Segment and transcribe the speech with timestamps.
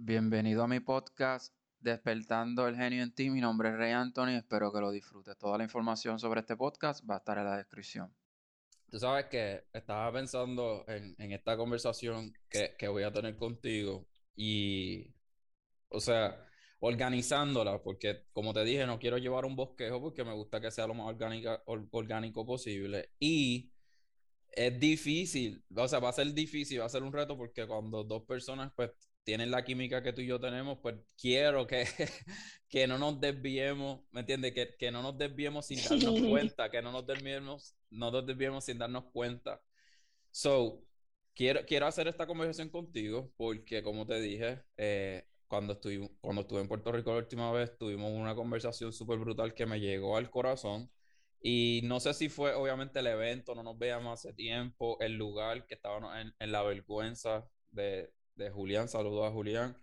[0.00, 3.30] Bienvenido a mi podcast Despertando el genio en ti.
[3.30, 4.36] Mi nombre es Rey Anthony.
[4.36, 5.36] Espero que lo disfrutes.
[5.36, 8.14] Toda la información sobre este podcast va a estar en la descripción.
[8.88, 14.06] Tú sabes que estaba pensando en, esta conversación que, que voy a tener contigo
[14.36, 15.12] y,
[15.88, 16.46] o sea,
[16.78, 20.86] organizándola, porque como te dije, no quiero llevar un bosquejo porque me gusta que sea
[20.86, 23.10] lo más orgánica, orgánico posible.
[23.18, 23.72] Y
[24.52, 28.04] es difícil, o sea, va a ser difícil, va a ser un reto porque cuando
[28.04, 28.92] dos personas pues
[29.28, 31.84] tienen la química que tú y yo tenemos, pues quiero que,
[32.70, 34.54] que no nos desviemos, ¿me entiendes?
[34.54, 38.64] Que, que no nos desviemos sin darnos cuenta, que no nos desviemos, no nos desviemos
[38.64, 39.60] sin darnos cuenta.
[40.30, 40.82] So,
[41.34, 46.62] quiero, quiero hacer esta conversación contigo porque, como te dije, eh, cuando, estuve, cuando estuve
[46.62, 50.30] en Puerto Rico la última vez, tuvimos una conversación súper brutal que me llegó al
[50.30, 50.90] corazón.
[51.42, 55.66] Y no sé si fue obviamente el evento, no nos veíamos hace tiempo, el lugar
[55.66, 59.76] que estábamos en, en la vergüenza de, de Julián, saludos a Julián.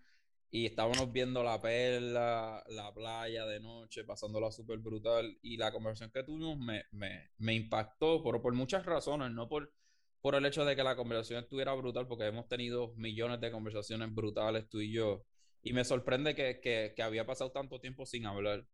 [0.50, 5.38] Y estábamos viendo la perla, la playa de noche, pasándola súper brutal.
[5.42, 9.74] Y la conversación que tuvimos me, me, me impactó, pero por muchas razones, no por,
[10.22, 14.14] por el hecho de que la conversación estuviera brutal, porque hemos tenido millones de conversaciones
[14.16, 15.26] brutales tú y yo.
[15.62, 18.66] Y me sorprende que, que, que había pasado tanto tiempo sin hablar.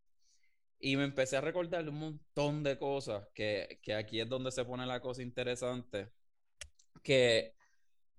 [0.80, 4.66] Y me empecé a recordar un montón de cosas, que, que aquí es donde se
[4.66, 6.12] pone la cosa interesante,
[7.04, 7.56] que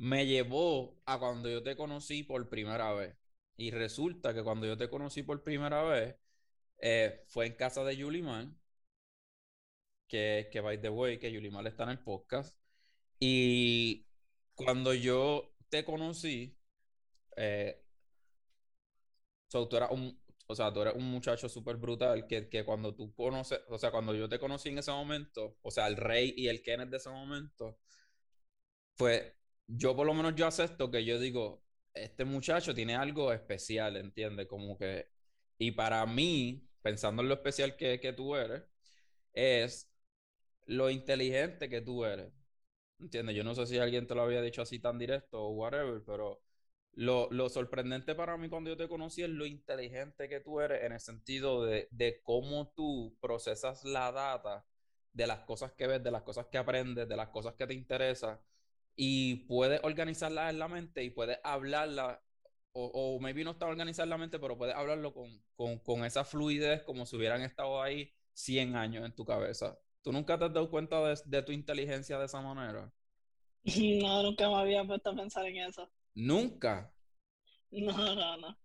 [0.02, 3.16] me llevó a cuando yo te conocí por primera vez.
[3.56, 6.16] Y resulta que cuando yo te conocí por primera vez,
[6.78, 8.58] eh, fue en casa de Yuliman,
[10.08, 12.58] que, que by the way, que Yuliman está en el podcast.
[13.20, 14.08] Y
[14.54, 16.58] cuando yo te conocí,
[17.36, 17.84] eh,
[19.48, 22.94] so, tú eras un, o sea, tú eres un muchacho súper brutal que, que cuando
[22.94, 26.34] tú conoces, o sea, cuando yo te conocí en ese momento, o sea, el rey
[26.36, 27.78] y el Kenneth de ese momento,
[28.96, 29.32] pues
[29.66, 31.62] yo por lo menos yo acepto que yo digo,
[31.94, 34.46] este muchacho tiene algo especial, ¿entiendes?
[34.46, 35.08] Como que,
[35.58, 38.62] y para mí, pensando en lo especial que, que tú eres,
[39.32, 39.90] es
[40.66, 42.32] lo inteligente que tú eres,
[43.00, 43.36] ¿entiendes?
[43.36, 46.42] Yo no sé si alguien te lo había dicho así tan directo o whatever, pero
[46.94, 50.84] lo, lo sorprendente para mí cuando yo te conocí es lo inteligente que tú eres
[50.84, 54.66] en el sentido de, de cómo tú procesas la data
[55.12, 57.74] de las cosas que ves, de las cosas que aprendes, de las cosas que te
[57.74, 58.38] interesan
[58.96, 62.22] y puedes organizarla en la mente y puedes hablarla,
[62.72, 66.04] o, o maybe no está organizada en la mente, pero puedes hablarlo con, con, con,
[66.04, 69.78] esa fluidez como si hubieran estado ahí 100 años en tu cabeza.
[70.02, 72.92] ¿Tú nunca te has dado cuenta de, de tu inteligencia de esa manera?
[74.02, 75.88] No, nunca me había puesto a pensar en eso.
[76.14, 76.92] ¿Nunca?
[77.70, 78.58] No, no, no.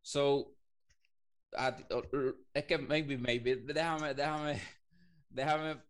[0.00, 0.56] So,
[2.54, 4.60] es que maybe, maybe, déjame, déjame,
[5.28, 5.87] déjame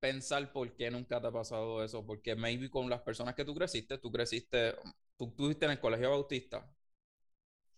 [0.00, 3.54] pensar por qué nunca te ha pasado eso, porque maybe con las personas que tú
[3.54, 4.74] creciste, tú creciste,
[5.16, 6.70] tú estuviste en el colegio bautista.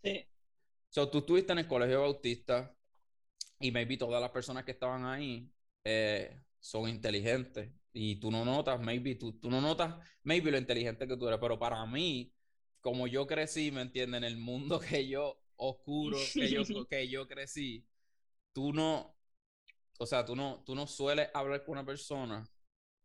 [0.02, 0.26] Sí.
[0.90, 2.74] So, tú estuviste en el colegio bautista
[3.60, 5.50] y maybe todas las personas que estaban ahí
[5.84, 11.06] eh, son inteligentes y tú no notas, maybe tú, tú no notas, maybe lo inteligente
[11.08, 12.32] que tú eres, pero para mí,
[12.80, 14.18] como yo crecí, ¿me entiendes?
[14.18, 17.86] En el mundo que yo oscuro, que yo, que yo crecí,
[18.52, 19.17] tú no,
[19.98, 22.44] o sea, tú no, tú no sueles hablar con una persona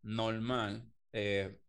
[0.04, 1.60] normal, eh,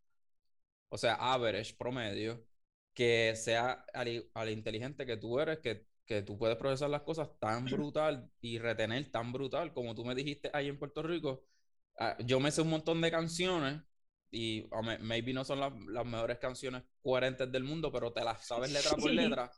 [0.89, 2.47] o sea, average, promedio,
[2.93, 7.29] que sea al, al, inteligente que tú eres, que, que tú puedes procesar las cosas
[7.41, 11.45] tan brutal y retener tan brutal, como tú me dijiste ahí en Puerto Rico.
[11.99, 13.81] Uh, yo me sé un montón de canciones
[14.31, 18.47] y uh, maybe no son las, las mejores canciones coherentes del mundo, pero te las
[18.47, 19.51] sabes letra por letra.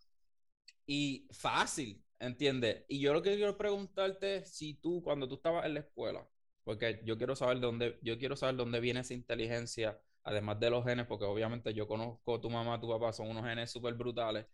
[0.87, 2.85] Y fácil, ¿Entiendes?
[2.89, 6.27] Y yo lo que quiero preguntarte es si tú, cuando tú estabas en la escuela,
[6.65, 10.71] porque yo quiero saber de dónde, yo quiero saber dónde viene esa inteligencia, además de
[10.71, 13.95] los genes, porque obviamente yo conozco a tu mamá, tu papá, son unos genes súper
[13.95, 14.47] brutales.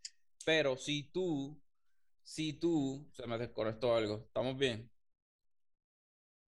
[0.45, 1.61] Pero si tú,
[2.25, 4.91] si tú, se me desconectó algo, ¿estamos bien?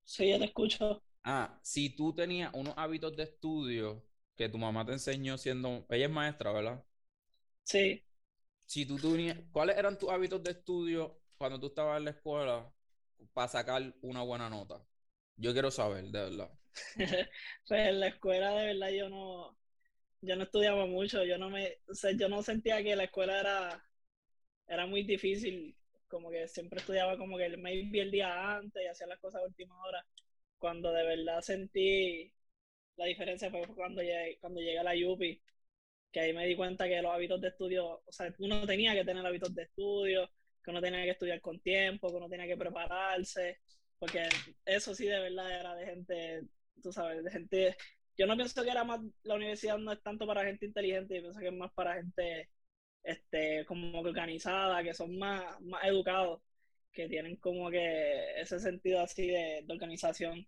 [0.04, 1.02] Sí, ya te escucho.
[1.22, 4.04] Ah, si tú tenías unos hábitos de estudio
[4.36, 6.84] que tu mamá te enseñó siendo, ella es maestra, ¿verdad?
[7.64, 8.02] Sí
[8.66, 12.72] si tú tenías, ¿cuáles eran tus hábitos de estudio cuando tú estabas en la escuela
[13.32, 14.82] para sacar una buena nota?
[15.37, 16.50] Yo quiero saber, de verdad.
[17.69, 19.56] pues en la escuela de verdad yo no,
[20.20, 23.40] yo no estudiaba mucho, yo no me, o sea, yo no sentía que la escuela
[23.40, 23.84] era,
[24.66, 25.76] era muy difícil,
[26.08, 29.46] como que siempre estudiaba como que maybe el día antes y hacía las cosas a
[29.46, 30.05] última hora.
[30.58, 32.32] Cuando de verdad sentí
[32.96, 35.40] la diferencia fue cuando llegué, cuando llegué a la Yupi,
[36.14, 39.05] que ahí me di cuenta que los hábitos de estudio, o sea, uno tenía que
[39.05, 40.31] tener hábitos de estudio,
[40.62, 43.58] que uno tenía que estudiar con tiempo, que uno tenía que prepararse,
[43.99, 44.28] porque
[44.64, 46.43] eso sí de verdad era de gente,
[46.81, 47.76] tú sabes, de gente,
[48.16, 51.22] yo no pienso que era más, la universidad no es tanto para gente inteligente, yo
[51.22, 52.49] pienso que es más para gente
[53.02, 56.40] este, como que organizadas, que son más, más educados,
[56.93, 60.46] que tienen como que ese sentido así de, de organización.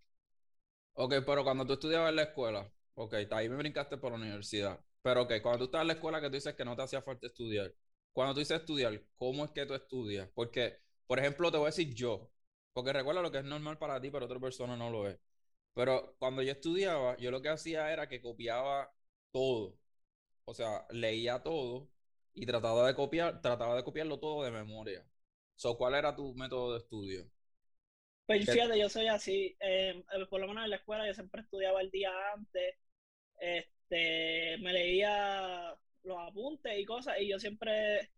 [0.92, 4.78] Ok, pero cuando tú estudiabas en la escuela, ok, ahí me brincaste por la universidad,
[5.06, 7.00] pero ok, cuando tú estabas en la escuela que tú dices que no te hacía
[7.00, 7.72] falta estudiar,
[8.12, 10.28] cuando tú dices estudiar, ¿cómo es que tú estudias?
[10.34, 12.28] Porque, por ejemplo, te voy a decir yo,
[12.72, 15.16] porque recuerda lo que es normal para ti, pero otra persona no lo es.
[15.74, 18.92] Pero cuando yo estudiaba, yo lo que hacía era que copiaba
[19.30, 19.78] todo.
[20.44, 21.88] O sea, leía todo
[22.34, 25.06] y trataba de copiar, trataba de copiarlo todo de memoria.
[25.54, 27.30] So, ¿cuál era tu método de estudio?
[28.26, 31.80] Pues fíjate, yo soy así, eh, por lo menos en la escuela yo siempre estudiaba
[31.80, 32.74] el día antes,
[33.88, 38.10] este, me leía los apuntes y cosas, y yo siempre,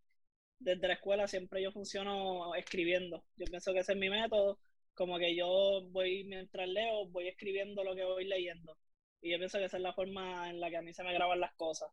[0.59, 3.23] desde la escuela, siempre yo funciono escribiendo.
[3.35, 4.59] Yo pienso que ese es mi método,
[4.93, 8.77] como que yo voy, mientras leo, voy escribiendo lo que voy leyendo.
[9.21, 11.13] Y yo pienso que esa es la forma en la que a mí se me
[11.13, 11.89] graban las cosas.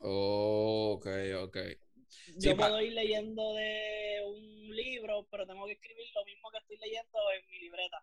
[0.00, 1.06] ok,
[1.42, 1.56] ok.
[2.36, 6.78] Yo puedo ir leyendo de un libro, pero tengo que escribir lo mismo que estoy
[6.78, 8.02] leyendo en mi libreta.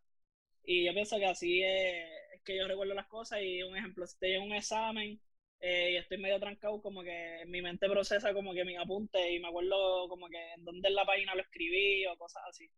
[0.65, 2.07] Y yo pienso que así es,
[2.43, 3.39] que yo recuerdo las cosas.
[3.41, 5.19] Y un ejemplo, si estoy en un examen
[5.59, 9.39] eh, y estoy medio trancado, como que mi mente procesa como que mi apunte y
[9.39, 12.69] me acuerdo como que en dónde en la página lo escribí o cosas así.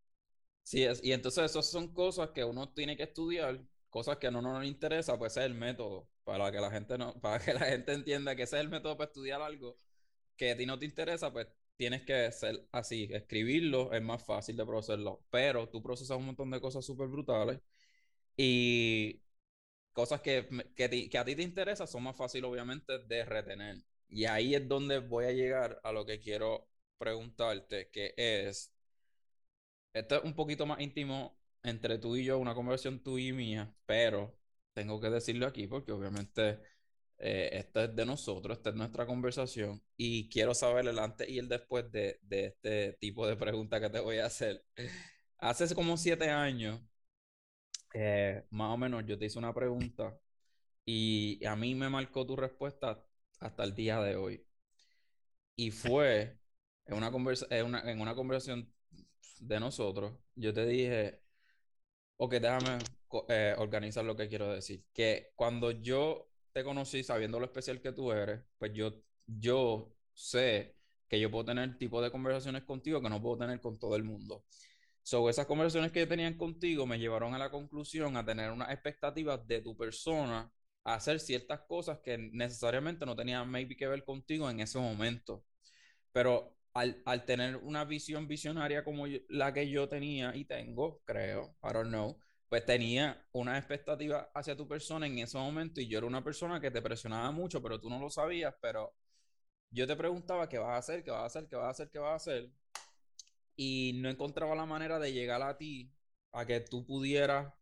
[0.63, 4.41] Sí, y entonces esas son cosas que uno tiene que estudiar, cosas que a uno
[4.41, 7.53] no le interesa, pues ese es el método, para que la gente no, para que
[7.53, 9.77] la gente entienda que ese es el método para estudiar algo
[10.37, 11.47] que a ti no te interesa, pues
[11.77, 16.51] tienes que ser así, escribirlo es más fácil de procesarlo, pero tú procesas un montón
[16.51, 17.59] de cosas súper brutales
[18.37, 19.21] y
[19.93, 23.77] cosas que, que, a ti te interesan son más fáciles obviamente de retener.
[24.09, 26.69] Y ahí es donde voy a llegar a lo que quiero
[26.99, 28.71] preguntarte, que es,
[29.93, 33.73] esto es un poquito más íntimo entre tú y yo, una conversación tú y mía,
[33.85, 34.37] pero
[34.73, 36.59] tengo que decirlo aquí porque obviamente
[37.17, 41.39] eh, esto es de nosotros, esta es nuestra conversación y quiero saber el antes y
[41.39, 44.63] el después de, de este tipo de pregunta que te voy a hacer.
[45.39, 46.81] Hace como siete años,
[47.93, 50.17] eh, más o menos, yo te hice una pregunta
[50.85, 53.03] y a mí me marcó tu respuesta
[53.39, 54.45] hasta el día de hoy.
[55.55, 56.39] Y fue
[56.85, 57.65] en una, conversa en
[58.01, 58.71] una, conversación
[59.39, 61.21] de nosotros, yo te dije,
[62.17, 62.79] ok, déjame
[63.29, 64.85] eh, organizar lo que quiero decir.
[64.93, 68.93] Que cuando yo te conocí sabiendo lo especial que tú eres, pues yo,
[69.25, 73.77] yo sé que yo puedo tener tipo de conversaciones contigo que no puedo tener con
[73.79, 74.45] todo el mundo.
[75.09, 78.71] So, esas conversaciones que yo tenía contigo me llevaron a la conclusión a tener unas
[78.71, 80.51] expectativas de tu persona,
[80.83, 85.45] a hacer ciertas cosas que necesariamente no tenían maybe que ver contigo en ese momento.
[86.11, 91.55] Pero al, al tener una visión visionaria como la que yo tenía y tengo, creo,
[91.63, 92.19] I don't know,
[92.49, 96.59] pues tenía una expectativa hacia tu persona en ese momento y yo era una persona
[96.59, 98.93] que te presionaba mucho, pero tú no lo sabías, pero
[99.71, 101.89] yo te preguntaba qué vas a hacer, qué vas a hacer, qué vas a hacer,
[101.91, 102.51] qué vas a hacer
[103.57, 105.93] y no encontraba la manera de llegar a ti,
[106.33, 107.53] a que tú pudieras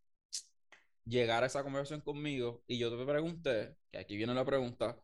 [1.05, 5.01] llegar a esa conversación conmigo y yo te pregunté, que aquí viene la pregunta,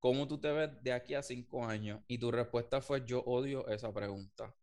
[0.00, 2.02] ¿cómo tú te ves de aquí a cinco años?
[2.08, 4.54] Y tu respuesta fue, yo odio esa pregunta.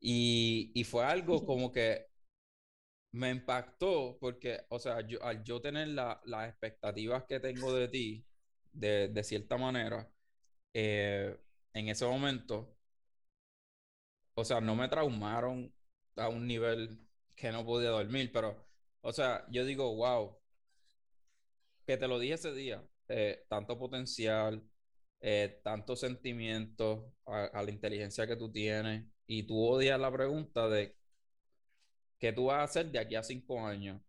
[0.00, 2.06] Y, y fue algo como que
[3.12, 8.26] me impactó porque, o sea, yo, al yo tener las expectativas que tengo de ti,
[8.72, 10.10] de, de cierta manera,
[10.74, 11.38] eh,
[11.74, 12.76] en ese momento,
[14.34, 15.72] o sea, no me traumaron
[16.16, 16.98] a un nivel
[17.36, 18.66] que no podía dormir, pero,
[19.00, 20.38] o sea, yo digo, wow,
[21.86, 24.62] que te lo dije ese día, eh, tanto potencial,
[25.20, 30.96] eh, tanto sentimiento a, la inteligencia que tú tienes, y tú odias la pregunta de
[32.18, 34.00] qué tú vas a hacer de aquí a cinco años.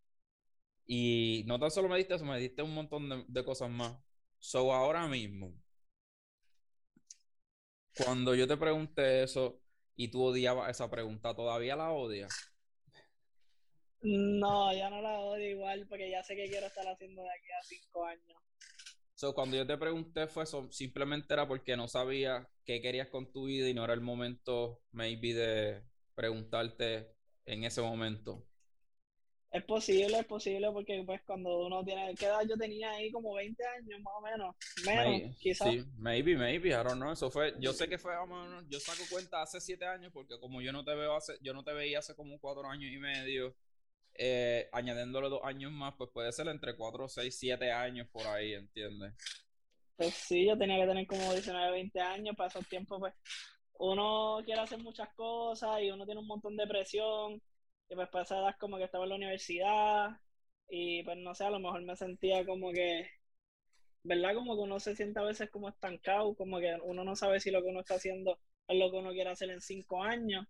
[0.86, 3.98] Y no tan solo me diste eso, me diste un montón de, cosas más.
[4.40, 5.54] So, ahora mismo,
[7.96, 9.63] cuando yo te pregunté eso
[9.96, 12.34] y tú odiabas esa pregunta, ¿todavía la odias?
[14.02, 17.52] No, ya no la odio igual porque ya sé que quiero estar haciendo de aquí
[17.52, 18.38] a cinco años.
[19.16, 23.32] So, cuando yo te pregunté fue eso, simplemente era porque no sabía qué querías con
[23.32, 25.84] tu vida y no era el momento, maybe, de
[26.16, 27.14] preguntarte
[27.46, 28.46] en ese momento?
[29.54, 33.12] Es posible, es posible porque pues cuando uno tiene, ¿qué edad yo tenía ahí?
[33.12, 35.70] Como 20 años más o menos, menos quizás.
[35.70, 38.14] Sí, maybe, maybe, I don't know, eso fue, yo sé que fue,
[38.68, 41.64] yo saco cuenta hace 7 años porque como yo no te veo hace, yo no
[41.64, 43.56] te veía hace como 4 años y medio,
[44.16, 48.56] eh, añadiéndole 2 años más, pues puede ser entre 4, 6, 7 años por ahí,
[48.56, 49.14] ¿entiendes?
[49.96, 53.14] Pues sí, yo tenía que tener como 19, 20 años, para esos tiempos pues
[53.78, 57.40] uno quiere hacer muchas cosas y uno tiene un montón de presión.
[57.90, 60.10] Y pues para como que estaba en la universidad
[60.70, 63.08] y pues no sé, a lo mejor me sentía como que
[64.04, 64.34] ¿verdad?
[64.36, 67.52] Como que uno se siente a veces como estancado, como que uno no sabe si
[67.52, 70.46] lo que uno está haciendo es lo que uno quiere hacer en cinco años.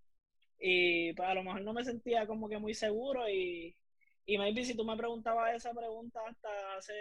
[0.59, 3.75] Y pues a lo mejor no me sentía como que muy seguro y,
[4.25, 6.93] y maybe si tú me preguntabas esa pregunta hasta hace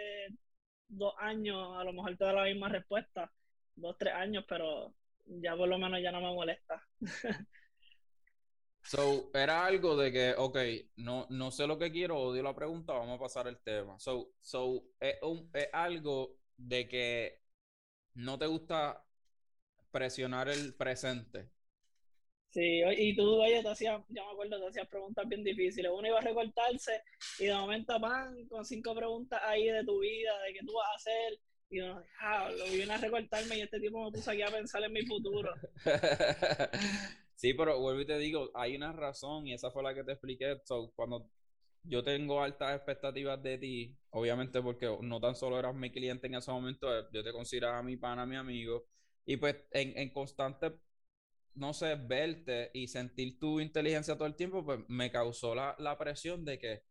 [0.87, 3.31] dos años, a lo mejor te da la misma respuesta,
[3.75, 6.81] dos, tres años, pero ya por lo menos ya no me molesta.
[8.85, 10.57] So, era algo de que, ok,
[10.97, 13.99] no, no sé lo que quiero, odio la pregunta, vamos a pasar el tema.
[13.99, 17.41] So, so es, un, es algo de que
[18.15, 19.05] no te gusta
[19.91, 21.51] presionar el presente.
[22.51, 25.91] Sí, y tú, oye, te hacías, yo me acuerdo, te hacías preguntas bien difíciles.
[25.91, 27.01] Uno iba a recortarse
[27.39, 30.87] y de momento, pan, con cinco preguntas ahí de tu vida, de qué tú vas
[30.91, 31.39] a hacer.
[31.69, 34.83] Y uno, ah, lo vine a recortarme y este tipo me puso aquí a pensar
[34.83, 35.51] en mi futuro.
[37.43, 40.13] sí, pero vuelvo y te digo, hay una razón y esa fue la que te
[40.13, 40.61] expliqué.
[40.95, 41.29] cuando
[41.83, 46.35] yo tengo altas expectativas de ti, obviamente porque no tan solo eras mi cliente en
[46.35, 48.85] ese momento, yo te consideraba mi pana, mi amigo.
[49.25, 50.71] Y pues en, en constante
[51.55, 55.97] no sé, verte y sentir tu inteligencia todo el tiempo, pues me causó la, la,
[55.97, 56.83] presión de que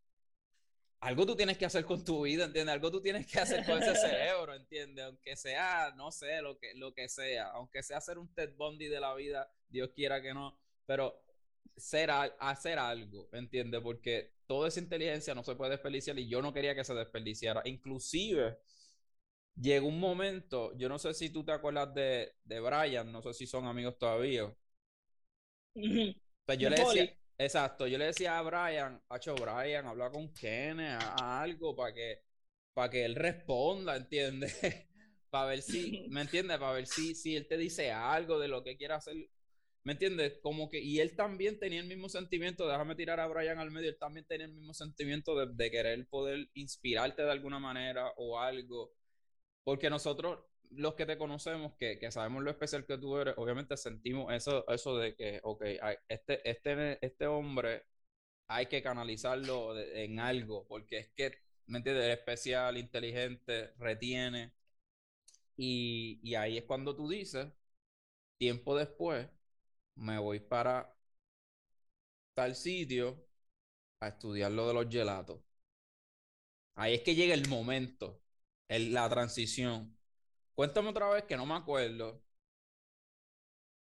[1.01, 2.75] algo tú tienes que hacer con tu vida, ¿entiendes?
[2.75, 5.05] Algo tú tienes que hacer con ese cerebro, ¿entiendes?
[5.07, 8.87] Aunque sea, no sé, lo que, lo que sea, aunque sea hacer un Ted Bundy
[8.89, 11.23] de la vida, Dios quiera que no, pero
[11.77, 13.81] ser hacer algo, ¿entiendes?
[13.81, 17.63] Porque toda esa inteligencia no se puede desperdiciar y yo no quería que se desperdiciara.
[17.65, 18.59] Inclusive,
[19.57, 23.33] llegó un momento, yo no sé si tú te acuerdas de, de Brian, no sé
[23.35, 24.55] si son amigos todavía.
[25.75, 31.01] Pues yo le decía, exacto, yo le decía a Brian, Hacho Brian, habla con Kenneth,
[31.01, 32.23] a, algo para que,
[32.75, 34.55] para que él responda, ¿entiendes?
[35.31, 36.59] para ver si, ¿me entiendes?
[36.59, 39.17] Para ver si, si él te dice algo de lo que quiere hacer.
[39.85, 40.39] ¿Me entiendes?
[40.43, 43.89] Como que, y él también tenía el mismo sentimiento, déjame tirar a Brian al medio,
[43.91, 48.93] él también tenía el mismo sentimiento de, querer poder inspirarte de alguna manera o algo.
[49.65, 53.77] Porque nosotros, los que te conocemos, que, que, sabemos lo especial que tú eres, obviamente
[53.77, 55.63] sentimos eso, eso de que, ok,
[56.09, 57.85] este, este, este hombre
[58.49, 61.33] hay que canalizarlo en algo, porque es que,
[61.67, 62.07] ¿me entiendes?
[62.07, 64.53] Es especial, inteligente, retiene.
[65.57, 67.49] Y, y ahí es cuando tú dices,
[68.39, 69.29] tiempo después,
[69.97, 70.95] me voy para
[72.35, 73.25] tal sitio
[74.01, 75.41] a estudiar lo de los gelatos.
[76.75, 78.23] Ahí es que llega el momento
[78.79, 79.97] la transición.
[80.55, 82.23] Cuéntame otra vez que no me acuerdo.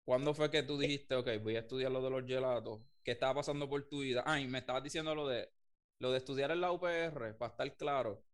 [0.05, 2.81] ¿Cuándo fue que tú dijiste, ok, voy a estudiar lo de los gelatos?
[3.03, 4.23] ¿Qué estaba pasando por tu vida?
[4.27, 5.51] Ay, me estabas diciendo lo de,
[5.99, 8.25] lo de estudiar en la UPR, para estar claro.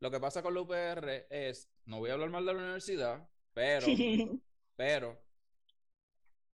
[0.00, 3.28] Lo que pasa con la UPR es, no voy a hablar mal de la universidad,
[3.54, 3.86] pero,
[4.76, 5.16] pero,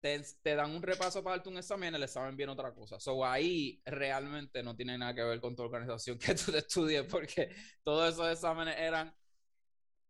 [0.02, 2.98] te, dan un repaso para darte un examen, el examen viene otra cosa.
[2.98, 7.04] So ahí realmente no tiene nada que ver con tu organización que tú te estudies,
[7.04, 7.50] porque
[7.84, 9.14] todos esos exámenes eran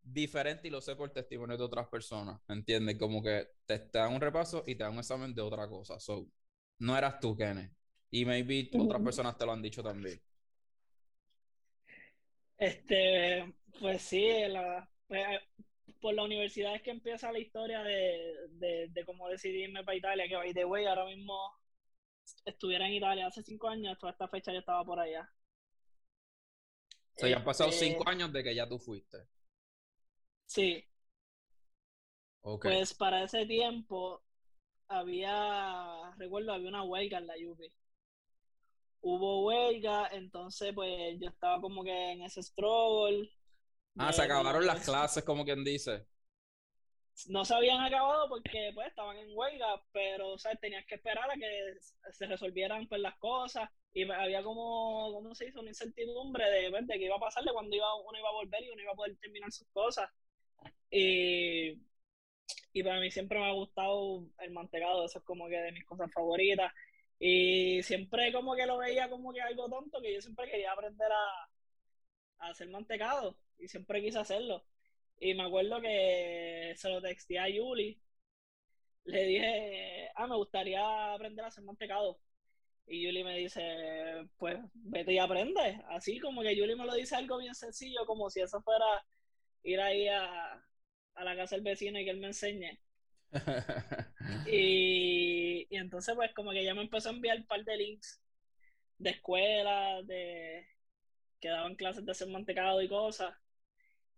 [0.03, 2.99] diferente y lo sé por testimonio de otras personas, ¿entiendes?
[2.99, 6.01] Como que te, dan un repaso y te dan un examen de otra cosa.
[6.01, 6.27] So,
[6.79, 7.73] no eras tú, Kenneth.
[8.11, 10.21] Y maybe otras personas te lo han dicho también.
[12.57, 15.27] Este, pues sí, la, pues,
[16.03, 20.29] por la universidad es que empieza la historia de, de, de cómo decidirme para Italia,
[20.29, 21.39] que by the way, ahora mismo
[22.45, 25.33] estuviera en Italia hace cinco años, toda esta fecha yo estaba por allá.
[27.15, 29.29] O sea, ya han pasado este cinco años de que ya tú fuiste.
[30.47, 30.85] Sí.
[32.41, 34.25] Pues para ese tiempo
[34.89, 37.73] había, recuerdo, había una huelga en la UPI.
[39.03, 43.31] Hubo huelga, entonces pues yo estaba como que en ese struggle.
[43.97, 46.07] Ah, se acabaron las clases, como quien dice.
[47.29, 51.31] No se habían acabado porque pues estaban en huelga, pero o sea, tenías que esperar
[51.31, 51.75] a que
[52.11, 55.61] se resolvieran pues las cosas y había como, ¿cómo se hizo?
[55.61, 58.63] Una incertidumbre de, pues, de qué iba a pasarle cuando iba, uno iba a volver
[58.63, 60.11] y uno iba a poder terminar sus cosas.
[60.91, 61.79] Y,
[62.73, 65.85] y para mí siempre me ha gustado el mantecado, eso es como que de mis
[65.85, 66.73] cosas favoritas.
[67.19, 71.13] Y siempre como que lo veía como que algo tonto, que yo siempre quería aprender
[71.13, 71.49] a,
[72.43, 74.65] a hacer mantecado y siempre quise hacerlo.
[75.19, 78.01] Y me acuerdo que se lo texté a Yuli,
[79.05, 82.19] le dije, ah, me gustaría aprender a hacer mantecado.
[82.87, 85.81] Y Yuli me dice, pues vete y aprende.
[85.89, 88.85] Así como que Yuli me lo dice algo bien sencillo, como si eso fuera
[89.63, 90.65] ir ahí a,
[91.15, 92.81] a la casa del vecino y que él me enseñe.
[94.47, 98.21] y, y, entonces pues como que ya me empezó a enviar un par de links
[98.99, 100.67] de escuelas, de
[101.43, 103.35] que daban clases de hacer mantecado y cosas.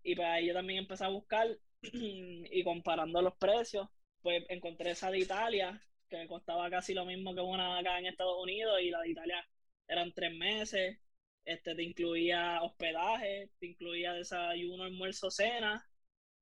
[0.05, 1.49] Y pues ahí yo también empecé a buscar
[1.83, 3.89] y comparando los precios,
[4.21, 8.07] pues encontré esa de Italia, que me costaba casi lo mismo que una acá en
[8.07, 9.49] Estados Unidos y la de Italia
[9.89, 10.99] eran tres meses.
[11.47, 15.83] este, te incluía hospedaje, te incluía desayuno, almuerzo, cena.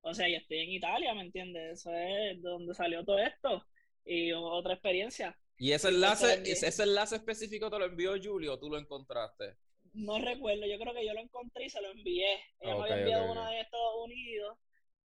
[0.00, 1.80] O sea, y estoy en Italia, ¿me entiendes?
[1.80, 3.64] Eso es donde salió todo esto.
[4.04, 5.38] Y otra experiencia.
[5.58, 9.56] ¿Y ese enlace, ese enlace específico te lo envió Julio o tú lo encontraste?
[9.92, 12.26] No recuerdo, yo creo que yo lo encontré y se lo envié.
[12.61, 14.58] Ella me había enviado uno de Estados Unidos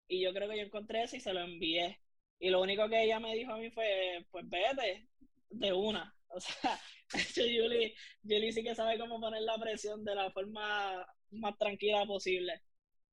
[0.07, 2.01] y yo creo que yo encontré ese y se lo envié.
[2.39, 5.07] Y lo único que ella me dijo a mí fue, pues vete
[5.49, 6.13] de una.
[6.29, 6.79] O sea,
[7.35, 12.61] Julie, Julie sí que sabe cómo poner la presión de la forma más tranquila posible.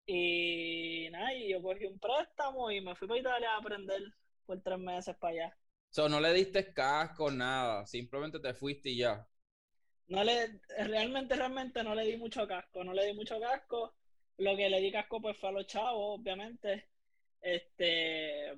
[0.07, 4.03] Y nada, y yo cogí un préstamo y me fui para Italia a aprender
[4.47, 5.59] por tres meses para allá.
[5.91, 9.29] O sea, no le diste casco, nada, simplemente te fuiste y ya.
[10.11, 13.95] No le, realmente, realmente no le di mucho casco, no le di mucho casco.
[14.39, 16.89] Lo que le di casco pues fue a los chavos, obviamente.
[17.41, 18.53] Este,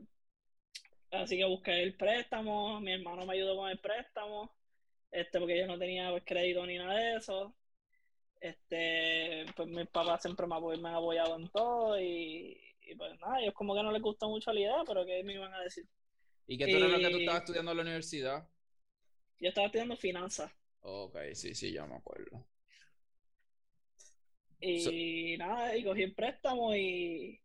[1.11, 4.57] así que busqué el préstamo, mi hermano me ayudó con el préstamo,
[5.11, 7.55] este, porque yo no tenía pues, crédito ni nada de eso.
[8.41, 13.41] Este, pues mis papás siempre me, me han apoyado en todo y, y pues nada,
[13.43, 15.87] ellos como que no les gustó mucho la idea, pero ¿qué me iban a decir?
[16.47, 18.49] ¿Y qué tú lo que tú estabas estudiando en la universidad?
[19.39, 20.51] Yo estaba estudiando finanzas.
[20.83, 22.45] Ok, sí, sí, ya me acuerdo.
[24.61, 27.41] Y nada, y cogí el préstamo y,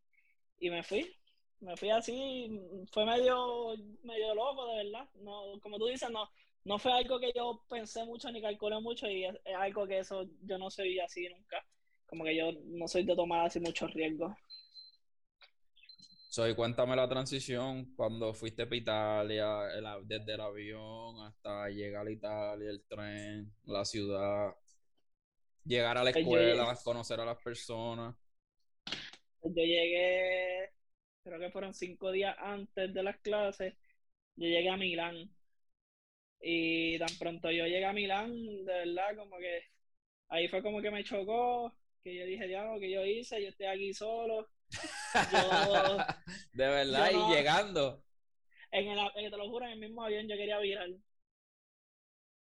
[0.59, 1.11] y me fui.
[1.59, 2.49] Me fui así,
[2.91, 5.09] fue medio, medio loco, de verdad.
[5.15, 6.29] No, como tú dices, no,
[6.65, 10.25] no fue algo que yo pensé mucho ni calculé mucho y es, algo que eso
[10.43, 11.65] yo no soy así nunca.
[12.05, 14.33] Como que yo no soy de tomar así muchos riesgos.
[16.37, 19.47] Soy, cuéntame la transición cuando fuiste para Italia,
[20.03, 24.53] desde el avión hasta llegar a Italia, el tren, la ciudad,
[25.65, 28.15] llegar a la pues escuela, conocer a las personas.
[29.39, 30.69] Pues yo llegué,
[31.23, 33.73] creo que fueron cinco días antes de las clases,
[34.35, 35.31] yo llegué a Milán.
[36.39, 38.31] Y tan pronto yo llegué a Milán,
[38.63, 39.63] de verdad, como que
[40.27, 43.49] ahí fue como que me chocó, que yo dije, ya, lo que yo hice, yo
[43.49, 44.47] estoy aquí solo
[46.53, 48.03] de verdad, y llegando.
[48.71, 50.89] En el, te lo juro, en el mismo avión yo quería virar.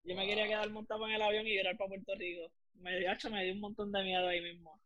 [0.03, 2.51] Yo me quería quedar montado en el avión y virar para Puerto Rico.
[2.75, 4.81] Me, hecho, me dio un montón de miedo ahí mismo.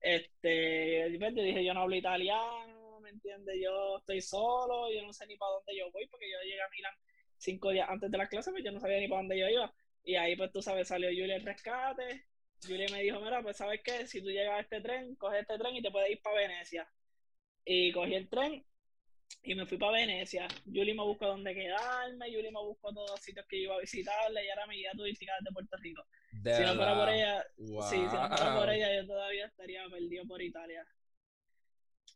[0.00, 3.56] Este, yo dije, yo no hablo italiano, ¿me entiendes?
[3.62, 6.68] Yo estoy solo, yo no sé ni para dónde yo voy, porque yo llegué a
[6.68, 6.94] Milán
[7.38, 9.48] cinco días antes de la clase, pero pues yo no sabía ni para dónde yo
[9.48, 9.72] iba.
[10.04, 12.26] Y ahí, pues tú sabes, salió Julia el rescate,
[12.64, 15.58] Julia me dijo, mira, pues sabes qué, si tú llegas a este tren, coge este
[15.58, 16.88] tren y te puedes ir para Venecia.
[17.64, 18.64] Y cogí el tren
[19.42, 20.48] y me fui para Venecia.
[20.64, 24.44] Julie me buscó dónde quedarme, Julie me buscó todos los sitios que iba a visitarle
[24.44, 26.02] y ahora mi guía turística desde Puerto Rico.
[26.30, 30.26] si no fuera por ella, sí, si no fuera por ella, yo todavía estaría perdido
[30.26, 30.86] por Italia.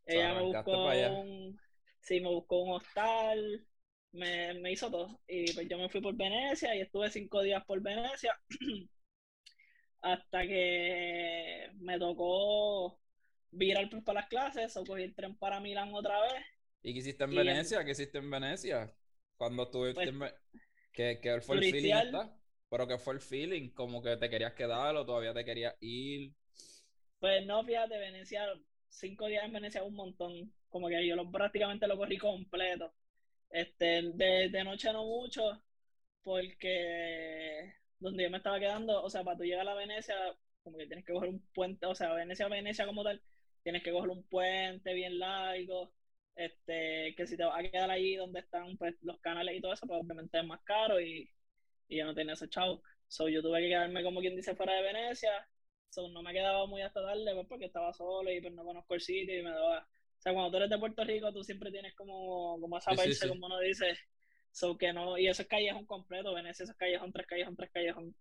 [0.06, 1.60] Ella me buscó un,
[2.00, 3.64] sí, me buscó un hostal,
[4.12, 5.20] me, me hizo todo.
[5.28, 8.36] Y pues yo me fui por Venecia y estuve cinco días por Venecia.
[10.02, 13.00] hasta que me tocó
[13.50, 16.44] virar para las clases o cogí el tren para Milán otra vez.
[16.82, 17.84] ¿Y qué hiciste en Venecia?
[17.84, 18.94] ¿Qué hiciste en Venecia?
[19.36, 20.34] Cuando estuviste pues,
[20.92, 22.12] ¿Qué, ¿Qué, fue el feeling?
[22.68, 23.70] Pero ¿qué fue el feeling?
[23.70, 26.32] ¿Como que te querías quedar o todavía te querías ir?
[27.18, 28.46] Pues no, fíjate, Venecia,
[28.88, 30.52] cinco días en Venecia un montón.
[30.68, 32.92] Como que yo lo, prácticamente lo corrí completo.
[33.50, 35.60] Este, de, de noche no mucho,
[36.22, 40.14] porque donde yo me estaba quedando, o sea, para tú llegar a la Venecia,
[40.62, 43.22] como que tienes que coger un puente, o sea, Venecia, Venecia como tal,
[43.62, 45.92] tienes que coger un puente bien largo,
[46.34, 49.72] este, que si te vas a quedar ahí donde están pues, los canales y todo
[49.74, 51.30] eso, pues obviamente es más caro y,
[51.88, 52.82] y yo no tenía ese chavo.
[53.08, 55.30] So, yo tuve que quedarme como quien dice fuera de Venecia,
[55.90, 58.94] so, no me quedaba muy hasta tarde pues, porque estaba solo y pues no conozco
[58.94, 59.80] el sitio y me daba...
[59.80, 63.26] O sea, cuando tú eres de Puerto Rico, tú siempre tienes como, como esa sí,
[63.26, 63.96] como uno dice,
[64.52, 67.70] So que no, y eso es callejón completo, Venecia eso es callejón, tres callejón, tres
[67.72, 68.14] callejón.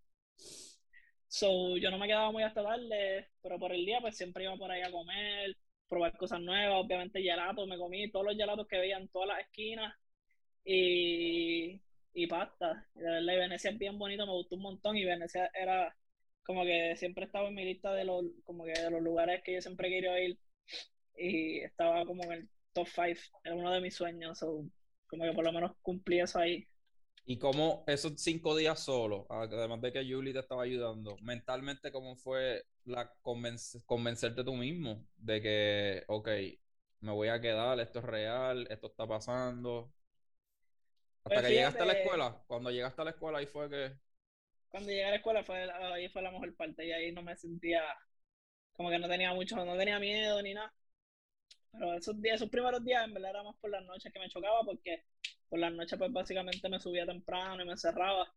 [1.28, 4.58] So yo no me quedaba muy hasta tarde, pero por el día pues siempre iba
[4.58, 5.56] por ahí a comer,
[5.88, 9.40] probar cosas nuevas, obviamente gelatos, me comí todos los gelatos que veía en todas las
[9.42, 9.96] esquinas
[10.66, 11.82] y,
[12.14, 12.88] y pasta.
[12.96, 15.96] verdad, Venecia es bien bonito, me gustó un montón y Venecia era
[16.44, 19.54] como que siempre estaba en mi lista de los, como que de los lugares que
[19.54, 20.40] yo siempre quería ir
[21.18, 24.40] y estaba como en el top 5, era uno de mis sueños.
[24.40, 24.66] So,
[25.10, 26.68] como que por lo menos cumplí eso ahí.
[27.26, 32.16] ¿Y cómo esos cinco días solo, además de que Julie te estaba ayudando, mentalmente cómo
[32.16, 36.30] fue la convencerte tú mismo de que, ok,
[37.02, 39.92] me voy a quedar, esto es real, esto está pasando?
[41.24, 43.94] Hasta pues que llegaste a la escuela, cuando llegaste a la escuela ahí fue que...
[44.70, 47.36] Cuando llegué a la escuela fue, ahí fue la mejor parte y ahí no me
[47.36, 47.84] sentía
[48.74, 50.74] como que no tenía mucho, no tenía miedo ni nada.
[51.72, 54.30] Pero esos días, esos primeros días, en verdad era más por las noches que me
[54.30, 55.04] chocaba, porque
[55.48, 58.28] por las noches, pues básicamente me subía temprano y me encerraba.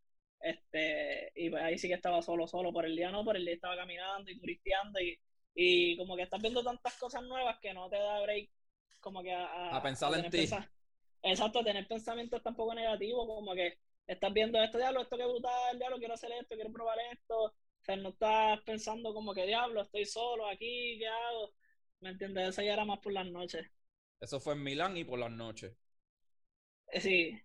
[0.41, 2.73] Este, y pues ahí sí que estaba solo, solo.
[2.73, 5.19] Por el día no, por el día estaba caminando y turisteando y,
[5.55, 8.51] y como que estás viendo tantas cosas nuevas que no te da break
[9.01, 10.49] como que a, A pensar en ti.
[11.23, 15.99] Exacto, tener pensamientos tampoco negativos, como que estás viendo esto, diablo, esto que brutal, diablo,
[15.99, 17.45] quiero hacer esto, quiero probar esto.
[17.45, 21.55] O sea, no estás pensando como que diablo, estoy solo aquí, ¿qué hago?
[22.03, 22.49] ¿Me entiendes?
[22.51, 23.67] Eso ya era más por las noches.
[24.21, 25.75] Eso fue en Milán y por las noches.
[26.93, 27.41] Eh, Sí.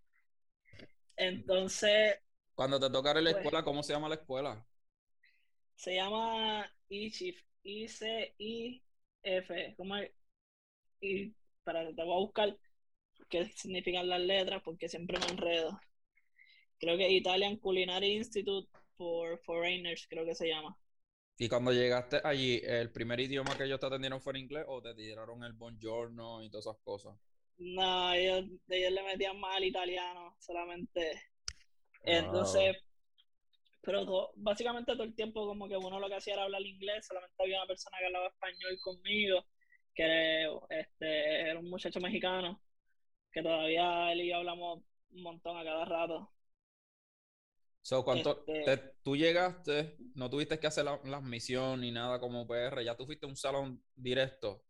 [1.16, 2.20] Entonces,
[2.56, 4.66] Cuando te toca ir a la Pues- escuela, ¿cómo se llama la escuela?
[5.76, 8.82] se llama I-C-I-F,
[9.78, 10.12] ¿cómo es?
[11.02, 12.58] Y para te voy a buscar
[13.30, 15.80] qué significan las letras porque siempre me enredo.
[16.80, 20.76] Creo que Italian Culinary Institute for Foreigners, creo que se llama.
[21.40, 24.82] Y cuando llegaste allí, ¿el primer idioma que ellos te atendieron fue en inglés o
[24.84, 27.16] te tiraron el buongiorno y todas esas cosas?
[27.60, 31.22] No, ellos, ellos le metían más al italiano solamente.
[32.04, 32.78] Entonces,
[33.82, 37.06] pero todo- básicamente todo el tiempo como que uno lo que hacía era hablar inglés,
[37.08, 39.46] solamente había una persona que hablaba español conmigo,
[39.96, 42.62] que este, era un muchacho mexicano,
[43.32, 46.32] que todavía él y yo hablamos un montón a cada rato.
[47.88, 52.20] So, ¿cuánto Este- te- tú llegaste, no tuviste que hacer la, las misiones ni nada
[52.20, 54.62] como PR, ya tú fuiste a un salón directo?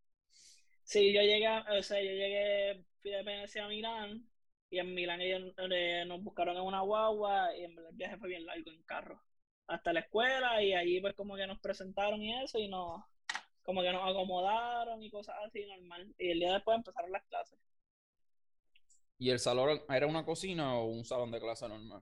[0.84, 4.26] Sí, yo llegué, a- o sea, yo llegué, fui de Venecia a Milán,
[4.70, 8.30] y en Milán ellos eh, nos buscaron en una guagua, y en el viaje fue
[8.30, 9.22] bien largo en carro,
[9.68, 13.04] hasta la escuela, y allí pues como que nos presentaron y eso, y nos,
[13.64, 17.60] como que nos acomodaron y cosas así, normal, y el día después empezaron las clases.
[19.20, 22.02] ¿Y el salón era una cocina o un salón de clase normal?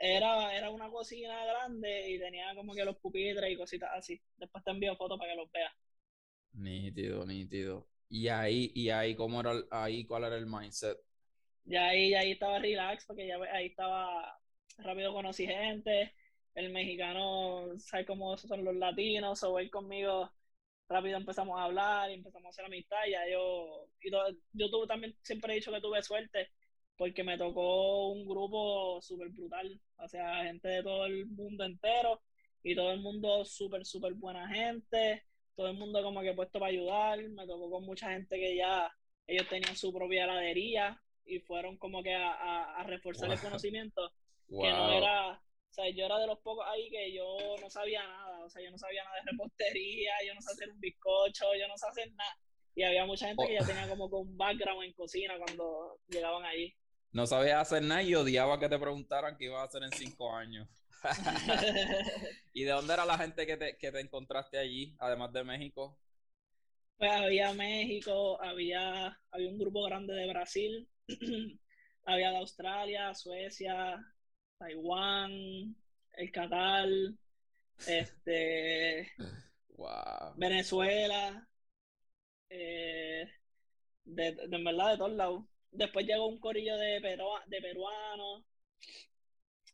[0.00, 4.20] Era, era una cocina grande y tenía como que los pupitres y cositas así.
[4.36, 5.72] Después te envío fotos para que los veas.
[6.54, 7.88] Nítido, nítido.
[8.08, 10.96] Y ahí, y ahí, ¿cómo era el- ahí, cuál era el mindset?
[11.64, 14.38] Ya ahí, ya ahí estaba relax porque ya ahí estaba
[14.78, 16.14] rápido conocí gente.
[16.54, 20.32] El mexicano, sabe cómo son los latinos, o él conmigo
[20.88, 22.98] rápido empezamos a hablar y empezamos a hacer amistad.
[23.10, 26.50] Ya yo, y todo- yo tuve también, siempre he dicho que tuve suerte
[27.00, 32.20] porque me tocó un grupo súper brutal, o sea, gente de todo el mundo entero
[32.62, 35.24] y todo el mundo súper, súper buena gente,
[35.56, 37.18] todo el mundo como que puesto para ayudar.
[37.30, 38.92] Me tocó con mucha gente que ya
[39.26, 43.48] ellos tenían su propia heladería y fueron como que a, a- a reforzar el Wow.
[43.48, 44.12] conocimiento
[44.60, 47.24] que no era, o sea, yo era de los pocos ahí que yo
[47.62, 50.68] no sabía nada, o sea, yo no sabía nada de repostería, yo no sé hacer
[50.70, 52.36] un bizcocho, yo no sé hacer nada.
[52.74, 53.60] Y había mucha gente que Oh.
[53.60, 56.74] ya tenía como que un background en cocina cuando llegaban allí.
[57.12, 60.34] No sabías hacer nada y odiaba que te preguntaran qué ibas a hacer en cinco
[60.34, 60.68] años.
[62.52, 65.98] ¿Y de dónde era la gente que te, que te encontraste allí, además de México?
[66.98, 70.88] Pues había México, había, había un grupo grande de Brasil,
[72.04, 73.98] había de Australia, Suecia,
[74.58, 75.74] Taiwán,
[76.12, 76.88] el Qatar,
[77.86, 79.10] este,
[79.76, 80.34] Wow.
[80.34, 81.46] Venezuela,
[82.48, 83.28] eh,
[84.04, 85.44] de, de, en verdad de todos lados.
[85.72, 88.44] Después llegó un corillo de, perua- de peruanos,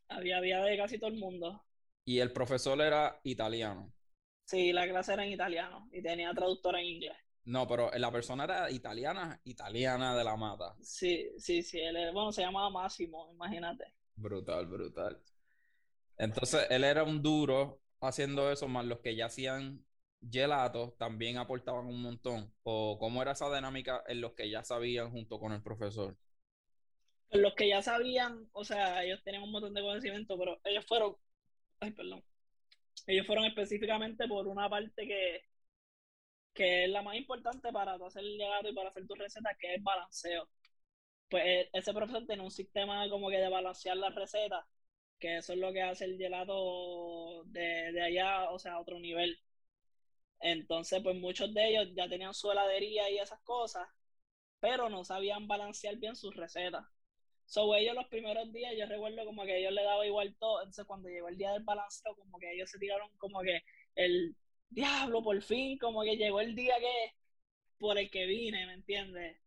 [0.09, 1.65] había, había de casi todo el mundo.
[2.07, 3.93] Y el profesor era italiano.
[4.45, 7.17] Sí, la clase era en italiano y tenía traductora en inglés.
[7.55, 10.77] No, pero la persona era italiana, italiana de la mata.
[10.81, 13.93] Sí, sí, sí, él, bueno, se llamaba Máximo, imagínate.
[14.17, 15.23] Brutal, brutal.
[16.19, 19.86] Entonces, él era un duro haciendo eso, más los que ya hacían
[20.31, 22.53] gelatos también aportaban un montón.
[22.63, 26.17] O cómo era esa dinámica en los que ya sabían junto con el profesor.
[27.31, 31.17] Los que ya sabían, o sea, ellos tenían un montón de conocimiento, pero ellos fueron,
[31.81, 32.25] ay, perdón,
[33.07, 35.43] ellos fueron específicamente por una parte que,
[36.55, 39.75] que es la más importante para hacer el gelato y para hacer tus recetas, que
[39.75, 40.49] es balanceo.
[41.31, 44.65] Pues e- ese profesor tiene un sistema como que de balancear las recetas,
[45.21, 48.99] que eso es lo que hace el gelato de, de allá, o sea, a otro
[49.01, 49.39] nivel.
[50.41, 53.89] Entonces, pues muchos de ellos ya tenían su heladería y esas cosas,
[54.61, 56.85] pero no sabían balancear bien sus recetas.
[57.47, 60.61] So, ellos los primeros días, yo recuerdo como que ellos le daba igual todo.
[60.61, 63.63] Entonces, cuando llegó el día del balanceo, como que ellos se tiraron como que
[63.97, 64.37] el
[64.71, 67.15] diablo, por fin, como que llegó el día que
[67.79, 69.39] por el que vine, ¿me entiendes?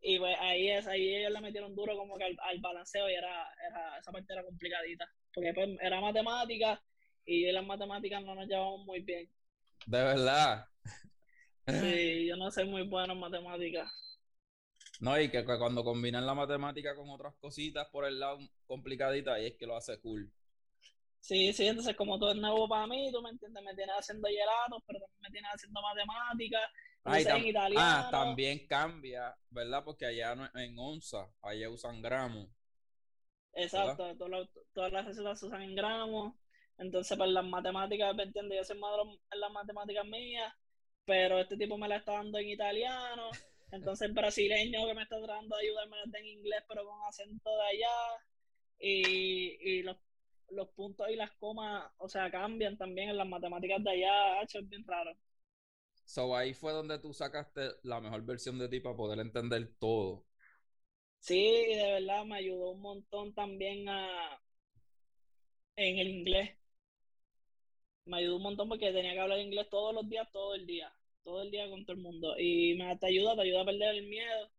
[0.00, 3.14] Y pues ahí es, ahí ellos le metieron duro como que al, al balanceo y
[3.14, 5.06] era, era, esa parte era complicadita.
[5.34, 6.82] Porque pues era matemática
[7.24, 9.30] y las matemáticas no nos llevamos muy bien.
[9.86, 10.68] De verdad.
[11.66, 13.88] Sí, yo no soy muy bueno en matemáticas.
[15.00, 19.34] No, y que, que cuando combinan la matemática con otras cositas por el lado complicadita,
[19.34, 20.32] ahí es que lo hace cool.
[21.20, 24.28] Sí, sí, entonces como todo es nuevo para mí, tú me entiendes, me tienes haciendo
[24.28, 26.62] gelatos, pero también me tienes haciendo matemáticas,
[27.04, 28.06] Ah, en italiano.
[28.06, 29.82] ah, también cambia, ¿verdad?
[29.84, 32.48] Porque allá no, en onza, allá usan gramos.
[33.52, 34.16] Exacto,
[34.72, 36.34] todas las recetas se usan en gramos.
[36.78, 38.58] Entonces, pues las matemáticas, ¿me entiendes?
[38.58, 40.52] Yo soy malo en las matemáticas mías,
[41.04, 43.30] pero este tipo me la está dando en italiano.
[43.72, 46.84] Entonces, el brasileño que me está tratando de ayudar me la da en inglés, pero
[46.86, 48.24] con acento de allá.
[48.78, 49.96] Y, y los,
[50.50, 54.42] los puntos y las comas, o sea, cambian también en las matemáticas de allá.
[54.42, 55.16] es bien raro.
[56.04, 60.26] So ahí fue donde tú sacaste la mejor versión de ti para poder entender todo.
[61.20, 61.36] Sí,
[61.76, 64.40] de verdad me ayudó un montón también a
[65.76, 66.57] en el inglés.
[68.08, 70.92] Me ayudó un montón porque tenía que hablar inglés todos los días, todo el día,
[71.24, 72.34] todo el día con todo el mundo.
[72.38, 74.50] Y me te ayuda, te ayuda a perder el miedo,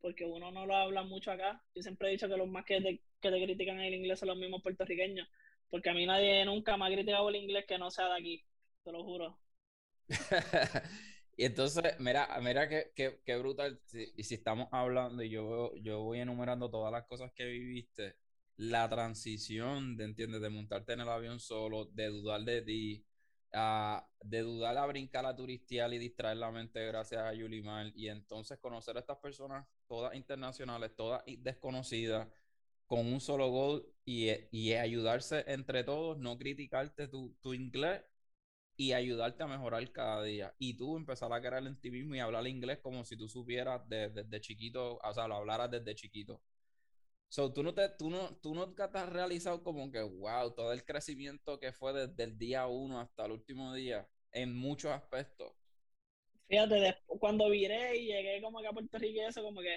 [0.00, 1.62] porque uno no lo habla mucho acá.
[1.74, 4.28] Yo siempre he dicho que los más que te, que te critican el inglés son
[4.28, 5.28] los mismos puertorriqueños,
[5.70, 8.44] porque a mí nadie nunca me ha criticado el inglés que no sea de aquí,
[8.84, 9.38] te lo juro.
[11.36, 13.80] y entonces, mira, mira qué, qué, qué brutal.
[14.16, 18.16] y si estamos hablando y yo, yo voy enumerando todas las cosas que viviste,
[18.56, 20.40] la transición de, ¿entiendes?
[20.40, 23.06] De montarte en el avión solo, de dudar de ti,
[24.22, 28.58] de dudar a brincar a turistial y distraer la mente gracias a Yulimar, y entonces
[28.58, 32.28] conocer a estas personas, todas internacionales, todas desconocidas,
[32.86, 38.02] con un solo gol y, y ayudarse entre todos, no criticarte tu, tu inglés
[38.76, 40.54] y ayudarte a mejorar cada día.
[40.58, 43.82] Y tú empezar a creer en ti mismo y hablar inglés como si tú supieras
[43.88, 46.42] desde, chiquito, o sea, lo hablaras desde chiquito.
[47.28, 50.72] So, tú no te, tú no, tú nunca te has realizado como que, wow, todo
[50.72, 55.52] el crecimiento que fue desde el día uno hasta el último día, en muchos aspectos.
[56.48, 59.76] Fíjate, cuando viré y llegué como acá a Puerto Rico y eso, como que,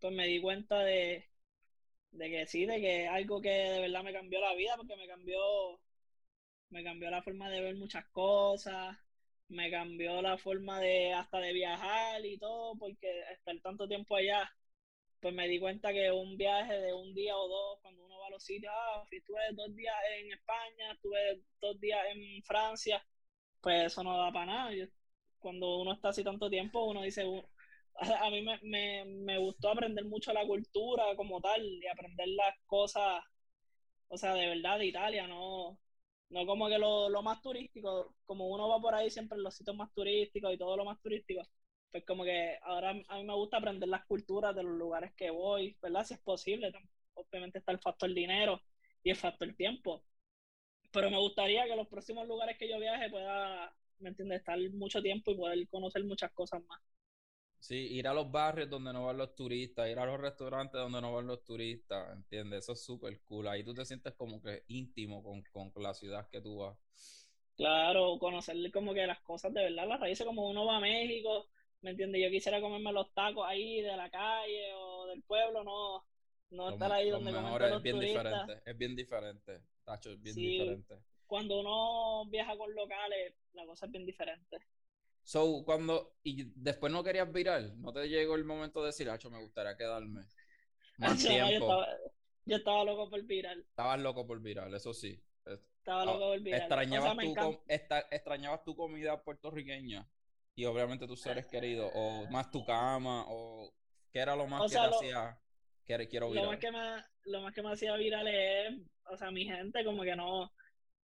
[0.00, 1.24] pues me di cuenta de,
[2.12, 5.08] de que sí, de que algo que de verdad me cambió la vida, porque me
[5.08, 5.80] cambió
[6.70, 8.96] me cambió la forma de ver muchas cosas,
[9.48, 14.50] me cambió la forma de hasta de viajar y todo, porque estar tanto tiempo allá,
[15.20, 18.26] pues me di cuenta que un viaje de un día o dos, cuando uno va
[18.28, 23.04] a los sitios, ah, estuve dos días en España, estuve dos días en Francia,
[23.60, 24.70] pues eso no da para nada.
[25.38, 27.24] cuando uno está así tanto tiempo, uno dice,
[27.94, 32.54] a, mí me, me, me gustó aprender mucho la cultura como tal y aprender las
[32.66, 33.22] cosas,
[34.08, 35.78] o sea, de verdad de Italia, no,
[36.30, 39.54] no como que lo, lo, más turístico, como uno va por ahí siempre en los
[39.56, 41.42] sitios más turísticos y todo lo más turístico,
[41.96, 45.30] pues como que ahora a mí me gusta aprender las culturas de los lugares que
[45.30, 46.04] voy, ¿verdad?
[46.04, 46.70] Si es posible,
[47.14, 48.60] obviamente está el factor dinero
[49.02, 50.04] y el factor tiempo,
[50.92, 55.00] pero me gustaría que los próximos lugares que yo viaje pueda, ¿me entiendes?, estar mucho
[55.00, 56.78] tiempo y poder conocer muchas cosas más.
[57.58, 61.00] Sí, ir a los barrios donde no van los turistas, ir a los restaurantes donde
[61.00, 62.64] no van los turistas, ¿entiendes?
[62.64, 63.48] Eso es súper cool.
[63.48, 66.76] Ahí tú te sientes como que íntimo con, con, la ciudad que tú vas.
[67.56, 71.48] Claro, conocerle como que las cosas de verdad, las raíces, como uno va a México,
[71.82, 72.22] ¿me entiendes?
[72.22, 76.04] Yo quisiera comerme los tacos ahí de la calle o del pueblo, no,
[76.50, 80.94] no estar ahí donde comen los bien Diferente, es bien diferente, Tacho, es bien diferente.
[81.26, 84.58] Cuando uno viaja con locales, la cosa es bien diferente.
[85.24, 86.14] So, cuando.
[86.22, 89.76] Y después no querías virar, no te llegó el momento de decir, Hacho, me gustaría
[89.76, 90.22] quedarme.
[90.98, 91.84] Más tiempo.
[92.44, 93.58] yo, estaba, loco por virar.
[93.58, 95.20] Estabas loco por virar, eso sí.
[95.44, 96.60] Estaba loco por virar.
[96.60, 97.60] Extrañabas, tu,
[98.10, 100.08] extrañabas tu comida puertorriqueña
[100.56, 103.70] y obviamente tus seres queridos, o más tu cama, o
[104.10, 105.38] qué era lo más que te hacía
[105.84, 106.44] que quiero virar.
[106.44, 108.74] Lo más que, me, lo más que me hacía viral es,
[109.10, 110.50] o sea, mi gente como que no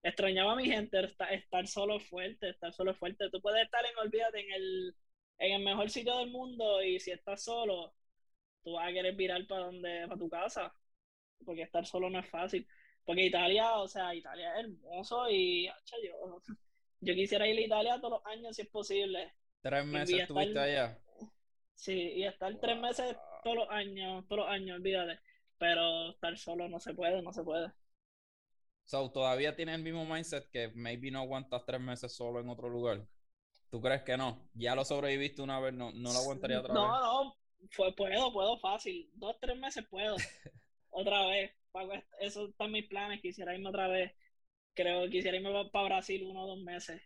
[0.01, 0.99] extrañaba a mi gente,
[1.31, 3.29] estar, solo fuerte, estar solo fuerte.
[3.29, 4.95] Tú puedes estar en, olvídate, en el,
[5.37, 7.93] en el mejor sitio del mundo y si estás solo,
[8.63, 10.75] tú vas a querer virar para donde, para tu casa,
[11.45, 12.67] porque estar solo no es fácil.
[13.05, 16.41] Porque Italia, o sea, Italia es hermoso y yo,
[17.01, 19.31] yo quisiera ir a Italia todos los años si es posible.
[19.63, 20.99] ¿Tres meses estuviste allá?
[21.73, 25.19] Sí, y estar tres meses todos los años, todos los años, olvídate.
[25.57, 27.71] Pero estar solo no se puede, no se puede.
[28.83, 32.67] So, todavía tienes el mismo mindset que maybe no aguantas tres meses solo en otro
[32.67, 33.07] lugar.
[33.71, 34.49] ¿Tú crees que no?
[34.53, 36.83] Ya lo sobreviviste una vez, no, no lo aguantaría otra vez.
[36.83, 37.37] No, no,
[37.71, 39.09] fue, puedo, puedo fácil.
[39.13, 40.17] Dos, tres meses puedo.
[40.89, 41.51] otra vez.
[42.19, 43.21] Eso están mis planes.
[43.21, 44.11] Quisiera irme otra vez.
[44.73, 47.01] Creo que quisiera irme para Brasil uno o dos meses.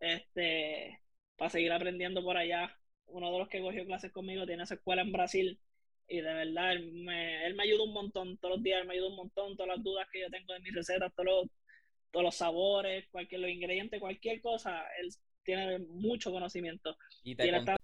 [0.00, 1.00] Este,
[1.36, 2.76] para seguir aprendiendo por allá.
[3.06, 5.60] Uno de los que cogió clases conmigo tiene esa escuela en Brasil
[6.08, 8.94] y de verdad, él me, él me ayuda un montón, todos los días él me
[8.94, 11.50] ayuda un montón, todas las dudas que yo tengo de mis recetas, todos los,
[12.12, 15.08] todos los sabores, cualquier, los ingredientes, cualquier cosa, él
[15.42, 16.96] tiene mucho conocimiento.
[17.24, 17.36] ¿Y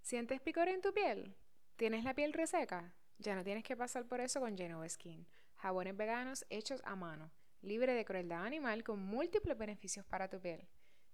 [0.02, 1.34] ¿Sientes picor en tu piel?
[1.76, 2.94] ¿Tienes la piel reseca?
[3.18, 5.26] Ya no tienes que pasar por eso con Genova Skin.
[5.56, 10.66] Jabones veganos hechos a mano, libre de crueldad animal con múltiples beneficios para tu piel.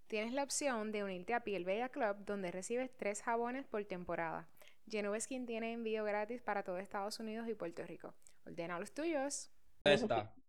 [0.08, 4.48] Tienes la opción de unirte a Piel Bella Club donde recibes tres jabones por temporada
[4.90, 8.14] Genova Skin tiene envío gratis para todo Estados Unidos y Puerto Rico.
[8.46, 9.50] Ordena los tuyos.
[9.84, 10.34] Está.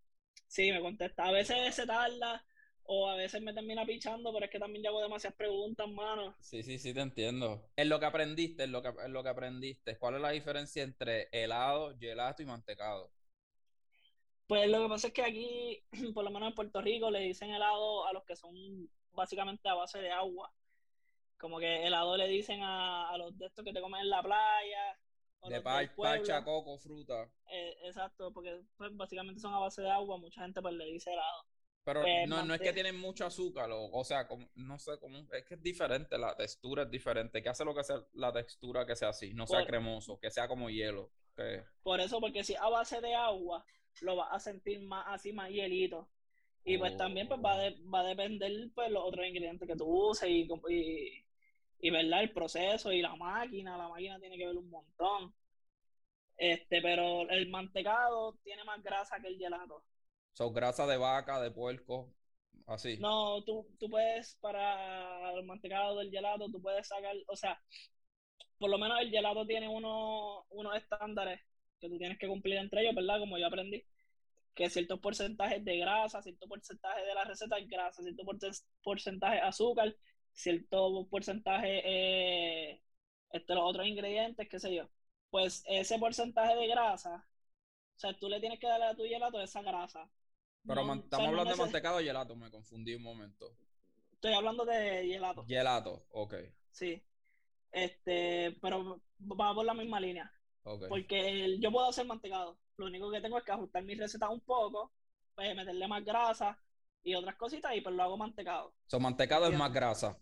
[0.46, 1.26] Sí, me contesta.
[1.26, 2.44] A veces se tarda
[2.82, 6.34] o a veces me termina pichando, pero es que también llevo demasiadas preguntas, mano.
[6.40, 7.70] Sí, sí, sí, te entiendo.
[7.76, 10.82] En lo que aprendiste, en lo que, en lo que aprendiste, ¿cuál es la diferencia
[10.82, 13.12] entre helado, gelato y mantecado?
[14.48, 17.50] Pues lo que pasa es que aquí, por lo menos en Puerto Rico, le dicen
[17.50, 18.56] helado a los que son
[19.12, 20.52] básicamente a base de agua.
[21.38, 24.22] Como que helado le dicen a, a los de estos que te comen en la
[24.22, 24.98] playa.
[25.40, 27.30] o De par- parcha, coco, fruta.
[27.46, 31.12] Eh, exacto, porque pues, básicamente son a base de agua, mucha gente pues le dice
[31.12, 31.44] helado.
[31.82, 34.98] Pero Pues, no, no es que tienen mucho azúcar, o, o sea, como, no sé
[35.00, 37.42] cómo, es que es diferente, la textura es diferente.
[37.42, 39.32] ¿Qué hace lo que sea la textura que sea así?
[39.32, 41.10] No sea Por- cremoso, que sea como hielo.
[41.34, 43.64] que- Por eso, porque si a base de agua,
[44.02, 46.06] lo vas a sentir más así, más hielito.
[46.64, 49.76] Y pues también pues va, a de- va a depender pues los otros ingredientes que
[49.76, 50.46] tú uses y,
[51.80, 55.34] y verdad, el proceso y la máquina, la máquina tiene que ver un montón.
[56.36, 59.84] Este, pero el mantecado tiene más grasa que el gelato.
[60.32, 62.12] Son grasa de vaca, de puerco,
[62.66, 62.98] así.
[62.98, 67.58] No, tú, tú puedes, para el mantecado del gelato, tú puedes sacar, o sea,
[68.58, 71.40] por lo menos el gelato tiene unos, unos estándares
[71.80, 73.18] que tú tienes que cumplir entre ellos, ¿verdad?
[73.20, 73.84] Como yo aprendí,
[74.54, 79.36] que ciertos porcentajes de grasa, cierto porcentaje de la receta es grasa, cierto porce- porcentaje
[79.36, 79.96] de azúcar,
[80.32, 82.82] cierto porcentaje eh,
[83.32, 84.88] este, los otros ingredientes, qué sé yo.
[85.30, 87.26] Pues ese porcentaje de grasa,
[87.96, 90.10] o sea, tú le tienes que darle a tu gelato esa grasa.
[90.66, 93.02] Pero No, man- o sea, estamos no hablando de mantecado o gelato, me confundí un
[93.02, 93.56] momento.
[94.12, 95.44] Estoy hablando de gelato.
[95.46, 96.34] Gelato, ok,
[96.72, 97.02] Sí.
[97.72, 100.32] Este, pero va por la misma línea.
[100.88, 102.58] Porque el- yo puedo hacer mantecado.
[102.80, 104.92] Lo único que tengo es que ajustar mi receta un poco,
[105.34, 106.58] pues meterle más grasa
[107.02, 108.72] y otras cositas y pues lo hago mantecado.
[108.88, 110.18] So, mantecado es más grasa.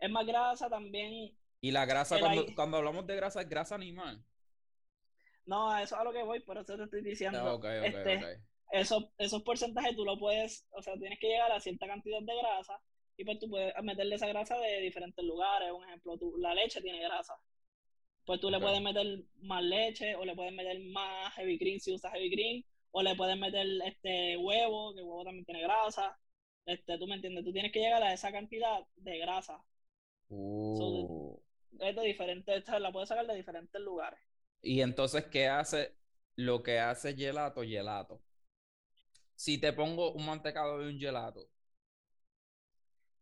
[0.00, 1.34] Es más grasa también.
[1.62, 4.22] Y la grasa, cuando, ahí- cuando hablamos de grasa, es grasa animal.
[5.46, 7.38] No, eso es a lo que voy, por eso te estoy diciendo.
[7.38, 8.24] Ah, ok, ok, este, ok.
[8.72, 12.36] Esos, esos porcentajes tú lo puedes, o sea, tienes que llegar a cierta cantidad de
[12.38, 12.80] grasa
[13.16, 15.70] y pues tú puedes meterle esa grasa de diferentes lugares.
[15.72, 17.34] Un ejemplo, tú, la leche tiene grasa.
[18.24, 21.92] Pues tú le puedes meter más leche o le puedes meter más heavy cream si
[21.92, 26.18] usas heavy cream o le puedes meter este huevo, que el huevo también tiene grasa.
[26.66, 29.58] Este, tú me entiendes, tú tienes que llegar a esa cantidad de grasa.
[30.28, 31.36] Uh.
[31.80, 34.20] Es de diferentes, esta la puedes sacar de diferentes lugares.
[34.62, 35.96] Y entonces, ¿qué hace
[36.36, 38.22] lo que hace gelato, gelato?
[39.34, 41.48] Si te pongo un mantecado y un gelato,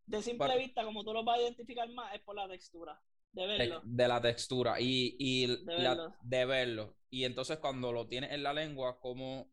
[0.06, 3.00] De simple Para- vista, como tú lo vas a identificar más, es por la textura,
[3.32, 3.82] de verlo.
[3.82, 6.14] de la textura y, y De la- verlo.
[6.20, 6.96] de verlo.
[7.10, 9.50] Y entonces cuando lo tienes en la lengua, ¿cómo,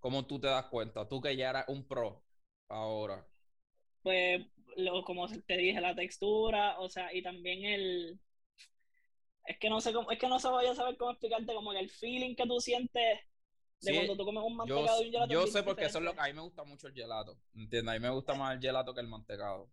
[0.00, 1.08] cómo tú te das cuenta?
[1.08, 2.24] Tú que ya eras un pro
[2.68, 3.26] ahora.
[4.02, 8.20] pues lo, como te dije, la textura, o sea, y también el
[9.46, 11.72] es que no sé cómo, es que no se voy a saber cómo explicarte como
[11.72, 13.18] que el feeling que tú sientes
[13.80, 15.98] de Sí, cuando tú comes un Yo, mantecado y un gelato yo sé porque eso
[15.98, 17.38] es lo que a mí me gusta mucho el gelato.
[17.54, 17.90] ¿Entiendes?
[17.94, 19.70] A mí me gusta más el gelato que el mantecado.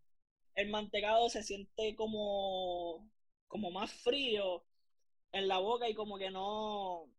[0.57, 3.09] El mantecado se siente como
[3.47, 4.65] como más frío
[5.33, 7.09] en la boca y como que no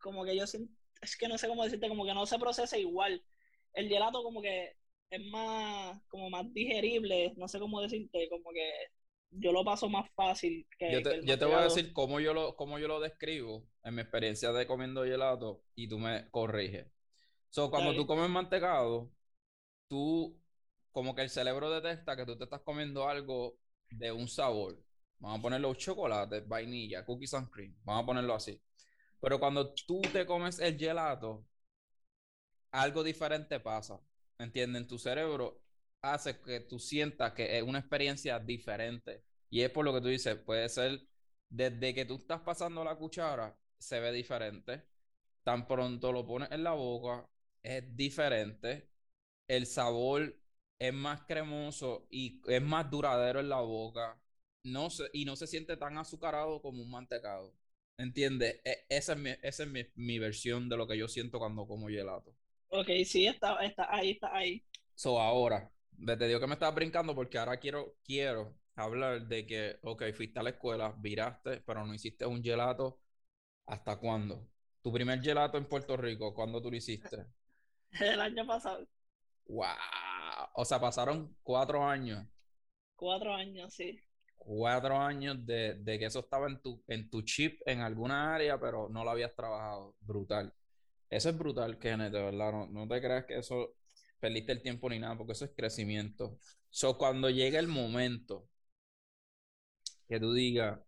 [0.00, 2.78] como que yo siento, es que no sé cómo decirte, como que no se procesa
[2.78, 3.24] igual.
[3.74, 4.76] El gelato como que
[5.10, 8.72] es más como más digerible, no sé cómo decirte, como que
[9.30, 12.20] yo lo paso más fácil que, Yo te, el yo te voy a decir cómo
[12.20, 16.28] yo lo, cómo yo lo describo en mi experiencia de comiendo gelato y tú me
[16.30, 16.88] corriges.
[17.50, 17.96] So, cuando Dale.
[17.96, 19.12] tú comes mantecado,
[19.88, 20.41] tú,
[20.92, 23.58] como que el cerebro detecta que tú te estás comiendo algo
[23.90, 24.78] de un sabor.
[25.18, 27.74] Vamos a ponerlo chocolate, vainilla, cookies and cream.
[27.84, 28.60] Vamos a ponerlo así.
[29.20, 31.46] Pero cuando tú te comes el gelato,
[32.72, 34.00] algo diferente pasa.
[34.38, 34.82] ¿Entiendes?
[34.82, 35.62] En tu cerebro
[36.02, 39.22] hace que tú sientas que es una experiencia diferente.
[39.50, 41.02] Y es por lo que tú dices, puede ser
[41.48, 44.84] desde que tú estás pasando la cuchara, se ve diferente.
[45.44, 47.28] Tan pronto lo pones en la boca,
[47.62, 48.90] es diferente.
[49.46, 50.34] El sabor
[50.86, 54.18] es más cremoso y es más duradero en la boca.
[54.64, 57.54] No se, y no se siente tan azucarado como un mantecado.
[57.98, 58.60] ¿Entiendes?
[58.64, 61.66] E- esa es, mi, esa es mi, mi versión de lo que yo siento cuando
[61.66, 62.34] como gelato.
[62.70, 64.64] Ok, sí, está, está ahí, está ahí.
[64.94, 65.70] So, ahora,
[66.06, 70.38] te digo que me estás brincando porque ahora quiero, quiero hablar de que, ok, fuiste
[70.40, 73.00] a la escuela, viraste, pero no hiciste un gelato.
[73.66, 74.48] ¿Hasta cuándo?
[74.82, 77.26] Tu primer gelato en Puerto Rico, ¿cuándo tú lo hiciste?
[78.00, 78.86] El año pasado,
[79.46, 79.76] ¡Wow!
[80.54, 82.26] O sea, pasaron cuatro años.
[82.96, 84.00] cuatro años, sí.
[84.36, 88.58] Cuatro años de, de que eso estaba en tu, en tu chip en alguna área,
[88.60, 89.94] pero no lo habías trabajado.
[90.00, 90.52] Brutal.
[91.10, 92.52] Eso es brutal, Kenneth, de verdad.
[92.52, 93.74] No, no te creas que eso
[94.20, 96.38] perdiste el tiempo ni nada, porque eso es crecimiento.
[96.70, 98.48] So, cuando llegue el momento
[100.08, 100.78] que tú digas,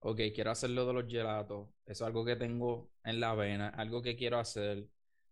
[0.00, 4.02] ok, quiero hacerlo de los gelatos, eso es algo que tengo en la vena, algo
[4.02, 4.86] que quiero hacer.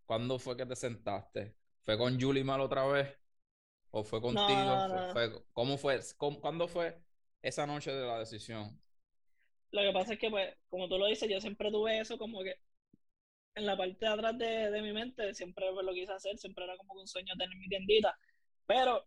[0.07, 1.57] ¿Cuándo fue que te sentaste?
[1.83, 3.09] ¿Fue con Julie mal otra vez?
[3.99, 4.75] ¿O fue contigo?
[4.77, 5.21] No, ¿Fue- no.
[5.31, 6.01] fue- ¿Cómo fue?
[6.19, 7.01] ¿Cómo- ¿Cuándo fue
[7.43, 8.79] esa noche de la decisión?
[9.73, 12.43] Lo que pasa es que, pues, como tú lo dices, yo siempre tuve eso como
[12.43, 12.55] que
[13.55, 16.65] en la parte de atrás de, de mi mente, siempre pues, lo quise hacer, siempre
[16.65, 18.17] era como que un sueño tener mi tiendita,
[18.67, 19.07] pero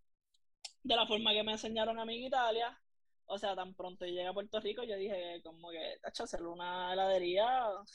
[0.84, 2.80] de la forma que me enseñaron a mí en Italia,
[3.28, 6.94] o sea, tan pronto llegué a Puerto Rico, yo dije como que, tacho, hacer una
[6.94, 7.48] heladería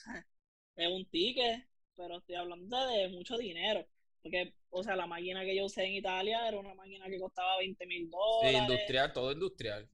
[0.76, 3.86] es un ticket, pero estoy hablando de mucho dinero,
[4.22, 7.58] porque, o sea, la máquina que yo usé en Italia era una máquina que costaba
[7.58, 8.56] 20 mil Sí, dólares.
[8.56, 9.88] industrial, todo industrial.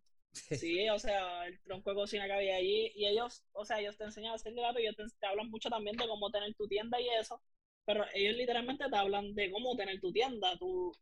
[0.50, 2.90] Sí, o sea, el tronco de cocina que había allí.
[2.94, 5.50] Y ellos, o sea, ellos te enseñan a hacer gelato y ellos te, te hablan
[5.50, 7.40] mucho también de cómo tener tu tienda y eso.
[7.84, 10.56] Pero ellos literalmente te hablan de cómo tener tu tienda.
[10.58, 10.92] Tú,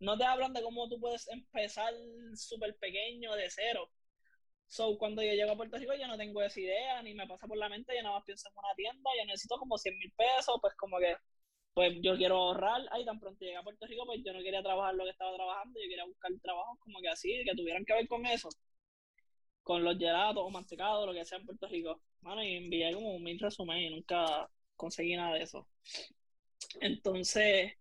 [0.00, 1.94] no te hablan de cómo tú puedes empezar
[2.34, 3.90] súper pequeño de cero.
[4.68, 7.46] So, cuando yo llego a Puerto Rico, yo no tengo esa idea, ni me pasa
[7.46, 10.12] por la mente, yo nada más pienso en una tienda, yo necesito como 100 mil
[10.12, 11.16] pesos, pues como que,
[11.76, 14.62] pues yo quiero ahorrar, ahí tan pronto llegué a Puerto Rico, pues yo no quería
[14.62, 17.92] trabajar lo que estaba trabajando, yo quería buscar trabajos como que así, que tuvieran que
[17.94, 18.48] ver con eso,
[19.62, 22.00] con los gelatos o mantecados, lo que sea en Puerto Rico.
[22.20, 25.66] Mano, y envié como mil resúmenes y nunca conseguí nada de eso.
[26.80, 27.72] Entonces,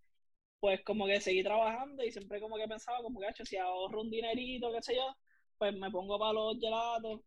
[0.60, 4.02] pues como que seguí trabajando y siempre como que pensaba como que, "Acho, si ahorro
[4.02, 5.16] un dinerito, qué sé yo,
[5.58, 7.22] pues me pongo para los gelatos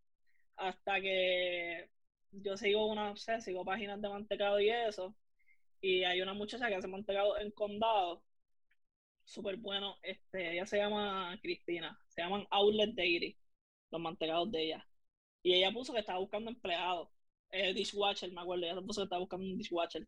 [0.57, 1.91] hasta que
[2.33, 5.14] yo sigo una, no sé, sigo páginas de mantecado y eso,
[5.81, 8.22] y hay una muchacha que hace mantecado en condado,
[9.24, 13.37] súper bueno, este, ella se llama Cristina, se llaman Outlet Dairy,
[13.91, 14.89] los mantecados de ella,
[15.43, 17.09] y ella puso que estaba buscando empleados,
[17.51, 20.07] eh, dishwasher, me acuerdo, ella puso que estaba buscando un dishwasher,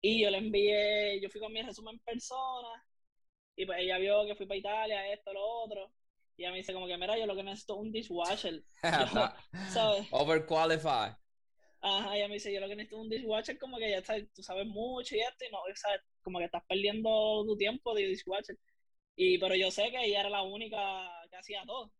[0.00, 2.68] y yo le envié, yo fui con mi resumen en persona,
[3.56, 5.92] y pues ella vio que fui para Italia, esto, lo otro,
[6.36, 9.36] y ella me dice como que, mira, yo lo que necesito es un dishwasher, Está-
[9.66, 10.08] ¿sabes?
[10.12, 11.16] Overqualified.
[11.80, 14.32] Ajá, ella me dice, yo lo que necesito es un dishwasher, como que ya sabes,
[14.34, 15.90] tú sabes mucho y esto, y no, sea,
[16.22, 18.58] como que estás perdiendo tu tiempo de dishwasher.
[19.16, 20.76] Y, pero yo sé que ella era la única
[21.30, 21.92] que hacía todo.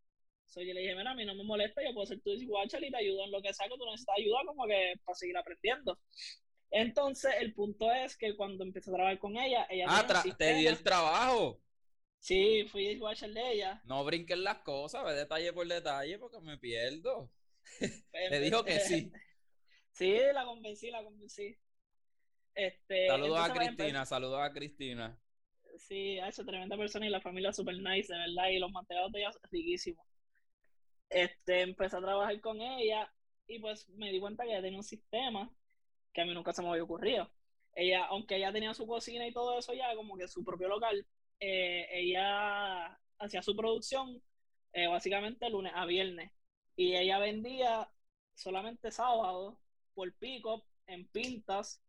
[0.47, 2.83] So, yo le dije, mira, a mí no me molesta, yo puedo ser tu dishwasher
[2.85, 5.37] y te ayudo en lo que sea que tú necesitas ayuda, como que para seguir
[5.37, 5.99] aprendiendo.
[6.71, 10.67] Entonces, el punto es que cuando empecé a trabajar con ella, ella Ah, te di
[10.67, 11.61] el trabajo.
[12.21, 13.83] Sí, fui dishwasher de ella.
[13.87, 17.31] No brinques las cosas, ve detalle por detalle porque me pierdo.
[18.11, 19.13] Pues, Te dijo que sí.
[19.99, 21.59] Sí, la convencí, la convencí.
[22.55, 25.19] Este, Saludos a entonces, pues, Cristina, saludos a Cristina.
[25.77, 29.11] Sí, ha hecho tremenda persona y la familia super nice, de verdad, y los mantecados
[29.11, 30.07] de ella riquísimos.
[31.11, 33.13] Este, empecé a trabajar con ella
[33.49, 35.51] y pues me di cuenta que ella tenía un sistema
[36.13, 37.29] que a mí nunca se me había ocurrido.
[37.75, 41.05] Ella, aunque ella tenía su cocina y todo eso ya, como que su propio local,
[41.41, 44.23] eh, ella hacía su producción
[44.73, 46.31] eh, básicamente lunes a viernes
[46.77, 47.91] y ella vendía
[48.35, 49.59] solamente sábado
[49.99, 51.83] por pick-up en pintas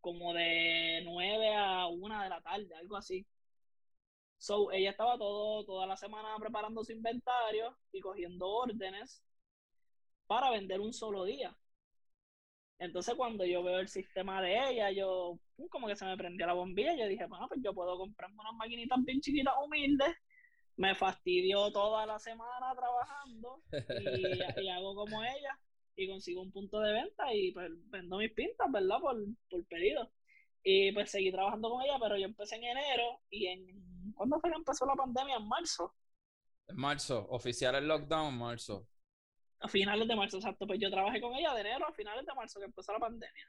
[0.00, 3.24] como de 9 a 1 de la tarde, algo así.
[4.38, 9.22] So, ella estaba todo, toda la semana preparando su inventario y cogiendo órdenes
[10.26, 11.56] para vender un solo día.
[12.80, 15.38] Entonces, cuando yo veo el sistema de ella, yo
[15.70, 16.96] como que se me prendió la bombilla.
[16.96, 20.12] Yo dije, bueno, pues yo puedo comprarme unas maquinitas bien chiquitas, humildes.
[20.74, 25.56] Me fastidio toda la semana trabajando y, y hago como ella
[25.98, 28.98] y consigo un punto de venta y pues vendo mis pintas, ¿verdad?
[29.00, 29.16] Por,
[29.50, 30.10] por pedido.
[30.62, 34.12] Y pues seguí trabajando con ella, pero yo empecé en enero y en...
[34.14, 35.36] ¿Cuándo fue que empezó la pandemia?
[35.36, 35.94] En marzo.
[36.68, 38.86] En marzo, oficial el lockdown, marzo.
[39.60, 40.66] A finales de marzo, exacto.
[40.66, 43.46] Pues yo trabajé con ella de enero a finales de marzo que empezó la pandemia.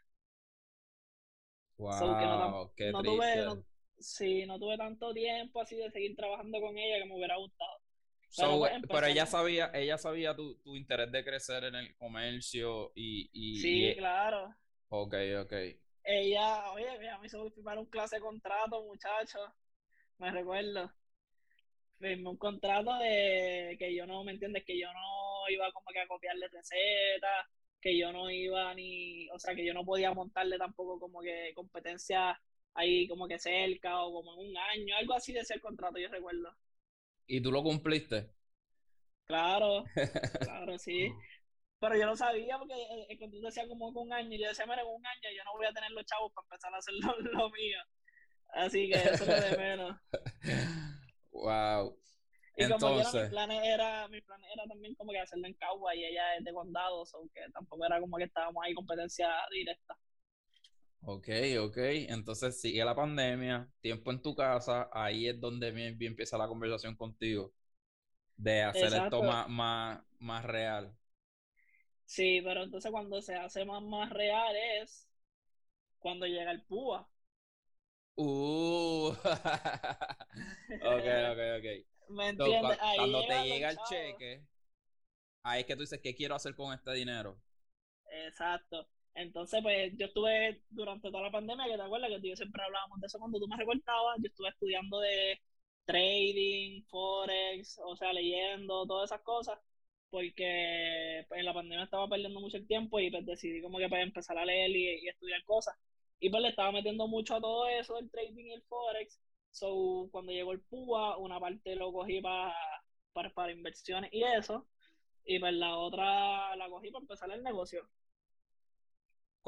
[1.77, 3.17] Wow, So, que no qué no triste.
[3.17, 3.63] tuve, no-
[3.99, 7.79] sí, no tuve tanto tiempo así de seguir trabajando con ella que me hubiera gustado.
[8.29, 12.91] So, Pero, pero ella sabía, ella sabía tu, tu interés de crecer en el comercio
[12.95, 14.55] y, y, Sí, y- claro.
[14.89, 15.53] ok, ok.
[16.03, 19.39] Ella, oye, ella me hizo firmar un clase de contrato, muchacho.
[20.19, 20.91] Me recuerdo.
[21.99, 24.63] Firmé un contrato de que yo no, ¿me entiendes?
[24.65, 27.45] Que yo no iba como que a copiarle recetas,
[27.81, 31.51] que yo no iba ni, o sea, que yo no podía montarle tampoco como que
[31.55, 32.39] competencia
[32.73, 36.07] ahí como que cerca o como en un año, algo así de ese contrato, yo
[36.09, 36.49] recuerdo.
[37.29, 38.33] ¿Y tú lo cumpliste?
[39.25, 39.91] Claro,
[40.41, 41.15] claro, sí.
[41.79, 44.49] Pero yo no sabía porque el, el contrato decía como que un año y yo
[44.49, 46.93] decía, mira, un año yo no voy a tener los chavos para empezar a hacer
[46.95, 47.79] lo, lo mío.
[48.49, 49.97] Así que eso es lo de menos.
[51.31, 51.97] Wow.
[52.55, 55.53] Y como quiera, Entonces, mi plan era, mi plan era también como que hacerlo en
[55.55, 59.97] Cagua y ella es de condado, aunque tampoco era como que estábamos ahí competencia directa.
[61.01, 61.27] Ok,
[61.61, 61.77] ok.
[62.09, 66.47] Entonces sigue la pandemia, tiempo en tu casa, ahí es donde bien, bien empieza la
[66.47, 67.53] conversación contigo
[68.37, 70.95] de hacer esto más, más, más real.
[72.05, 75.07] Sí, pero entonces cuando se hace más, más real es
[75.99, 77.09] cuando llega el púa.
[78.17, 79.09] Uh.
[79.23, 79.23] ok,
[80.81, 81.67] ok, ok.
[82.09, 82.77] ¿Me entiendes?
[82.81, 83.89] Ahí cuando te llega el chavos.
[83.89, 84.43] cheque,
[85.43, 87.39] ahí es que tú dices, ¿qué quiero hacer con este dinero?
[88.25, 88.87] Exacto.
[89.19, 92.35] Entonces, pues yo estuve durante toda la pandemia, que te acuerdas que tú y yo
[92.37, 95.41] siempre hablábamos de eso cuando tú me recortabas, yo estuve estudiando de
[95.85, 99.59] trading, forex, o sea, leyendo, todas esas cosas,
[100.09, 103.89] porque pues, en la pandemia estaba perdiendo mucho el tiempo y pues decidí como que
[103.89, 105.75] pues, empezar a leer y, estudiar cosas.
[106.19, 109.19] Y pues le estaba metiendo mucho a todo eso del trading y el forex.
[109.51, 112.53] So, cuando llegó el PUA, una parte lo cogí para,
[113.33, 114.67] para inversiones y eso,
[115.25, 117.89] y pues la otra la cogí para empezar el negocio.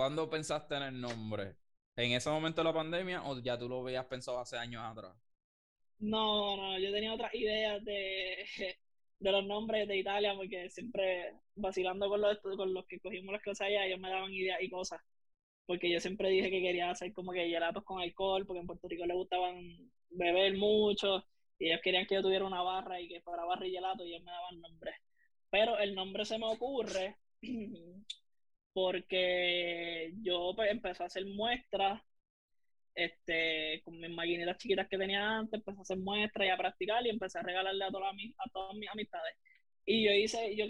[0.01, 1.57] ¿Cuándo pensaste en el nombre?
[1.95, 5.15] ¿En ese momento de la pandemia o ya tú lo habías pensado hace años atrás?
[5.99, 8.43] No, no, yo tenía otras ideas de,
[9.19, 13.43] de los nombres de Italia porque siempre vacilando con los, con los que cogimos las
[13.43, 14.99] clases allá, ellos me daban ideas y cosas.
[15.67, 18.87] Porque yo siempre dije que quería hacer como que gelatos con alcohol, porque en Puerto
[18.87, 21.23] Rico les gustaban beber mucho
[21.59, 24.13] y ellos querían que yo tuviera una barra y que fuera barra y gelato y
[24.13, 24.95] ellos me daban nombres.
[25.51, 27.17] Pero el nombre se me ocurre
[28.73, 32.01] porque yo pues, empecé a hacer muestras
[32.95, 37.05] este, con mis maquinitas chiquitas que tenía antes, empecé a hacer muestras y a practicar
[37.05, 39.35] y empecé a regalarle a todas mis, a todas mis amistades.
[39.85, 40.65] Y yo hice, yo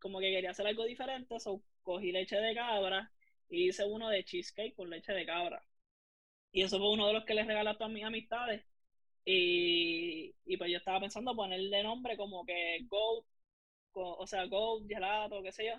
[0.00, 3.10] como que quería hacer algo diferente, so cogí leche de cabra
[3.48, 5.62] y hice uno de cheesecake con leche de cabra.
[6.52, 8.64] Y eso fue uno de los que les regalé a todas mis amistades.
[9.24, 12.80] Y, y pues yo estaba pensando ponerle nombre como que
[13.92, 15.74] co- o sea, Goat, gelato, qué sé yo.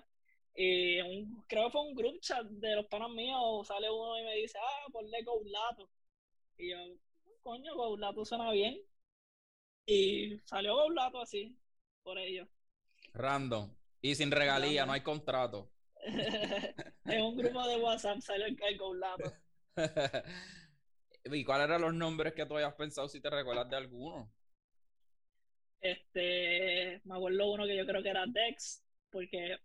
[0.56, 4.18] Y en un, creo que fue un group chat de los panos míos, sale uno
[4.18, 5.90] y me dice, ah, ponle Goulato.
[6.56, 6.78] Y yo,
[7.40, 8.80] coño, Goulato suena bien.
[9.84, 11.54] Y salió Goulato así,
[12.02, 12.48] por ello.
[13.12, 13.70] Random.
[14.00, 14.86] Y sin regalía, Random.
[14.86, 15.70] no hay contrato.
[17.04, 19.32] en un grupo de WhatsApp salió el, el Goulato.
[21.24, 24.32] ¿Y cuáles eran los nombres que tú habías pensado si te recuerdas de alguno?
[25.80, 29.58] Este, me acuerdo uno que yo creo que era Dex, porque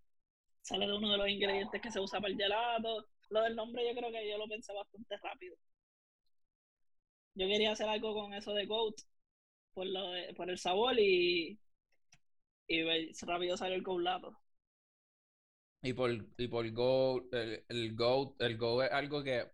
[0.62, 3.08] sale de uno de los ingredientes que se usa para el gelato.
[3.30, 5.56] Lo del nombre yo creo que yo lo pensé bastante rápido.
[7.36, 8.96] Yo quería hacer algo con eso de goat,
[9.74, 11.60] por, lo de- por el sabor y,
[12.68, 14.36] y ve- rápido salió el goulato.
[15.84, 19.46] Y por, y por Go, el, el GOAT, el GOAT es algo que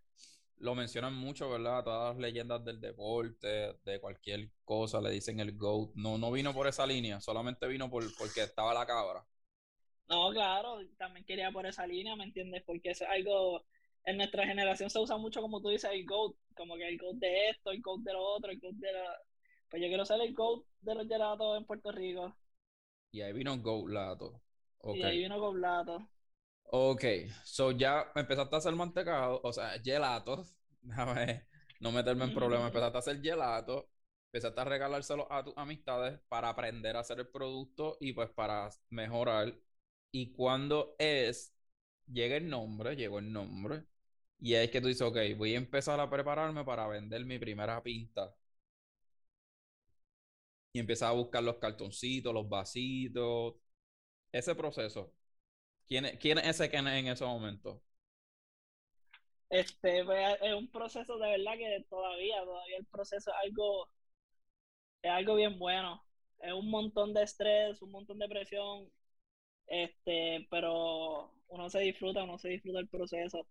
[0.60, 1.84] lo mencionan mucho, ¿verdad?
[1.84, 5.91] Todas las leyendas del deporte, de cualquier cosa, le dicen el GOAT.
[5.95, 9.26] No, no vino por esa línea, solamente vino por, porque estaba la cabra.
[10.10, 12.64] No, claro, también quería por esa línea, ¿me entiendes?
[12.66, 13.66] Porque es algo,
[14.05, 17.18] en nuestra generación se usa mucho, como tú dices, el GOAT, como que el GOAT
[17.18, 19.18] de esto, el GOAT de lo otro, el GOAT de la...
[19.70, 22.34] Pues yo quiero ser el GOAT de los gelatos en Puerto Rico.
[23.12, 24.41] Y ahí vino GOAT Lato.
[24.91, 25.03] Y Ok.
[25.03, 26.10] ahí vino Goulato.
[26.70, 27.03] Ok,
[27.43, 30.53] so ya empezaste a hacer mantecado, o sea, gelatos.
[30.82, 31.47] Déjame
[31.80, 32.68] no meterme en problemas.
[32.68, 33.86] Empezaste a hacer gelatos,
[34.28, 38.70] empezaste a regalárselo a tus amistades para aprender a hacer el producto y pues para
[38.89, 39.53] mejorar.
[40.12, 41.53] Y cuando es,
[42.12, 43.86] llega el nombre, llegó el nombre,
[44.39, 47.82] y es que tú dices, ok, voy a empezar a prepararme para vender mi primera
[47.84, 48.36] pinta.
[50.74, 53.55] Y empiezas a buscar los cartoncitos, los vasitos,
[54.32, 55.14] ese proceso.
[55.88, 57.84] ¿Quién es, quién es ese que en, en ese momento?
[59.49, 63.89] Este, pues, es un proceso de verdad que todavía, todavía el proceso es algo,
[65.01, 66.03] es algo bien bueno.
[66.39, 68.88] Es un montón de estrés, un montón de presión,
[69.68, 73.47] este, pero uno se disfruta, uno se disfruta el proceso.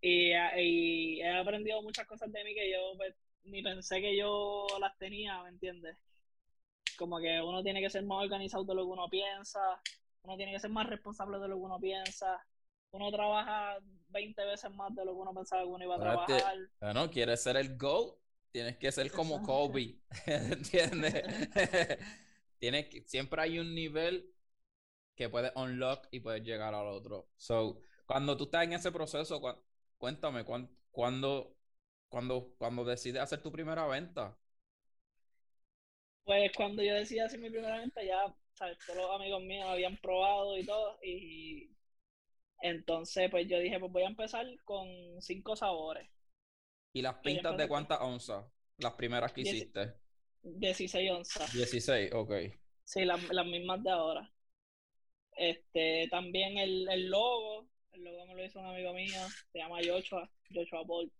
[0.00, 3.14] Y, y he aprendido muchas cosas de mí que yo pues,
[3.44, 5.96] ni pensé que yo las tenía, ¿me entiendes?
[6.96, 9.60] Como que uno tiene que ser más organizado de lo que uno piensa,
[10.22, 12.44] uno tiene que ser más responsable de lo que uno piensa,
[12.92, 16.26] uno trabaja 20 veces más de lo que uno pensaba que uno iba a Ahora
[16.26, 17.10] te- trabajar.
[17.12, 18.16] Quieres ser el GOAT,
[18.52, 19.42] tienes que ser como.
[19.42, 19.96] Kobe,
[20.26, 21.24] ¿entiendes?
[22.58, 24.30] Tienes que, siempre hay un nivel
[25.20, 27.28] que puedes unlock y puedes llegar al otro.
[27.36, 29.40] So, cuando tú estás en ese proceso,
[29.98, 31.56] cuéntame, cuán- ¿cuándo,
[32.08, 34.38] cuando, cuando decides hacer tu primera venta?
[36.24, 38.78] Pues cuando yo decidí hacer mi primera venta, ya, ¿sabes?
[38.86, 41.70] Todos los amigos míos habían probado y todo, y
[42.62, 44.88] entonces pues yo dije, pues voy a empezar con
[45.22, 46.08] cinco sabores,
[46.92, 48.44] ¿Y las pintas de cuántas onzas?
[48.78, 49.94] Las primeras que Dieci- hiciste.
[50.42, 52.32] 16 onzas, 16, ok.
[52.84, 54.30] sí, las, las mismas de ahora.
[55.40, 59.20] Este, también el, el logo, el logo me lo hizo un amigo mío,
[59.50, 61.12] se llama Joshua, Joshua Bolt.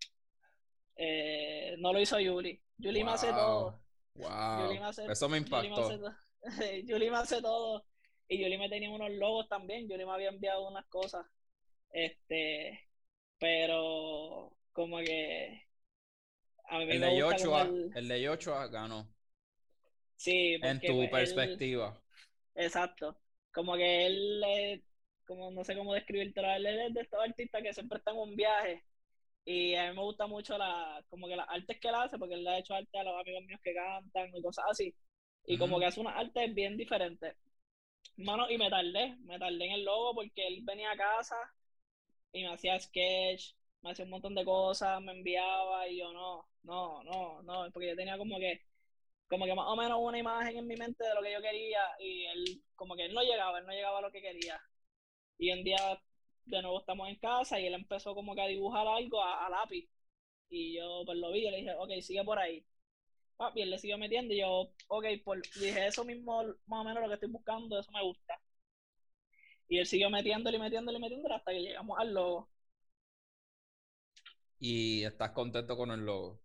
[0.95, 3.79] Eh, no lo hizo Yuli, Yuli me hace todo.
[4.13, 5.87] Wow, Yuli me hace- eso me Yuli me impactó.
[5.87, 5.97] hace
[6.85, 7.83] Yuli me hace todo.
[8.27, 11.25] Y Julie me tenía unos logos también, Julie me había enviado unas cosas.
[11.91, 12.79] Este,
[13.39, 15.67] pero como que
[16.69, 17.91] a mí el, me de gusta el...
[17.95, 19.07] el de Yochoa ganó.
[20.15, 21.99] Sí, en tu perspectiva.
[22.55, 23.17] exacto.
[23.51, 24.83] Como que él,
[25.25, 28.35] como no sé cómo describirte, él es de estos artistas que siempre están en un
[28.35, 28.83] viaje.
[29.45, 32.35] Y a mí me gusta mucho la, como que las artes que él hace, porque
[32.35, 34.95] él le ha hecho arte a los amigos míos que cantan y cosas así.
[35.45, 37.35] Y como que hace unas artes bien diferentes.
[38.17, 41.35] Mano, y me tardé, me tardé en el logo porque él venía a casa
[42.31, 46.47] y me hacía sketch, me hacía un montón de cosas, me enviaba y yo no,
[46.63, 48.61] no, no, no, porque yo tenía como que,
[49.31, 51.79] como que más o menos una imagen en mi mente de lo que yo quería
[51.99, 54.61] y él, como que él no llegaba, él no llegaba a lo que quería.
[55.37, 55.77] Y un día
[56.45, 59.89] de nuevo estamos en casa y él empezó como que a dibujar algo a, lápiz.
[60.49, 62.65] Y yo pues lo vi y le dije, ok, sigue por ahí.
[63.55, 67.01] y él le siguió metiendo y yo, ok, por, dije eso mismo, más o menos
[67.01, 68.37] lo que estoy buscando, eso me gusta.
[69.69, 72.49] Y él siguió metiéndole y metiéndole y metiéndole hasta que llegamos al logo.
[74.59, 76.40] ¿Y estás contento con el logo?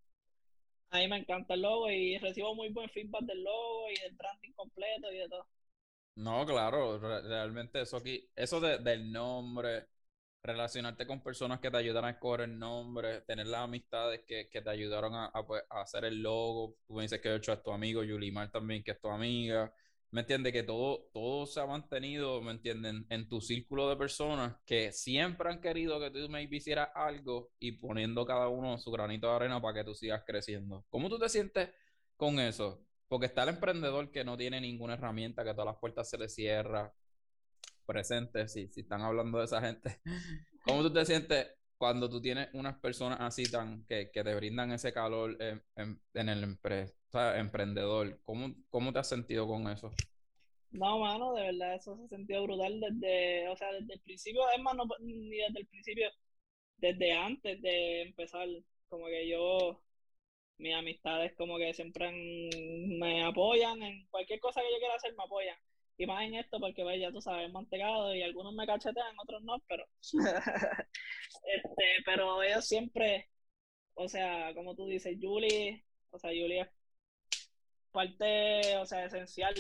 [0.91, 4.15] A mí me encanta el logo y recibo muy buen feedback del logo y del
[4.15, 5.47] branding completo y de todo.
[6.17, 9.87] No, claro, realmente eso aquí, eso del nombre,
[10.43, 14.63] relacionarte con personas que te ayudan a escoger el nombre, tener las amistades que, que
[14.63, 16.77] te ayudaron a, pues, a, hacer el logo.
[16.87, 19.73] Tú me dices que he hecho es tu amigo, Yulimar también, que es tu amiga.
[20.11, 20.53] ¿Me entiendes?
[20.53, 23.07] Que todo, todo se ha mantenido, ¿me entienden?
[23.11, 27.73] En tu círculo de personas que siempre han querido que tú me hicieras algo y
[27.73, 30.85] poniendo cada uno su granito de arena para que tú sigas creciendo.
[30.89, 31.71] ¿Cómo tú te sientes
[32.17, 32.85] con eso?
[33.09, 36.29] Porque está el emprendedor que no tiene ninguna herramienta, que todas las puertas se le
[36.29, 36.91] cierran.
[37.85, 40.01] Presente, si, si están hablando de esa gente.
[40.65, 41.47] ¿Cómo tú te sientes
[41.79, 46.29] cuando tú tienes unas personas así tan que, que te brindan ese calor en, en,
[46.29, 46.43] el
[47.13, 48.21] emprendedor?
[48.25, 49.93] ¿Cómo, ¿Cómo te has sentido con eso?
[50.71, 54.43] No, mano, de verdad, eso se ha sentido brutal desde, o sea, desde el principio,
[54.55, 56.11] es más, no, ni desde el principio,
[56.77, 58.47] desde antes de empezar,
[58.89, 59.83] como que yo,
[60.59, 62.11] mis amistades como que siempre
[62.99, 65.57] me apoyan en cualquier cosa que yo quiera hacer, me apoyan.
[65.99, 69.43] Y más en esto porque, pues, ya tú sabes, mantecado y algunos me cachetean, otros
[69.45, 69.87] no, pero...
[71.45, 73.31] este, pero ellos siempre,
[73.95, 76.69] o sea, como tú dices, Julie, o sea, Julie es
[77.97, 79.55] parte, o sea, esencial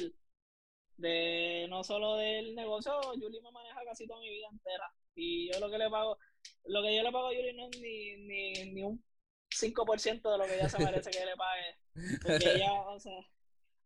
[0.99, 4.93] de no solo del negocio, Julie me maneja casi toda mi vida entera.
[5.15, 6.19] Y yo lo que le pago,
[6.67, 9.03] lo que yo le pago a Julie no es ni, ni, ni un
[9.51, 12.19] 5% de lo que ella se merece que le pague.
[12.23, 13.19] Porque ella, o sea,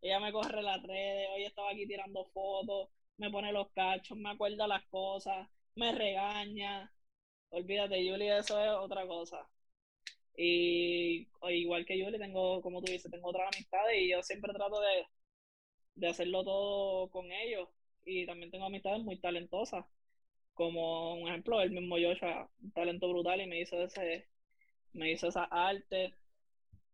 [0.03, 2.89] ella me corre las redes, hoy estaba aquí tirando fotos,
[3.19, 6.93] me pone los cachos, me acuerda las cosas, me regaña.
[7.51, 9.49] Olvídate, Julie, eso es otra cosa.
[10.43, 14.81] Y igual que Julie, tengo, como tú dices, tengo otras amistades y yo siempre trato
[14.81, 15.07] de,
[15.97, 17.69] de hacerlo todo con ellos.
[18.05, 19.85] Y también tengo amistades muy talentosas,
[20.55, 24.29] como un ejemplo, el mismo Joshua, un talento brutal y me hizo ese,
[24.95, 26.15] me hizo esa arte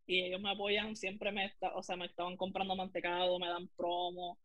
[0.07, 3.67] y ellos me apoyan, siempre me, está, o sea, me estaban comprando mantecado, me dan
[3.69, 4.39] promo,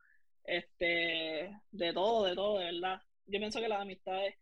[0.44, 3.00] este, de todo, de todo, de verdad.
[3.26, 4.34] Yo pienso que las amistades,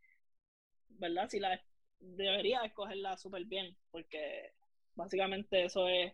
[0.89, 1.29] ¿verdad?
[1.29, 1.61] Si las
[2.01, 4.53] debería escogerlas súper bien, porque
[4.95, 6.13] básicamente eso es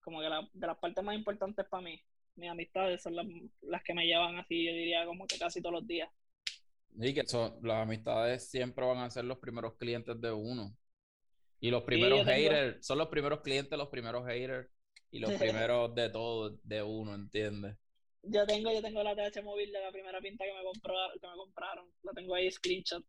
[0.00, 2.02] como que la, de las partes más importantes para mí.
[2.34, 3.26] Mis amistades son las,
[3.60, 6.10] las que me llevan así, yo diría, como que casi todos los días.
[6.98, 10.76] Y que son, las amistades siempre van a ser los primeros clientes de uno.
[11.60, 14.68] Y los primeros haters, son los primeros clientes, los primeros haters
[15.10, 17.76] y los primeros de todo, de uno, ¿entiendes?
[18.24, 21.26] Yo tengo, yo tengo la TH móvil de la primera pinta que me, compró, que
[21.26, 21.88] me compraron.
[22.02, 23.04] La tengo ahí screenshot.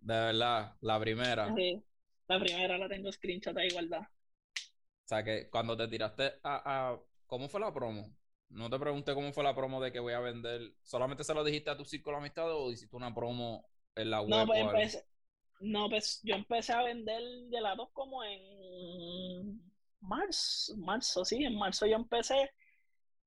[0.00, 1.54] De verdad, la primera.
[1.54, 1.82] Sí,
[2.28, 4.02] la primera la tengo screenshot a igualdad.
[4.02, 8.08] O sea que cuando te tiraste a, a, ¿Cómo fue la promo?
[8.48, 10.62] No te pregunté cómo fue la promo de que voy a vender.
[10.82, 14.20] ¿Solamente se lo dijiste a tu círculo de amistad o hiciste una promo en la
[14.20, 14.30] web?
[14.30, 15.04] No, pues empecé,
[15.60, 19.60] no, pues yo empecé a vender gelatos como en
[20.00, 22.50] marzo, marzo, sí, en marzo yo empecé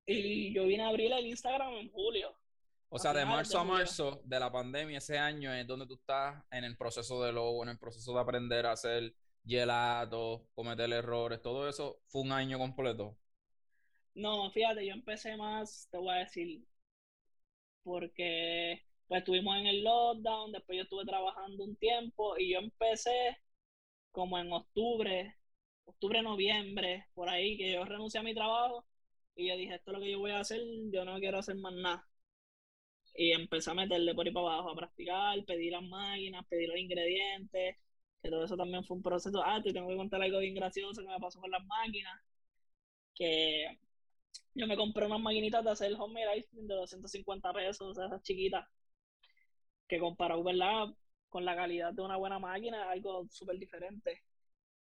[0.06, 2.34] y yo vine a abrir el Instagram en julio.
[2.90, 6.44] O sea, de marzo a marzo de la pandemia, ese año es donde tú estás
[6.52, 9.14] en el proceso de logo, en el proceso de aprender a hacer
[9.46, 13.16] gelatos, cometer errores, todo eso fue un año completo.
[14.16, 16.66] No, fíjate, yo empecé más, te voy a decir,
[17.84, 23.38] porque pues estuvimos en el lockdown, después yo estuve trabajando un tiempo y yo empecé
[24.12, 25.36] como en octubre,
[25.86, 28.86] octubre, noviembre, por ahí, que yo renuncié a mi trabajo
[29.36, 30.62] y yo dije, esto es lo que yo voy a hacer,
[30.92, 32.08] yo no quiero hacer más nada.
[33.16, 36.78] Y empecé a meterle por ahí para abajo, a practicar, pedir las máquinas, pedir los
[36.78, 37.78] ingredientes,
[38.22, 39.42] que todo eso también fue un proceso.
[39.44, 42.20] Ah, te tengo que contar algo bien gracioso que me pasó con las máquinas,
[43.16, 43.78] que
[44.56, 48.08] yo me compré unas maquinitas de hacer homemade ice cream de 250 pesos, o sea,
[48.08, 48.68] esas chiquitas
[49.88, 50.88] que comparado, ¿verdad?
[51.30, 54.24] Con la calidad de una buena máquina, algo súper diferente.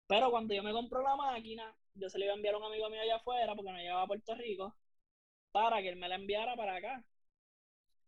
[0.09, 2.65] Pero cuando yo me compro la máquina, yo se le iba a enviar a un
[2.65, 4.77] amigo mío allá afuera, porque no llegaba a Puerto Rico,
[5.53, 7.05] para que él me la enviara para acá.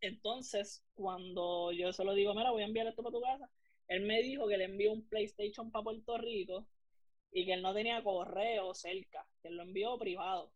[0.01, 3.49] Entonces, cuando yo se lo digo, mira, voy a enviar esto para tu casa,
[3.87, 6.67] él me dijo que le envió un PlayStation para Puerto Rico
[7.31, 10.53] y que él no tenía correo cerca, que él lo envió privado.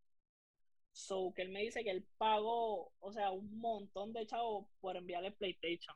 [0.93, 4.95] So, que él me dice que él pagó, o sea, un montón de chavos por
[4.97, 5.95] enviarle PlayStation.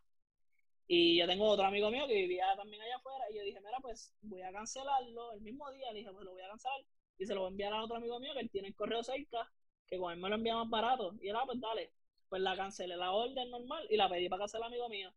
[0.87, 3.77] Y yo tengo otro amigo mío que vivía también allá afuera y yo dije, mira,
[3.81, 5.91] pues voy a cancelarlo el mismo día.
[5.91, 6.81] Le dije, pues lo voy a cancelar
[7.17, 9.03] y se lo voy a enviar a otro amigo mío que él tiene el correo
[9.03, 9.51] cerca,
[9.87, 11.15] que con él me lo envía más barato.
[11.21, 11.91] Y él, ah, pues dale.
[12.29, 15.13] Pues la cancelé la orden normal y la pedí para cancelar amigo mío.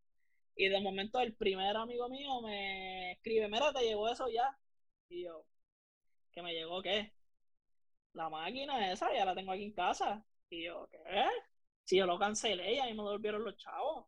[0.57, 4.57] Y de momento el primer amigo mío me escribe, mira, te llegó eso ya.
[5.09, 5.45] Y yo,
[6.33, 7.13] ¿que me llegó qué?
[8.13, 10.25] La máquina esa, ya la tengo aquí en casa.
[10.51, 10.99] Y yo, ¿qué?
[11.85, 14.07] Si yo lo cancelé y ahí me devolvieron los chavos.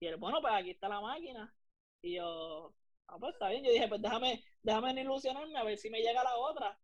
[0.00, 1.54] Y él, bueno, pues aquí está la máquina.
[2.02, 2.74] Y yo,
[3.08, 3.64] ah, pues está bien.
[3.64, 6.78] Yo dije, pues déjame, déjame ilusionarme a ver si me llega la otra.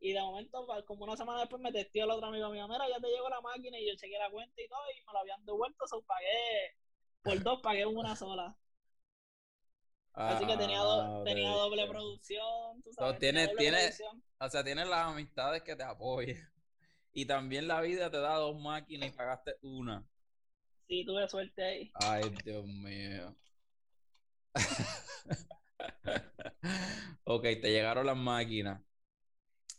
[0.00, 3.00] Y de momento, como una semana después, me testió el otro amigo mío, mira, ya
[3.00, 5.44] te llegó la máquina y yo chequeé la cuenta y todo, y me la habían
[5.44, 6.76] devuelto, se pagué
[7.22, 8.56] por dos, pagué una sola.
[10.12, 13.18] Así que tenía, Ah, tenía doble producción, tú So, sabes.
[13.20, 14.22] tienes- tienes- producción.
[14.40, 16.48] O sea, tienes las amistades que te apoyen.
[17.12, 20.04] Y también la vida te da dos máquinas y pagaste una.
[20.86, 21.90] Sí, tuve suerte ahí.
[21.94, 23.34] Ay, Dios mío.
[27.24, 28.80] Ok, te llegaron las máquinas.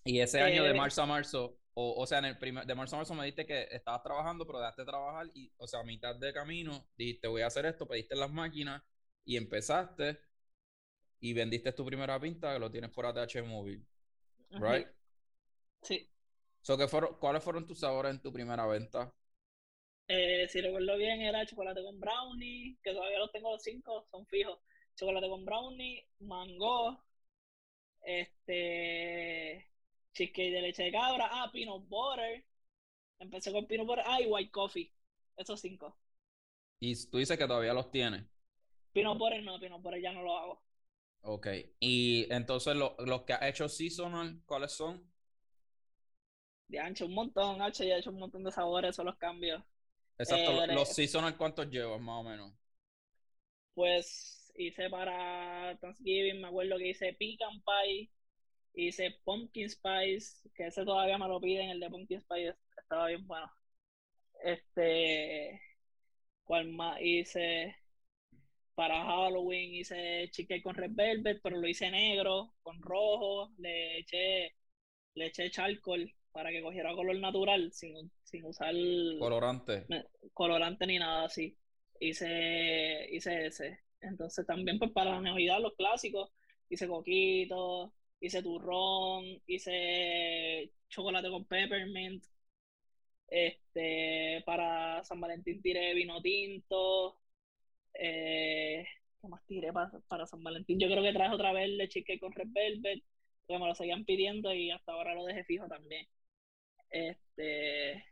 [0.03, 2.75] Y ese año de Eh, marzo a marzo, o, o sea, en el primer, de
[2.75, 5.81] marzo a marzo me dijiste que estabas trabajando, pero dejaste de trabajar y, o sea,
[5.81, 8.81] a mitad de camino dijiste, voy a hacer esto, pediste las máquinas
[9.25, 10.19] y empezaste
[11.19, 13.85] y vendiste tu primera pinta que lo tienes por ATH móvil,
[14.57, 14.87] right?
[15.81, 16.09] Sí.
[16.61, 19.13] So, ¿qué fueron, ¿cuáles fueron tus sabores en tu primera venta?
[20.07, 24.25] Eh, si recuerdo bien, era chocolate con brownie, que todavía los tengo los cinco, son
[24.27, 24.59] fijos.
[24.95, 27.03] Chocolate con brownie, mango,
[28.01, 29.68] este,
[30.19, 32.43] cheesecake de leche de cabra, ah, peanut butter.
[33.19, 34.91] Empecé con peanut butter, ah, y white coffee.
[35.37, 35.97] Esos cinco.
[36.81, 38.25] Y tú dices que todavía los tienes.
[38.93, 40.61] Peanut butter no, peanut butter ya no lo hago.
[41.21, 41.47] Ok.
[41.79, 45.09] Y entonces lo- los que has hecho seasonal, ¿cuáles son?
[46.67, 49.61] De ancho, un montón, H, ya he hecho un montón de sabores, son los cambios.
[50.19, 52.53] Exacto, Eh, los seasonal, ¿cuántos llevas más o menos?
[53.73, 58.09] Pues hice para Thanksgiving, me acuerdo que hice pecan pie,
[58.87, 63.25] hice pumpkin spice, que ese todavía me lo piden, el de pumpkin spice estaba bien
[63.27, 63.51] bueno.
[64.43, 65.61] Este,
[66.43, 67.75] ¿cuál más hice?
[68.75, 74.55] Para Halloween hice chicken con red velvet, pero lo hice negro, con rojo, le eché,
[75.15, 78.73] le eché charcoal para que cogiera color natural, sin, sin usar
[79.19, 79.85] Colorante.
[80.33, 81.57] colorante ni nada así.
[81.99, 83.79] Hice, hice ese.
[84.01, 86.31] Entonces también pues para la Navidad los clásicos,
[86.69, 92.23] hice coquito, hice turrón, hice chocolate con peppermint.
[93.27, 97.17] Este, para San Valentín tiré vino tinto.
[97.93, 98.85] Eh,
[99.21, 100.79] ¿qué más tiré para, para San Valentín?
[100.79, 103.03] Yo creo que traje otra vez el cheesecake con red velvet,
[103.47, 106.07] porque me lo seguían pidiendo y hasta ahora lo dejé fijo también.
[106.91, 108.05] Este,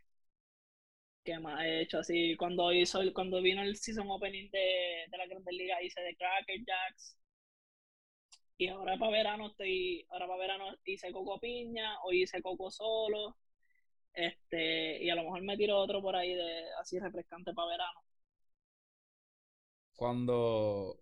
[1.23, 1.99] ¿Qué más he hecho?
[1.99, 6.15] Así, cuando hizo cuando vino el season opening de, de la Grandes Ligas, hice de
[6.15, 7.17] Cracker Jacks.
[8.57, 13.37] Y ahora para verano estoy, ahora para verano hice coco piña, o hice coco solo.
[14.13, 18.01] Este, y a lo mejor me tiro otro por ahí de así refrescante para verano.
[19.95, 20.99] Cuando,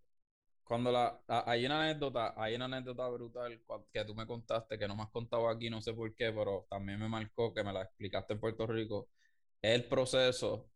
[0.64, 3.62] cuando la, hay una anécdota, hay una anécdota brutal
[3.94, 6.68] que tú me contaste, que no me has contado aquí, no sé por qué, pero
[6.70, 9.10] también me marcó que me la explicaste en Puerto Rico.
[9.62, 10.70] El proceso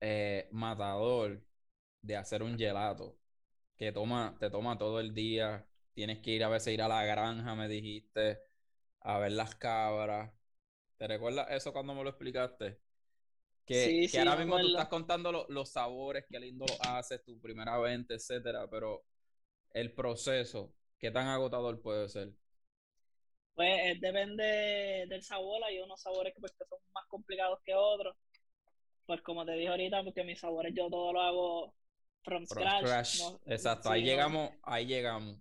[0.00, 1.42] eh, matador
[2.02, 3.16] de hacer un gelato,
[3.76, 7.04] que toma, te toma todo el día, tienes que ir a veces ir a la
[7.04, 8.40] granja, me dijiste,
[9.00, 10.32] a ver las cabras.
[10.98, 12.80] ¿Te recuerdas eso cuando me lo explicaste?
[13.66, 16.82] Que, Sí, que sí, ahora mismo tú estás contando lo- los sabores, qué lindo lo
[16.82, 19.04] haces, tu primera venta, etcétera, pero
[19.72, 22.34] el proceso, ¿qué tan agotador puede ser?
[23.54, 27.74] Pues eh, depende del sabor, hay unos sabores que, pues, que son más complicados que
[27.74, 28.16] otros.
[29.06, 31.74] Pues como te dije ahorita, porque mis sabores yo todo lo hago
[32.24, 32.86] from From scratch.
[32.86, 33.20] scratch.
[33.20, 35.36] no- Exacto, sí, ahí llegamos, ahí llegamos.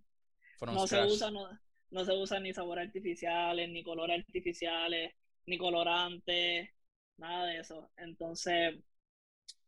[0.58, 1.48] From no se usa, no,
[1.92, 5.14] no se usan ni sabores artificiales, ni colores artificiales,
[5.46, 6.70] ni colorantes,
[7.18, 7.92] nada de eso.
[7.98, 8.76] Entonces,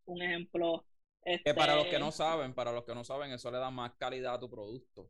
[0.05, 0.85] un ejemplo,
[1.45, 3.69] Que para los que este, no saben, para los que no saben, eso le da
[3.71, 5.09] más calidad a tu producto.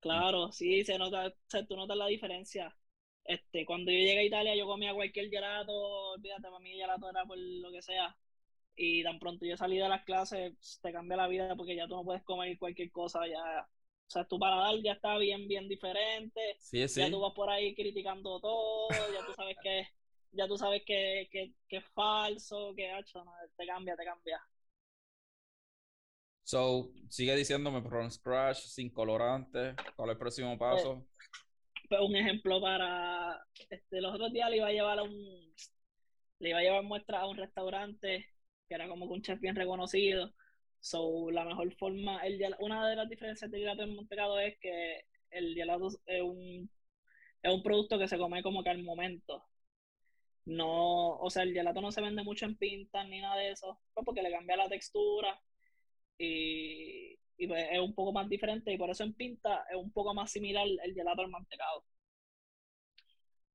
[0.00, 2.74] claro, sí, se nota, o sea, tú notas la diferencia.
[3.24, 5.72] Este, cuando yo llegué a Italia, yo comía cualquier gelato,
[6.14, 8.16] olvídate, para mí el gelato era por lo que sea.
[8.76, 11.96] Y tan pronto yo salí de las clases, te cambia la vida porque ya tú
[11.96, 13.68] no puedes comer cualquier cosa, ya.
[14.06, 16.56] O sea, tu paladar ya está bien, bien diferente.
[16.58, 17.00] Sí, sí.
[17.00, 19.86] Ya tú vas por ahí criticando todo, ya tú sabes que,
[20.32, 24.40] ya tú sabes que, que, que es falso, que hecho, no, te cambia, te cambia.
[26.50, 29.76] So, sigue diciéndome from scratch, sin colorante.
[29.94, 31.06] ¿Cuál es el próximo paso?
[31.88, 35.54] Pues un ejemplo para este, los otros días le iba a llevar a un
[36.40, 38.26] le iba a llevar muestra a un restaurante
[38.70, 40.32] que era como un chef bien reconocido.
[40.80, 45.02] So, la mejor forma, el, una de las diferencias del gelato en Montecado es que
[45.30, 46.70] el gelato es un,
[47.42, 49.44] es un producto que se come como que al momento.
[50.46, 53.80] No, o sea, el gelato no se vende mucho en pintas ni nada de eso,
[53.94, 55.40] pues porque le cambia la textura
[56.18, 59.92] y, y pues es un poco más diferente y por eso en pinta es un
[59.92, 61.84] poco más similar el gelato al mantecado.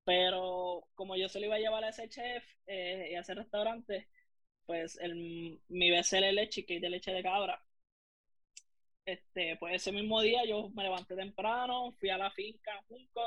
[0.04, 3.34] Pero como yo se lo iba a llevar a ese chef eh, y a ese
[3.34, 4.08] restaurante,
[4.66, 7.62] pues el, mi BCL leche, que es de leche de cabra,
[9.06, 13.22] este, pues ese mismo día yo me levanté temprano, fui a la finca Junco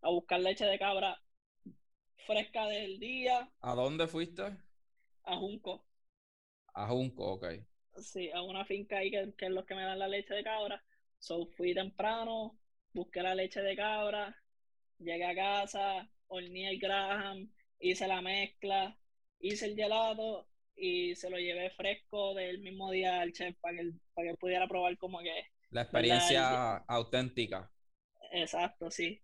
[0.00, 1.20] a buscar leche de cabra
[2.26, 3.50] fresca del día.
[3.60, 4.42] ¿A dónde fuiste?
[5.24, 5.84] A Junco.
[6.74, 7.46] A Junco, ok.
[7.96, 10.44] Sí, a una finca ahí que, que es los que me dan la leche de
[10.44, 10.82] cabra.
[11.18, 12.58] So fui temprano,
[12.92, 14.34] busqué la leche de cabra,
[14.98, 18.96] llegué a casa, horneé el Graham, hice la mezcla,
[19.40, 20.48] hice el gelato
[20.78, 24.36] y se lo llevé fresco del mismo día al chef para que, él, para que
[24.36, 25.44] pudiera probar como que...
[25.70, 27.70] La experiencia auténtica.
[28.32, 29.20] Exacto, sí.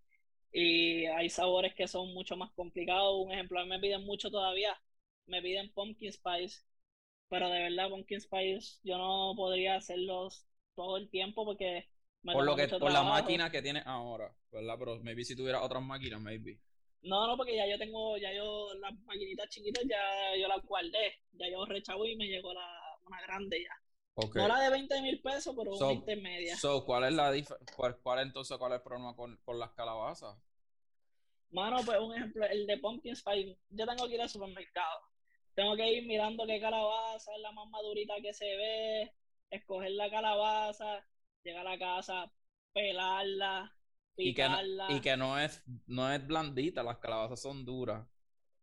[0.52, 3.24] Y hay sabores que son mucho más complicados.
[3.24, 4.76] Un ejemplo, a mí me piden mucho todavía.
[5.26, 6.62] Me piden pumpkin spice.
[7.28, 11.88] Pero de verdad, pumpkin spice yo no podría hacerlos todo el tiempo porque...
[12.22, 14.76] Me por lo que, por la máquina que tienes ahora, ¿verdad?
[14.78, 16.58] Pero maybe si tuviera otras máquinas, maybe.
[17.04, 21.20] No, no, porque ya yo tengo, ya yo, las maquinitas chiquitas ya yo las guardé.
[21.32, 22.66] Ya yo rechavo y me llegó la,
[23.06, 23.84] una grande ya.
[24.34, 26.56] No la de 20 mil pesos, pero so, 20 media.
[26.56, 27.32] So, ¿cuál es la
[27.76, 30.36] cuál, cuál, entonces cuál es el problema con, con las calabazas?
[31.50, 35.00] Mano, pues un ejemplo, el de Pumpkin Spice, yo tengo que ir al supermercado.
[35.54, 39.12] Tengo que ir mirando qué calabaza es la más madurita que se ve,
[39.50, 41.06] escoger la calabaza,
[41.42, 42.32] llegar a la casa,
[42.72, 43.73] pelarla,
[44.16, 44.46] y que,
[44.88, 48.06] y que no es, no es blandita, las calabazas son duras.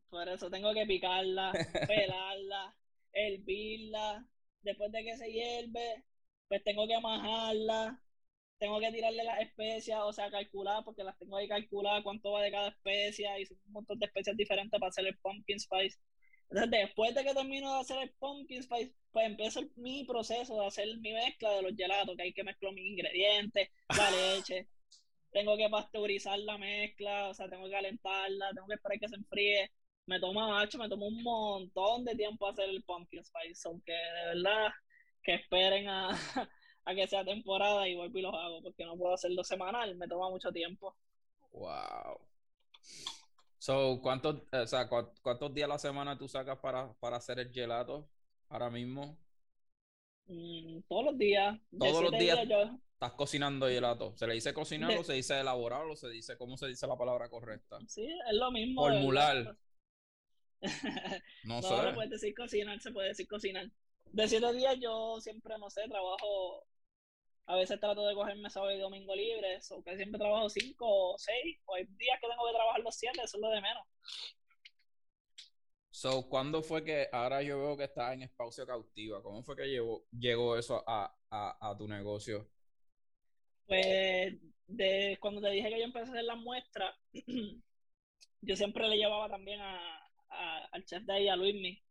[0.10, 1.52] Por eso tengo que picarla,
[1.88, 2.76] pelarla,
[3.14, 4.26] hervirla.
[4.62, 6.04] Después de que se hierve,
[6.48, 8.00] pues tengo que majarla,
[8.60, 12.44] tengo que tirarle las especias, o sea, calcular, porque las tengo ahí calcular cuánto va
[12.44, 15.98] de cada especia, y son un montón de especias diferentes para hacer el pumpkin spice.
[16.50, 20.68] Entonces, después de que termino de hacer el pumpkin spice, pues empiezo mi proceso de
[20.68, 24.68] hacer mi mezcla de los gelatos, que hay que mezclar mis ingredientes, la leche,
[25.32, 29.16] tengo que pasteurizar la mezcla, o sea, tengo que calentarla, tengo que esperar que se
[29.16, 29.72] enfríe.
[30.06, 34.36] Me toma, macho, me toma un montón de tiempo hacer el pumpkin spice, aunque de
[34.36, 34.70] verdad
[35.24, 36.10] que esperen a,
[36.86, 40.08] a que sea temporada y vuelvo y los hago, porque no puedo hacerlo semanal, me
[40.08, 40.96] toma mucho tiempo.
[41.52, 42.20] Wow.
[43.58, 47.52] So, ¿cuántos, o sea, ¿cuántos días a la semana tú sacas para, para hacer el
[47.52, 48.10] gelato
[48.50, 49.18] ahora mismo?
[50.28, 51.60] Mm, todos los días.
[51.78, 52.48] Todos los días.
[52.48, 54.16] yo, estás cocinando gelato.
[54.16, 56.96] ¿Se le dice cocinar o se dice elaborar o se dice, cómo se dice la
[56.96, 57.80] palabra correcta?
[57.88, 58.84] Sí, es lo mismo.
[58.84, 59.58] Formular.
[61.44, 61.76] no, sé.
[61.76, 63.66] No, puedes decir cocinar, se puede decir cocinar.
[64.06, 66.68] De siete días yo siempre, no sé, trabajo,
[67.48, 71.18] a veces trato de cogerme sábado y domingo libres, o que siempre trabajo cinco o
[71.18, 73.84] seis, o hay días que tengo que trabajar los siete, eso es lo de menos.
[75.92, 79.68] So, ¿cuándo fue que, ahora yo veo que estás en espacio cautiva, ¿cómo fue que
[79.68, 82.50] llegó, eso a, tu negocio?
[83.68, 84.36] Pues
[84.68, 86.96] de cuando te dije que yo empecé a hacer las muestras,
[88.42, 90.10] yo siempre le llevaba también a,
[90.72, 91.84] al chef de ahí, a Luismi.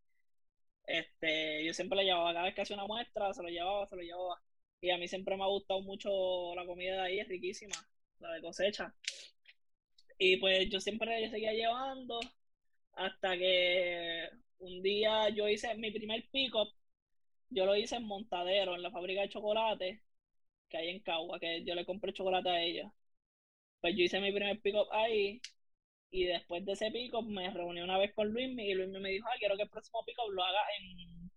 [0.86, 3.96] Este, yo siempre le llevaba, cada vez que hacía una muestra, se lo llevaba, se
[3.96, 4.42] lo llevaba.
[4.80, 7.76] Y a mí siempre me ha gustado mucho la comida de ahí, es riquísima,
[8.18, 8.94] la de cosecha.
[10.18, 12.18] Y pues yo siempre seguía llevando
[12.94, 14.28] hasta que
[14.58, 16.68] un día yo hice mi primer pick-up,
[17.48, 20.02] yo lo hice en Montadero, en la fábrica de chocolate,
[20.68, 22.92] que hay en Cagua, que yo le compré chocolate a ella.
[23.80, 25.40] Pues yo hice mi primer pick-up ahí
[26.10, 29.26] y después de ese pick-up me reuní una vez con Luis y Luis me dijo,
[29.28, 31.30] ah, quiero que el próximo pick-up lo haga en,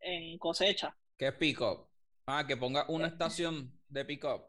[0.00, 0.96] en cosecha.
[1.16, 1.88] ¿Qué es pick-up?
[2.26, 4.46] Ah, que ponga una eh, estación de pick-up.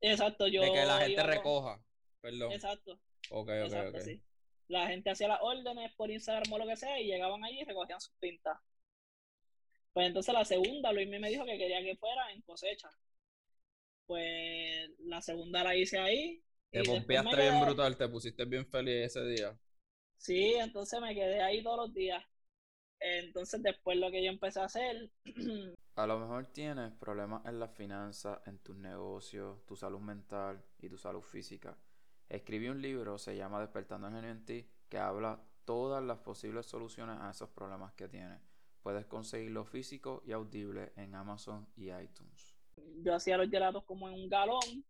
[0.00, 0.62] exacto, yo...
[0.62, 1.82] De que la gente recoja,
[2.20, 2.52] perdón.
[2.52, 2.92] Exacto.
[3.30, 4.04] Ok, ok, exacto, ok.
[4.04, 4.22] Sí.
[4.70, 7.64] La gente hacía las órdenes por Instagram o lo que sea y llegaban allí y
[7.64, 8.58] recogían sus pintas.
[9.92, 12.88] Pues entonces la segunda, Luis me dijo que quería que fuera en cosecha
[14.10, 16.42] pues la segunda la hice ahí.
[16.72, 19.56] Te pompeaste bien brutal, te pusiste bien feliz ese día.
[20.16, 22.20] Sí, entonces me quedé ahí todos los días.
[22.98, 25.12] Entonces después lo que yo empecé a hacer...
[25.94, 30.88] a lo mejor tienes problemas en las finanzas, en tus negocios, tu salud mental y
[30.88, 31.78] tu salud física.
[32.30, 36.64] Escribí un libro, se llama Despertando el Genio en ti, que habla todas las posibles
[36.64, 38.40] soluciones a esos problemas que tienes.
[38.84, 42.54] Puedes conseguirlo físico y audible en Amazon y iTunes.
[43.02, 44.84] Yo hacía los gelatos como en un galón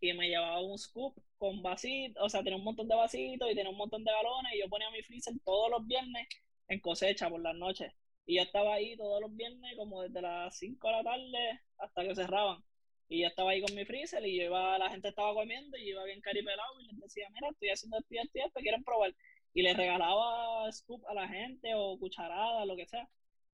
[0.00, 3.56] y me llevaba un scoop con vasitos, o sea, tenía un montón de vasitos y
[3.56, 6.28] tenía un montón de galones y yo ponía mi freezer todos los viernes
[6.68, 7.92] en cosecha por las noches.
[8.24, 12.04] Y yo estaba ahí todos los viernes como desde las 5 de la tarde hasta
[12.04, 12.62] que cerraban.
[13.08, 15.82] Y yo estaba ahí con mi freezer y yo iba, la gente estaba comiendo y
[15.82, 18.60] yo iba bien caripelado y les decía, mira, estoy haciendo esto y esto y esto,
[18.60, 19.14] quieren probar.
[19.52, 23.08] Y les regalaba scoop a la gente o cucharadas, lo que sea.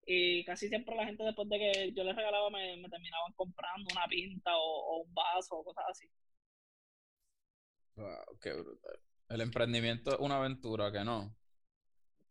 [0.06, 3.88] Y casi siempre la gente después de que yo les regalaba me, me terminaban comprando
[3.92, 6.08] una pinta o, un vaso o cosas así.
[7.96, 9.00] Wow, qué brutal.
[9.28, 11.36] El emprendimiento es una aventura, que no.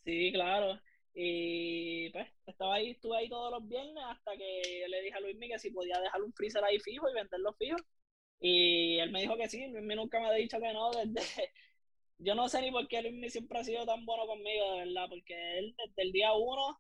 [0.04, 0.80] Sí, claro.
[1.14, 5.38] Y pues estaba ahí, estuve ahí todos los viernes hasta que le dije a Luis
[5.40, 7.78] que si podía dejar un freezer ahí fijo y venderlo fijo.
[8.40, 11.22] Y él me dijo que sí, Luis nunca me ha dicho que no desde...
[12.22, 15.08] Yo no sé ni por qué Luis siempre ha sido tan bueno conmigo, de verdad,
[15.08, 16.78] porque él desde el día uno,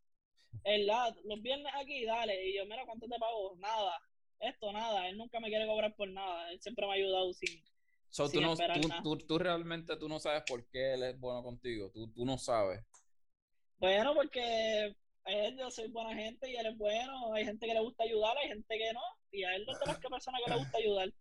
[0.65, 0.85] él,
[1.23, 3.55] los viernes aquí, dale, y yo, mira, ¿cuánto te pago?
[3.55, 4.01] Nada,
[4.41, 7.63] esto, nada, él nunca me quiere cobrar por nada, él siempre me ha ayudado sin,
[8.31, 8.55] tú, no,
[9.03, 12.37] tú, tú, realmente tú no sabes por qué él es bueno contigo, tú, tú no
[12.37, 12.83] sabes.
[13.79, 14.93] Bueno, porque
[15.25, 17.33] él, yo soy buena gente y él es bueno.
[17.33, 19.01] Hay gente que le gusta ayudar, hay gente que no.
[19.31, 21.13] Y a él no es de las personas que le gusta ayudar.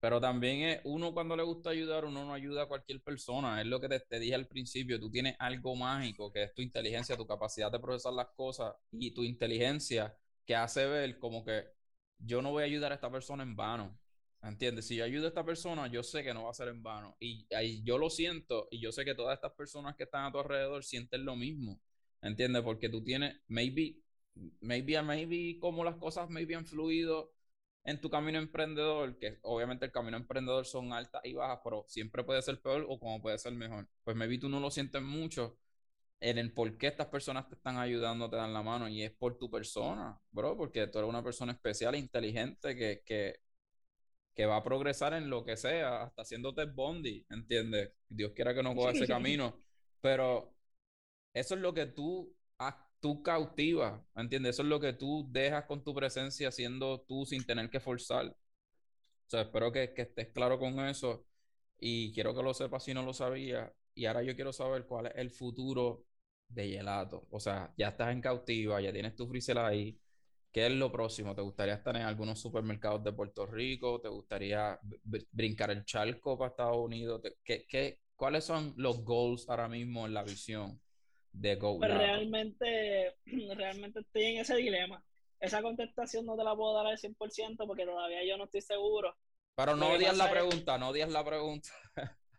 [0.00, 3.60] Pero también es uno cuando le gusta ayudar, uno no ayuda a cualquier persona.
[3.60, 4.98] Es lo que te, te, dije al principio.
[4.98, 9.12] Tú tienes algo mágico que es tu inteligencia, tu capacidad de procesar las cosas y
[9.12, 10.16] tu inteligencia
[10.46, 11.64] que hace ver como que
[12.18, 13.99] yo no voy a ayudar a esta persona en vano.
[14.42, 14.86] ¿Entiendes?
[14.86, 17.16] Si yo ayudo a esta persona, yo sé que no va a ser en vano.
[17.20, 20.32] Y, y, yo lo siento y yo sé que todas estas personas que están a
[20.32, 21.78] tu alrededor sienten lo mismo.
[22.22, 22.62] ¿Entiendes?
[22.62, 23.96] Porque tú tienes, maybe,
[24.60, 27.32] maybe, maybe, como las cosas maybe han fluido
[27.84, 32.24] en tu camino emprendedor, que obviamente el camino emprendedor son altas y bajas, pero siempre
[32.24, 33.88] puede ser peor o como puede ser mejor.
[34.04, 35.58] Pues maybe tú no lo sientes mucho
[36.20, 39.12] en el por qué estas personas te están ayudando, te dan la mano, y es
[39.12, 43.40] por tu persona, bro, porque tú eres una persona especial, inteligente, que, que
[44.40, 47.92] que va a progresar en lo que sea, hasta haciéndote Bondi, ¿entiendes?
[48.08, 49.54] Dios quiera que no coja ese camino,
[50.00, 50.54] pero
[51.34, 52.34] eso es lo que tú,
[53.00, 54.56] tú cautivas, ¿entiendes?
[54.56, 58.28] Eso es lo que tú dejas con tu presencia siendo tú sin tener que forzar.
[58.28, 58.34] O
[59.30, 61.26] sea, espero que, que estés claro con eso
[61.78, 63.70] y quiero que lo sepas si no lo sabía.
[63.94, 66.06] Y ahora yo quiero saber cuál es el futuro
[66.48, 67.26] de Gelato.
[67.30, 70.00] O sea, ya estás en cautiva, ya tienes tu freezer ahí
[70.52, 71.34] ¿Qué es lo próximo?
[71.34, 74.00] ¿Te gustaría estar en algunos supermercados de Puerto Rico?
[74.00, 74.78] ¿Te gustaría
[75.30, 77.22] brincar el charco para Estados Unidos?
[77.44, 80.80] ¿Qué, qué, cuáles son los goals ahora mismo en la visión
[81.32, 81.78] de Go?
[81.78, 83.16] Pues realmente,
[83.54, 85.04] realmente estoy en ese dilema.
[85.38, 89.16] Esa contestación no te la puedo dar al 100% porque todavía yo no estoy seguro.
[89.54, 91.70] Pero no odias la pregunta, no odias la pregunta.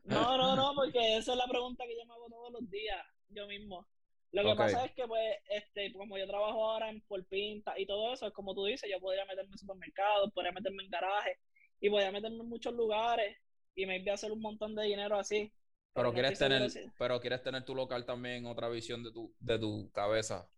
[0.04, 3.06] No, no, no, porque esa es la pregunta que yo me hago todos los días,
[3.30, 3.88] yo mismo.
[4.32, 7.86] Lo que pasa es que, pues, este, como yo trabajo ahora en por pinta y
[7.86, 11.38] todo eso, es como tú dices, yo podría meterme en supermercados, podría meterme en garajes
[11.82, 13.38] y podría meterme en muchos lugares
[13.76, 15.52] y me iba a hacer un montón de dinero así.
[15.94, 19.92] Pero, quieres tener, pero quieres tener tu local también, otra visión de tu, de tu
[19.92, 20.50] cabeza.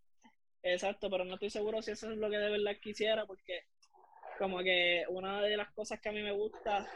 [0.62, 3.64] Exacto, pero no estoy seguro si eso es lo que de verdad quisiera, porque
[4.38, 6.88] como que una de las cosas que a mí me gusta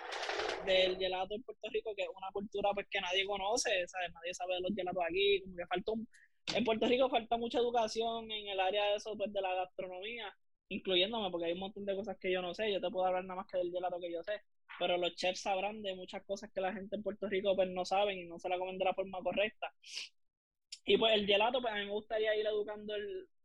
[0.66, 4.12] del gelato en Puerto Rico, que es una cultura pues que nadie conoce, ¿sabes?
[4.14, 6.08] Nadie sabe de los gelatos aquí, como que falta un,
[6.56, 10.34] en Puerto Rico falta mucha educación en el área de eso, pues, de la gastronomía,
[10.70, 12.72] incluyéndome, porque hay un montón de cosas que yo no sé.
[12.72, 14.42] Yo te puedo hablar nada más que del gelato que yo sé,
[14.80, 17.86] pero los chefs sabrán de muchas cosas que la gente en Puerto Rico pues no
[17.86, 19.74] saben y no se la comen de la forma correcta.
[20.86, 22.94] Y pues el gelato, pues a mí me gustaría ir educando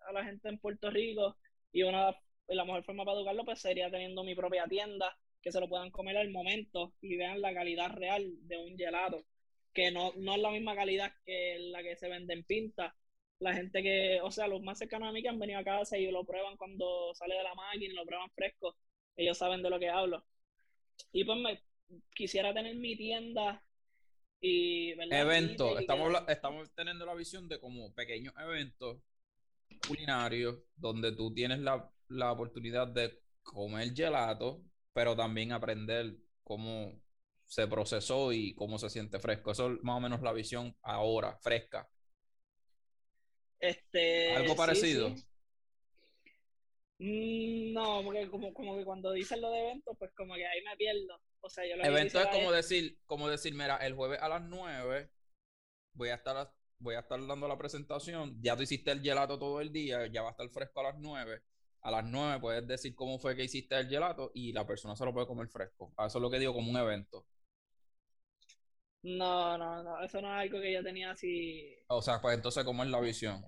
[0.09, 1.37] a la gente en Puerto Rico
[1.73, 2.15] y una
[2.49, 5.91] la mejor forma para educarlo pues sería teniendo mi propia tienda que se lo puedan
[5.91, 9.25] comer al momento y vean la calidad real de un gelato
[9.73, 12.97] que no, no es la misma calidad que la que se vende en pinta.
[13.39, 15.99] La gente que, o sea, los más cercanos a mí que han venido a casa
[15.99, 18.77] y lo prueban cuando sale de la máquina, lo prueban fresco,
[19.17, 20.25] ellos saben de lo que hablo.
[21.13, 21.61] Y pues me
[22.15, 23.63] quisiera tener mi tienda
[24.41, 28.99] y eventos estamos estamos teniendo la visión de como pequeños eventos
[29.87, 34.63] culinarios donde tú tienes la, la oportunidad de comer gelato
[34.93, 37.02] pero también aprender cómo
[37.53, 39.51] se procesó y cómo se siente fresco.
[39.51, 41.87] Eso es más o menos la visión ahora, fresca.
[43.61, 45.11] Este, ¿Algo parecido?
[46.99, 50.63] Mm, no, porque como, como que cuando dicen lo de eventos, pues como que ahí
[50.63, 51.21] me pierdo.
[51.41, 55.11] O sea, yo Evento es como decir, como decir, mira, el jueves a las 9
[55.93, 59.61] voy a estar voy a estar dando la presentación, ya tú hiciste el gelato todo
[59.61, 61.43] el día, ya va a estar fresco a las 9.
[61.83, 65.05] A las 9 puedes decir cómo fue que hiciste el gelato y la persona se
[65.05, 65.93] lo puede comer fresco.
[65.99, 67.27] Eso es lo que digo como un evento.
[69.03, 71.75] No, no, no, eso no es algo que yo tenía así.
[71.89, 73.45] O sea, pues entonces, ¿cómo es la visión?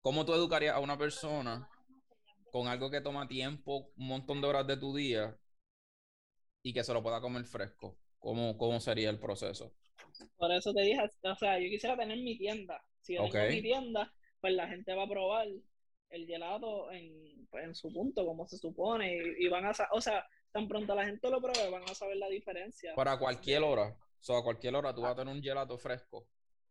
[0.00, 1.68] ¿Cómo tú educarías a una persona
[2.50, 5.36] con algo que toma tiempo, un montón de horas de tu día
[6.62, 7.98] y que se lo pueda comer fresco?
[8.18, 9.74] ¿Cómo, cómo sería el proceso?
[10.36, 12.82] Por eso te dije, o sea, yo quisiera tener mi tienda.
[13.00, 15.46] Si yo tengo mi tienda, pues la gente va a probar
[16.10, 20.00] el gelato en, pues, en su punto, como se supone, y, y van a, o
[20.00, 22.94] sea, tan pronto la gente lo pruebe, van a saber la diferencia.
[22.94, 23.96] Para cualquier hora.
[24.20, 26.28] O sea, a cualquier hora tú vas a tener un gelato fresco.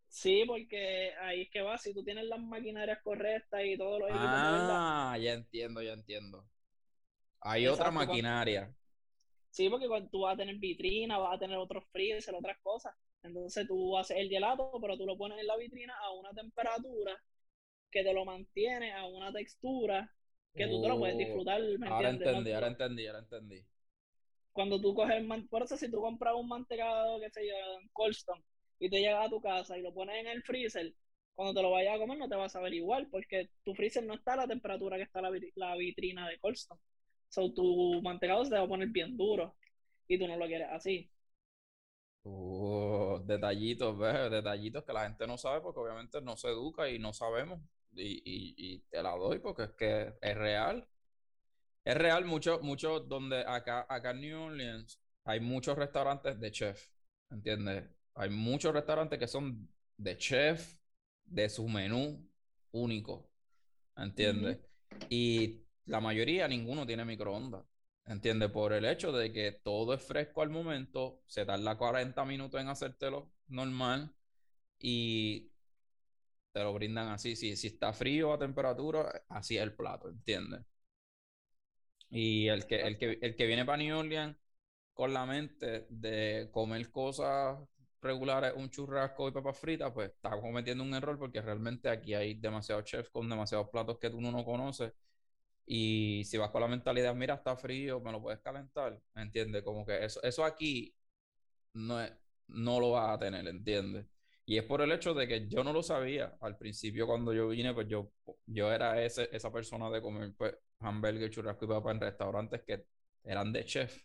[0.08, 4.10] Sí, porque ahí es que va, si tú tienes las maquinarias correctas y todos los
[4.10, 4.38] equipos de.
[4.42, 6.48] Ah, ya entiendo, ya entiendo.
[7.42, 8.76] Hay otra cuando- maquinaria.
[9.50, 12.94] Sí, porque cuando tú vas a tener vitrina, vas a tener otros freezer, otras cosas.
[13.24, 17.18] Entonces tú haces el gelato, pero tú lo pones en la vitrina a una temperatura
[17.92, 20.12] que te lo mantiene a una textura
[20.56, 23.66] que tú te lo puedes Oh, disfrutar, ¿me Ahora entendí, ahora entendí, ahora entendí.
[24.56, 27.56] Cuando tú coges, el man- por eso si tú compras un mantecado, que se yo,
[27.82, 28.44] en Cold Stone,
[28.80, 30.94] y te llega a tu casa y lo pones en el freezer,
[31.36, 34.06] cuando te lo vayas a comer no te vas a ver igual, porque tu freezer
[34.06, 36.82] no está a la temperatura que está la, vitri- la vitrina de Cold Stone.
[37.30, 39.56] So, tu mantecado se te va a poner bien duro
[40.08, 41.12] y tú no lo quieres así.
[42.24, 44.32] Oh, detallitos, ¿ves?
[44.32, 47.60] Detallitos que la gente no sabe porque obviamente no se educa y no sabemos.
[47.94, 50.88] Y, y, y te la doy porque es que es real.
[51.86, 56.90] Es real mucho, mucho donde acá, acá en New Orleans hay muchos restaurantes de chef,
[57.30, 57.86] ¿entiendes?
[58.16, 60.76] Hay muchos restaurantes que son de chef,
[61.26, 62.28] de su menú
[62.72, 63.30] único,
[63.96, 64.60] ¿entiendes?
[65.10, 67.64] Y la mayoría, ninguno tiene microondas.
[68.08, 68.52] ¿Entiendes?
[68.52, 72.68] Por el hecho de que todo es fresco al momento, se tarda 40 minutos en
[72.68, 74.14] hacértelo normal
[74.80, 75.52] y
[76.52, 77.36] te lo brindan así.
[77.36, 80.62] Si, si está frío a temperatura, así es el plato, ¿entiendes?
[82.10, 84.38] Y el que, el que, el que viene para New Orleans
[84.94, 87.60] con la mente de comer cosas
[88.02, 92.36] regulares, un churrasco y papas fritas, pues está cometiendo un error porque realmente aquí hay
[92.36, 94.94] demasiados chefs con demasiados platos que tú no conoces.
[95.66, 99.64] Y si vas con la mentalidad, mira, está frío, me lo puedes calentar, ¿entiendes?
[99.64, 100.96] Como que eso, eso aquí
[101.74, 102.14] no, es-
[102.48, 104.06] no lo vas a tener, ¿entiendes?
[104.46, 106.36] Y es por el hecho de que yo no lo sabía.
[106.42, 108.12] Al principio, cuando yo vine, pues yo,
[108.46, 112.86] yo era ese, esa persona de comer pues, hamburger, churrasco y papa en restaurantes que
[113.24, 114.04] eran de chef.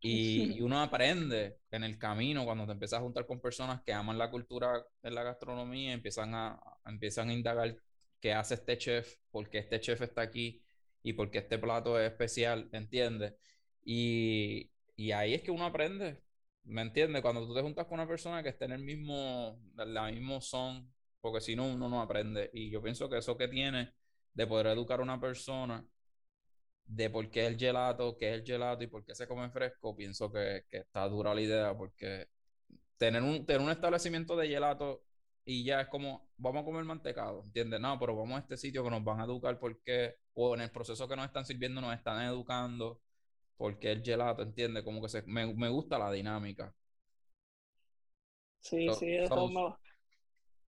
[0.00, 3.92] Y, y uno aprende en el camino cuando te empiezas a juntar con personas que
[3.92, 7.76] aman la cultura de la gastronomía, empiezan a, empiezan a indagar
[8.20, 10.62] qué hace este chef, por qué este chef está aquí
[11.02, 13.34] y por qué este plato es especial, ¿entiendes?
[13.82, 16.22] Y, y ahí es que uno aprende,
[16.64, 17.22] ¿me entiendes?
[17.22, 20.92] Cuando tú te juntas con una persona que esté en el mismo, la mismo son,
[21.20, 22.50] porque si no, uno no aprende.
[22.52, 23.92] Y yo pienso que eso que tiene
[24.34, 25.84] de poder educar a una persona
[26.86, 29.96] de por qué el gelato, qué es el gelato y por qué se come fresco,
[29.96, 32.28] pienso que, que está dura la idea porque
[32.98, 35.04] tener un, tener un establecimiento de gelato
[35.44, 37.80] y ya es como, vamos a comer mantecado, ¿entiendes?
[37.80, 40.70] No, pero vamos a este sitio que nos van a educar porque, o en el
[40.70, 43.00] proceso que nos están sirviendo nos están educando
[43.60, 44.82] porque el gelato, ¿entiendes?
[44.84, 46.74] Como que se, me, me gusta la dinámica.
[48.60, 49.74] Sí, So- sí, eso so- me-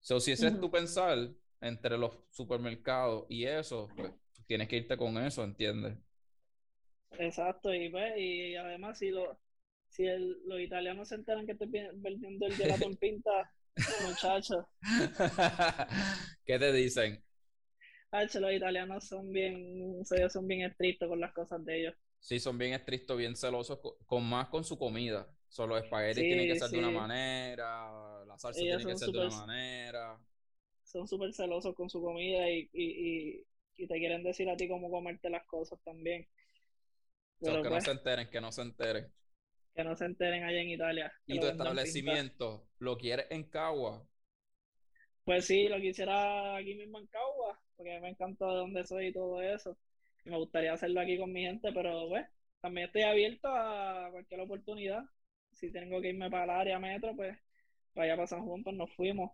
[0.01, 1.31] So, si ese es tu pensar
[1.61, 4.11] entre los supermercados y eso, pues
[4.47, 5.97] tienes que irte con eso, ¿entiendes?
[7.19, 9.39] exacto, y pues, y además si lo,
[9.89, 13.51] si el- los italianos se enteran que estoy ven- vendiendo el gelato en pinta,
[13.99, 14.65] muchachos,
[16.45, 17.23] ¿Qué te dicen?
[18.13, 21.95] Hacho, los italianos son bien, ellos son bien estrictos con las cosas de ellos.
[22.23, 25.29] Sí, son bien estrictos, bien celosos, co- con, más con su comida.
[25.51, 28.99] So, los espaguetis tienen que Sí, ser de una manera, la salsa tiene que son
[28.99, 30.19] ser de una manera.
[30.85, 33.47] Son súper celosos con su comida y, y, y,
[33.77, 36.25] y te quieren decir a ti cómo comerte las cosas también.
[37.41, 39.13] So, Pero que no pues, se enteren, que no se enteren.
[39.75, 41.13] que no se enteren allá en Italia.
[41.27, 44.07] Y tu establecimiento, ¿lo quieres en Cagua?
[45.25, 49.13] Pues sí, lo quisiera aquí mismo en Cagua, porque me encanta de dónde soy y
[49.13, 49.77] todo eso.
[50.25, 52.27] Me gustaría hacerlo aquí con mi gente, pero pues
[52.61, 55.05] también estoy abierto a cualquier oportunidad.
[55.53, 57.37] Si tengo que irme para el área metro, pues
[57.95, 59.31] para allá para San Juan, pues nos fuimos.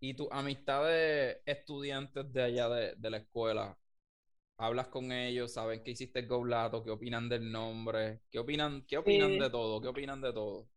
[0.00, 3.78] Y tu amistad de estudiantes de allá de, de la escuela,
[4.58, 8.98] hablas con ellos, saben que hiciste el Goblato, qué opinan del nombre, qué opinan, qué
[8.98, 9.38] opinan Sí.
[9.38, 10.68] de todo, qué opinan de todo.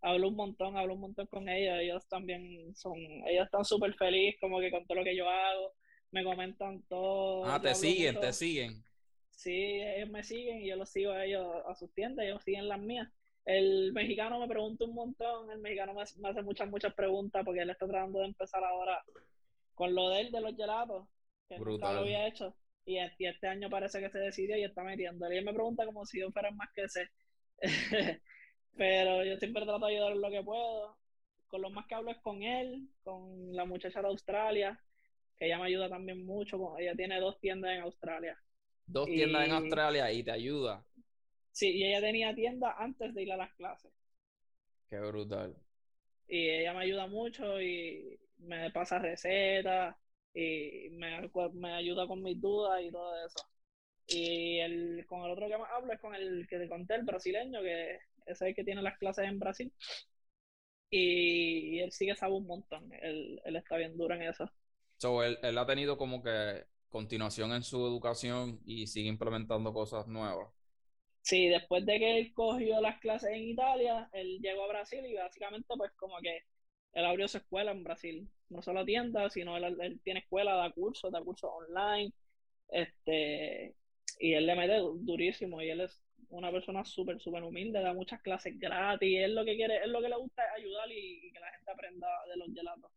[0.00, 1.76] Hablo un montón, hablo un montón con ellos.
[1.80, 2.96] Ellos también son,
[3.26, 5.74] ellos están súper felices como que con todo lo que yo hago.
[6.10, 7.44] Me comentan todo.
[7.44, 8.26] Ah, te siguen, mucho.
[8.26, 8.84] te siguen.
[9.30, 12.68] Sí, ellos me siguen y yo los sigo a ellos a sus tiendas, ellos siguen
[12.68, 13.08] las mías.
[13.44, 17.70] el mexicano me pregunta un montón, el mexicano me, hace muchas, muchas preguntas porque él
[17.70, 19.04] está tratando de empezar ahora
[19.74, 21.06] con lo de él, de los gelatos,
[21.48, 22.56] que nunca lo había hecho.
[22.86, 25.30] Y, este año parece que se decidió y está metiendo.
[25.30, 27.10] Y él me pregunta como si yo fuera más que ese.
[28.76, 30.96] Pero yo siempre trato de ayudar lo que puedo.
[31.48, 34.80] Con lo más que hablo es con él, con la muchacha de Australia,
[35.38, 36.76] que ella me ayuda también mucho.
[36.78, 38.38] Ella tiene dos tiendas en Australia.
[38.86, 40.84] Dos tiendas en Australia y te ayuda.
[41.52, 43.92] Sí, y ella tenía tienda antes de ir a las clases.
[44.88, 45.56] Qué brutal.
[46.28, 49.96] Y ella me ayuda mucho y me pasa recetas
[50.34, 53.46] y me, me ayuda con mis dudas y todo eso.
[54.06, 57.04] Y el, con el otro que más hablo es con el que te conté, el
[57.04, 57.94] brasileño, que
[58.26, 59.72] ese es el que tiene las clases en Brasil.
[60.90, 62.92] Y, él sigue sabe un montón.
[63.00, 64.50] Él, él, está bien duro en eso.
[64.98, 70.48] So, él, ha tenido como que continuación en su educación y sigue implementando cosas nuevas.
[71.22, 75.14] Sí, después de que él cogió las clases en Italia, él llegó a Brasil y
[75.14, 76.42] básicamente pues como que
[76.92, 78.28] él abrió su escuela en Brasil.
[78.48, 82.12] No solo tienda, sino él, tiene escuela, da cursos, da cursos online.
[82.68, 83.74] Este,
[84.18, 86.00] y él le mete durísimo y él es
[86.30, 89.18] una persona súper, súper humilde, da muchas clases gratis.
[89.18, 91.50] Él lo que quiere, él lo que le gusta es ayudar y, y que la
[91.50, 92.95] gente aprenda de los gelatos.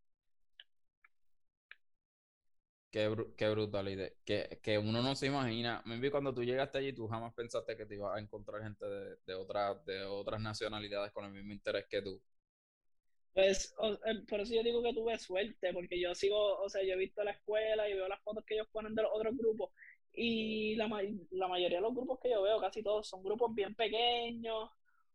[2.90, 4.10] Qué, qué brutal idea.
[4.24, 5.82] Que, que uno no se imagina.
[5.86, 9.16] vi cuando tú llegaste allí, tú jamás pensaste que te ibas a encontrar gente de,
[9.26, 12.20] de, otras, de otras nacionalidades con el mismo interés que tú.
[13.32, 16.94] Pues eh, por eso yo digo que tuve suerte, porque yo sigo, o sea, yo
[16.94, 19.70] he visto la escuela y veo las fotos que ellos ponen de los otros grupos.
[20.12, 20.88] Y la,
[21.30, 24.68] la mayoría de los grupos que yo veo, casi todos, son grupos bien pequeños.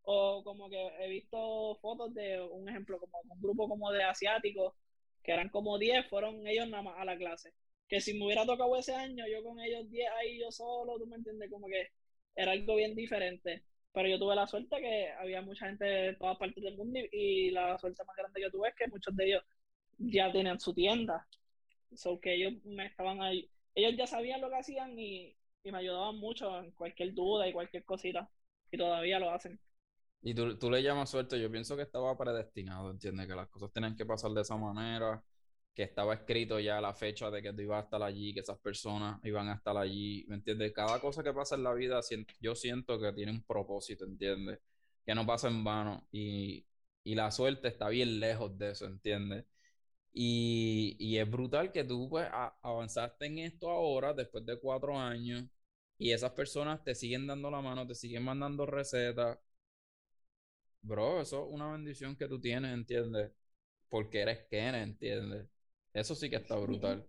[0.08, 4.72] O como que he visto fotos de un ejemplo, como un grupo como de asiáticos,
[5.22, 7.52] que eran como 10, fueron ellos nada más a la clase
[7.88, 11.06] que si me hubiera tocado ese año, yo con ellos 10 ahí, yo solo, tú
[11.06, 11.88] me entiendes, como que
[12.34, 13.64] era algo bien diferente.
[13.92, 17.50] Pero yo tuve la suerte que había mucha gente de todas partes del mundo y,
[17.50, 19.42] la suerte más grande que tuve es que muchos de ellos
[19.98, 21.26] ya tenían su tienda.
[21.94, 25.78] So que ellos me estaban ahí, ellos ya sabían lo que hacían y, y me
[25.78, 28.28] ayudaban mucho en cualquier duda y cualquier cosita.
[28.70, 29.58] Y todavía lo hacen.
[30.22, 33.28] Y tú, tú le llamas suerte, yo pienso que estaba predestinado, ¿entiendes?
[33.28, 35.22] Que las cosas tenían que pasar de esa manera
[35.76, 38.58] que estaba escrito ya la fecha de que tú ibas a estar allí, que esas
[38.60, 40.72] personas iban a estar allí, ¿me entiendes?
[40.74, 42.00] Cada cosa que pasa en la vida,
[42.40, 44.60] yo siento que tiene un propósito, ¿entiendes?
[45.06, 46.66] Que no pasa en vano y,
[47.04, 49.44] y la suerte está bien lejos de eso, ¿entiendes?
[50.12, 52.28] Y, y es brutal que tú pues
[52.62, 55.44] avanzaste en esto ahora, después de cuatro años,
[55.98, 59.38] y esas personas te siguen dando la mano, te siguen mandando recetas.
[60.82, 63.30] Bro, eso es una bendición que tú tienes, ¿entiendes?
[63.88, 65.46] Porque eres Ken, ¿entiendes?
[65.96, 67.08] Eso sí que está brutal.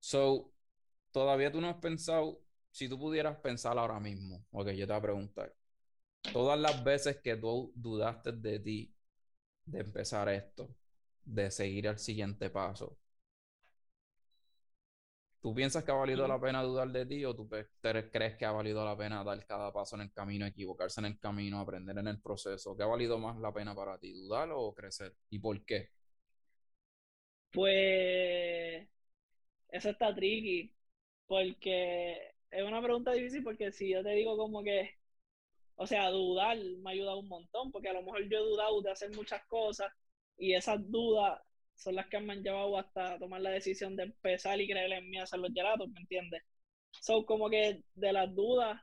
[0.00, 0.50] So,
[1.12, 4.98] todavía tú no has pensado, si tú pudieras pensar ahora mismo, ok, yo te voy
[4.98, 5.54] a preguntar,
[6.32, 8.94] todas las veces que tú dudaste de ti,
[9.66, 10.74] de empezar esto,
[11.24, 12.98] de seguir al siguiente paso,
[15.42, 18.52] ¿tú piensas que ha valido la pena dudar de ti o tú crees que ha
[18.52, 22.08] valido la pena dar cada paso en el camino, equivocarse en el camino, aprender en
[22.08, 22.74] el proceso?
[22.74, 25.14] ¿Qué ha valido más la pena para ti, dudar o crecer?
[25.28, 25.90] ¿Y por qué?
[27.52, 28.88] Pues
[29.70, 30.72] eso está tricky,
[31.26, 32.16] porque
[32.50, 34.90] es una pregunta difícil porque si yo te digo como que,
[35.76, 38.82] o sea, dudar me ha ayudado un montón, porque a lo mejor yo he dudado
[38.82, 39.92] de hacer muchas cosas
[40.38, 41.40] y esas dudas
[41.76, 45.10] son las que me han llevado hasta tomar la decisión de empezar y creer en
[45.10, 46.42] mí a hacer los gelatos, ¿me entiendes?
[46.92, 48.80] Son como que de las dudas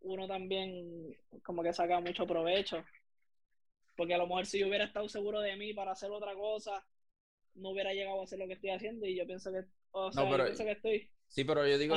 [0.00, 2.84] uno también como que saca mucho provecho,
[3.96, 6.84] porque a lo mejor si yo hubiera estado seguro de mí para hacer otra cosa,
[7.54, 10.28] no hubiera llegado a hacer lo que estoy haciendo y yo pienso que, o sea,
[10.28, 11.10] yo pienso que estoy.
[11.28, 11.96] Sí, pero yo digo,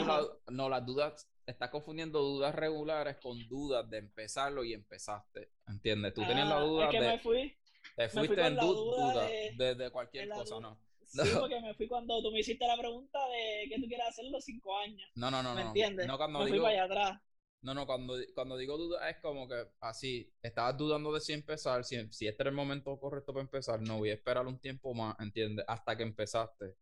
[0.50, 6.14] no, las dudas, estás confundiendo dudas regulares con dudas de empezarlo y empezaste, ¿entiendes?
[6.14, 7.08] Tú tenías la ah, duda es que de...
[7.08, 7.58] Me fui.
[7.96, 9.28] Te fuiste en duda,
[9.76, 10.80] de, cualquier cosa, ¿no?
[11.06, 14.26] Sí, porque me fui cuando tú me hiciste la pregunta de qué tú quieres hacer
[14.26, 15.10] los cinco años.
[15.16, 15.56] No, no, no.
[15.56, 16.06] ¿Me entiendes?
[16.06, 17.22] No, cuando me digo, fui para allá atrás.
[17.62, 21.84] No, no, cuando, cuando digo duda es como que así, estabas dudando de si empezar,
[21.84, 24.94] si, si este era el momento correcto para empezar, no voy a esperar un tiempo
[24.94, 25.66] más, ¿entiendes?
[25.68, 26.76] Hasta que empezaste.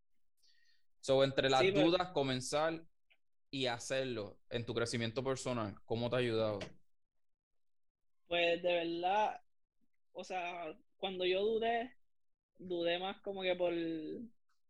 [1.00, 2.84] So, entre las dudas, comenzar
[3.50, 6.60] y hacerlo en tu crecimiento personal, ¿cómo te ha ayudado?
[8.28, 9.40] Pues de verdad,
[10.14, 11.96] o sea, cuando yo dudé,
[12.58, 13.74] dudé más como que por,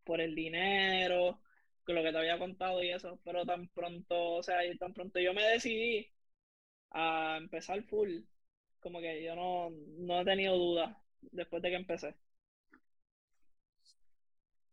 [0.04, 1.40] por el dinero,
[1.94, 5.34] lo que te había contado y eso, pero tan pronto, o sea, tan pronto yo
[5.34, 6.08] me decidí
[6.92, 8.22] a empezar full,
[8.80, 12.16] como que yo no, no he tenido dudas después de que empecé.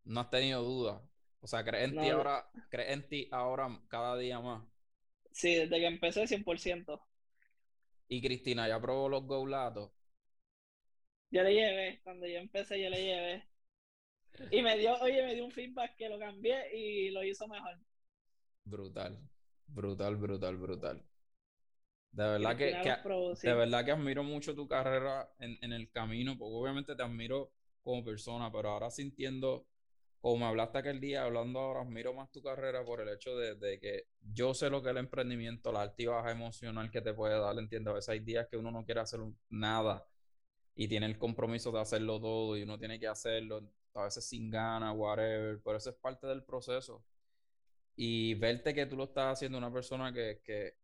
[0.04, 1.02] No has tenido dudas.
[1.40, 4.62] O sea, crees en ti ahora, crees en ti ahora cada día más.
[5.32, 7.00] Sí, desde que empecé 100%.
[8.08, 9.90] Y Cristina ya probó los goulatos.
[11.30, 13.51] Yo le llevé, cuando yo empecé, yo le llevé.
[14.50, 17.78] Y me dio, oye, me dio un feedback que lo cambié y lo hizo mejor.
[18.64, 19.20] Brutal,
[19.68, 21.04] brutal, brutal, brutal.
[22.12, 22.76] De verdad que,
[23.42, 27.52] de verdad que admiro mucho tu carrera en, en el camino, porque obviamente te admiro
[27.82, 29.66] como persona, pero ahora sintiendo,
[30.20, 33.54] como me hablaste aquel día, hablando ahora, admiro más tu carrera por el hecho de,
[33.56, 37.00] de que yo sé lo que es el emprendimiento, la alta y baja emocional que
[37.00, 37.90] te puede dar, entiendo.
[37.92, 40.06] A veces hay días que uno no quiere hacer nada
[40.74, 43.62] y tiene el compromiso de hacerlo todo y uno tiene que hacerlo,
[43.94, 47.04] a veces sin ganas, whatever, pero eso es parte del proceso.
[47.96, 50.74] Y verte que tú lo estás haciendo una persona que, que,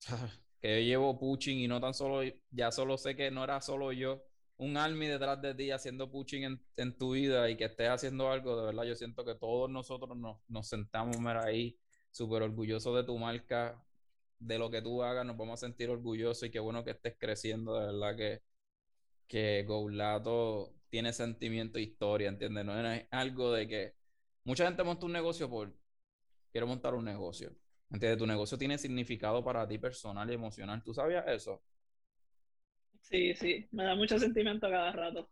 [0.60, 3.92] que yo llevo pushing y no tan solo, ya solo sé que no era solo
[3.92, 4.22] yo,
[4.56, 8.30] un army detrás de ti haciendo pushing en, en tu vida y que estés haciendo
[8.30, 11.78] algo, de verdad yo siento que todos nosotros nos, nos sentamos mira, ahí
[12.10, 13.82] súper orgullosos de tu marca,
[14.38, 17.16] de lo que tú hagas, nos vamos a sentir orgullosos y qué bueno que estés
[17.18, 18.42] creciendo, de verdad que,
[19.28, 22.64] que Goulato tiene sentimiento e historia, ¿entiendes?
[22.64, 23.94] No es algo de que
[24.44, 25.74] mucha gente monta un negocio por,
[26.52, 27.52] quiero montar un negocio.
[27.90, 28.18] ¿Entiendes?
[28.18, 30.82] Tu negocio tiene significado para ti personal y emocional.
[30.82, 31.62] ¿Tú sabías eso?
[33.00, 35.28] Sí, sí, me da mucho sentimiento cada rato.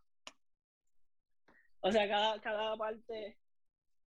[1.81, 3.39] O sea, cada, cada parte,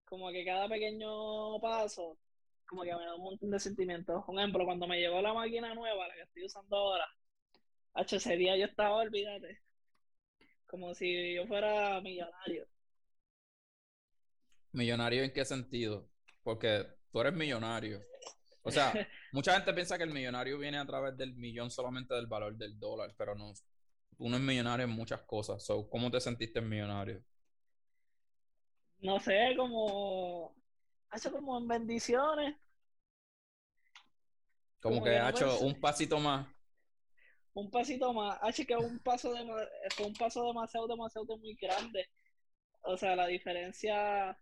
[0.05, 2.17] como que cada pequeño paso,
[2.65, 4.23] como que me da un montón de sentimientos.
[4.25, 7.07] Por ejemplo, cuando me llegó la máquina nueva, la que estoy usando ahora,
[7.93, 9.61] H, ese día yo estaba, olvídate,
[10.67, 12.67] como si yo fuera millonario.
[14.71, 16.09] ¿Millonario en qué sentido?
[16.43, 18.05] Porque tú eres millonario.
[18.63, 22.27] O sea, mucha gente piensa que el millonario viene a través del millón solamente del
[22.27, 23.53] valor del dólar, pero no.
[24.19, 25.63] Uno es millonario en muchas cosas.
[25.65, 27.23] So, ¿cómo te sentiste millonario?
[28.99, 30.55] No sé, como,
[31.09, 32.55] hace como en bendiciones,
[34.81, 35.65] Como Como que no ha hecho pensé.
[35.65, 36.47] un pasito más.
[37.59, 39.43] Un pasito más, H, que un paso, de,
[39.95, 42.07] fue un paso demasiado, demasiado muy grande.
[42.83, 44.37] O sea, la diferencia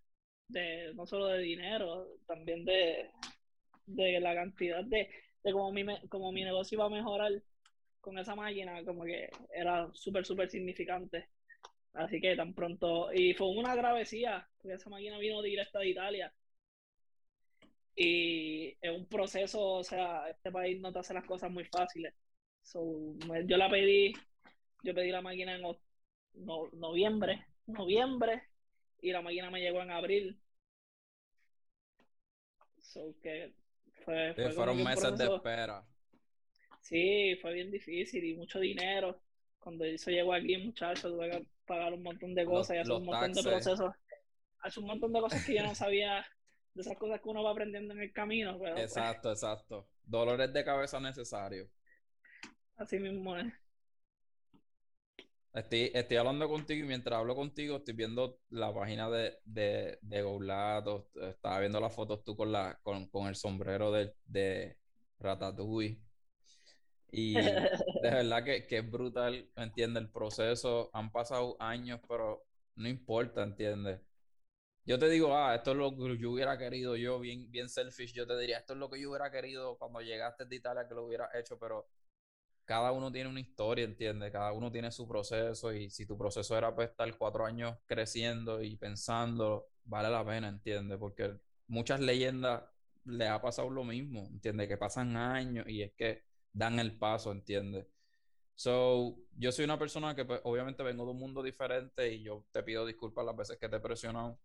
[0.49, 3.11] de no solo de dinero, también de,
[3.87, 5.09] de la cantidad de,
[5.43, 7.31] de cómo mi, cómo mi negocio iba a mejorar
[8.01, 11.29] con esa máquina, como que era súper, súper significante.
[11.93, 16.33] Así que tan pronto, y fue una travesía, porque esa máquina vino directa de Italia.
[17.95, 22.13] Y es un proceso, o sea, este país no te hace las cosas muy fáciles.
[22.75, 23.13] So,
[23.45, 24.11] yo la pedí,
[24.81, 28.41] yo pedí la máquina en no- noviembre, noviembre,
[29.01, 30.41] y la máquina me llegó en abril.
[32.81, 33.53] So, que
[34.03, 35.85] fue, fue Eh, Fueron que meses de espera.
[36.81, 39.21] Sí, fue bien difícil y mucho dinero.
[39.59, 42.89] Cuando eso llegó aquí, muchacho, tuve que pagar un montón de Los- cosas y hacer
[42.89, 43.91] los un montón de procesos.
[44.59, 46.25] Hacer un montón de cosas que yo no sabía,
[46.73, 49.87] de esas cosas que uno va aprendiendo en el camino, pero pues, Exacto, exacto.
[50.03, 51.69] Dolores de cabeza necesarios.
[52.77, 53.53] Así mismo es.
[55.53, 60.21] Estoy, estoy hablando contigo y mientras hablo contigo estoy viendo la página de, de, de
[60.21, 61.09] Goulato.
[61.15, 64.77] Estaba viendo las fotos tú con, la, con, con el sombrero de, de
[65.19, 66.01] Ratatouille.
[67.11, 67.61] Y de
[68.11, 70.03] verdad que, que es brutal, ¿entiendes?
[70.03, 72.45] El proceso, han pasado años, pero
[72.75, 74.01] no importa, ¿entiendes?
[74.85, 78.13] Yo te digo, ah, esto es lo que yo hubiera querido yo, bien, bien selfish,
[78.13, 80.95] yo te diría, esto es lo que yo hubiera querido cuando llegaste de Italia que
[80.95, 81.89] lo hubiera hecho, pero
[82.65, 84.31] cada uno tiene una historia, ¿entiendes?
[84.31, 88.61] Cada uno tiene su proceso y si tu proceso era pues estar cuatro años creciendo
[88.61, 90.97] y pensando, vale la pena, ¿entiendes?
[90.99, 91.37] Porque
[91.67, 92.63] muchas leyendas
[93.05, 94.67] les ha pasado lo mismo, ¿entiendes?
[94.67, 96.23] Que pasan años y es que
[96.53, 97.85] dan el paso, ¿entiendes?
[98.55, 102.45] So, yo soy una persona que pues, obviamente vengo de un mundo diferente y yo
[102.51, 104.39] te pido disculpas las veces que te he presionado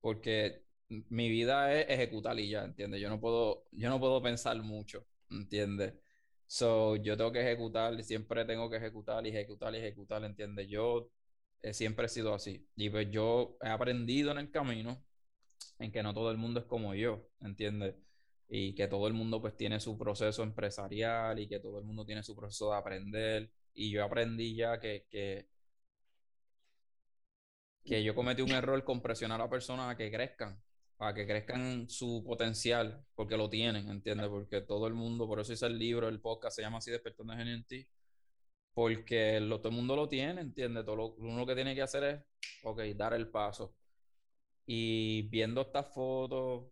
[0.00, 3.00] porque mi vida es ejecutar y ya, ¿entiendes?
[3.00, 5.94] Yo no puedo, yo no puedo pensar mucho, ¿entiendes?
[6.48, 10.68] So, yo tengo que ejecutar siempre tengo que ejecutar ejecutar ejecutar, ¿entiendes?
[10.68, 11.10] Yo
[11.62, 12.66] eh, siempre he sido así.
[12.76, 15.04] Y pues yo he aprendido en el camino
[15.78, 17.96] en que no todo el mundo es como yo, ¿entiendes?
[18.48, 22.06] Y que todo el mundo pues tiene su proceso empresarial y que todo el mundo
[22.06, 23.50] tiene su proceso de aprender.
[23.74, 25.48] Y yo aprendí ya que, que,
[27.84, 30.60] que yo cometí un error con presionar a personas a que crezcan,
[30.98, 34.28] a que crezcan su potencial, porque lo tienen, ¿entiendes?
[34.28, 37.34] Porque todo el mundo, por eso hice el libro, el podcast, se llama así Despertando
[37.34, 37.86] Genio en ti,
[38.74, 40.84] porque lo, todo el mundo lo tiene, ¿entiendes?
[40.84, 42.20] Todo lo, uno lo que tiene que hacer es,
[42.64, 43.74] ok, dar el paso.
[44.66, 46.66] Y viendo estas fotos,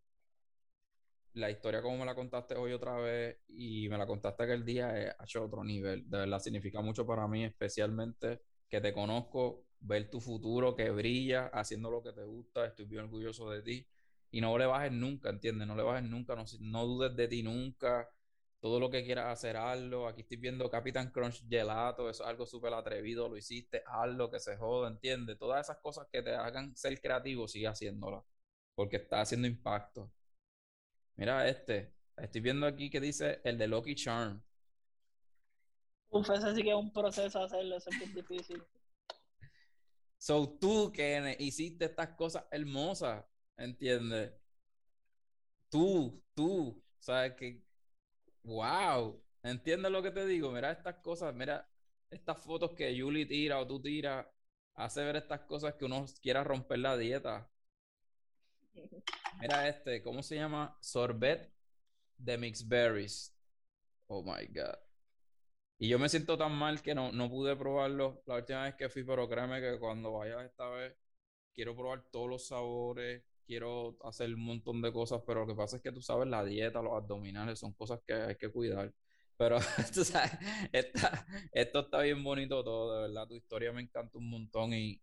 [1.34, 4.98] la historia como me la contaste hoy otra vez y me la contaste aquel día,
[4.98, 6.08] eh, ha hecho otro nivel.
[6.08, 11.48] De verdad, significa mucho para mí, especialmente que te conozco, ver tu futuro que brilla
[11.48, 12.66] haciendo lo que te gusta.
[12.66, 13.86] Estoy bien orgulloso de ti.
[14.30, 15.66] Y no le bajes nunca, ¿entiendes?
[15.66, 18.08] No le bajes nunca, no, no dudes de ti nunca.
[18.60, 20.08] todo lo que quieras hacer, hazlo.
[20.08, 24.40] Aquí estoy viendo Capitán Crunch Gelato, eso es algo súper atrevido, lo hiciste, hazlo, que
[24.40, 25.38] se joda, ¿entiendes?
[25.38, 28.24] Todas esas cosas que te hagan ser creativo, sigue haciéndolas,
[28.74, 30.10] porque está haciendo impacto.
[31.16, 34.42] Mira este, estoy viendo aquí que dice el de Lucky Charm.
[36.10, 38.62] Uf, ese sí que es un proceso hacerlo, eso es muy difícil.
[40.18, 43.24] So tú que hiciste estas cosas hermosas,
[43.56, 44.32] ¿entiendes?
[45.68, 47.62] Tú, tú, sabes que,
[48.44, 50.50] wow, ¿entiendes lo que te digo?
[50.52, 51.68] Mira estas cosas, mira
[52.10, 54.26] estas fotos que Julie tira o tú tiras,
[54.74, 57.50] hace ver estas cosas que uno quiera romper la dieta.
[59.40, 60.76] Mira este, ¿cómo se llama?
[60.80, 61.52] Sorbet
[62.16, 63.34] de mixed berries.
[64.06, 64.78] Oh my God.
[65.78, 68.88] Y yo me siento tan mal que no, no pude probarlo la última vez que
[68.88, 70.96] fui, pero créeme que cuando vaya esta vez
[71.52, 75.76] quiero probar todos los sabores, quiero hacer un montón de cosas, pero lo que pasa
[75.76, 78.92] es que tú sabes, la dieta, los abdominales son cosas que hay que cuidar.
[79.36, 79.58] Pero
[79.94, 80.32] tú sabes,
[81.52, 85.00] esto está bien bonito todo, de verdad, tu historia me encanta un montón y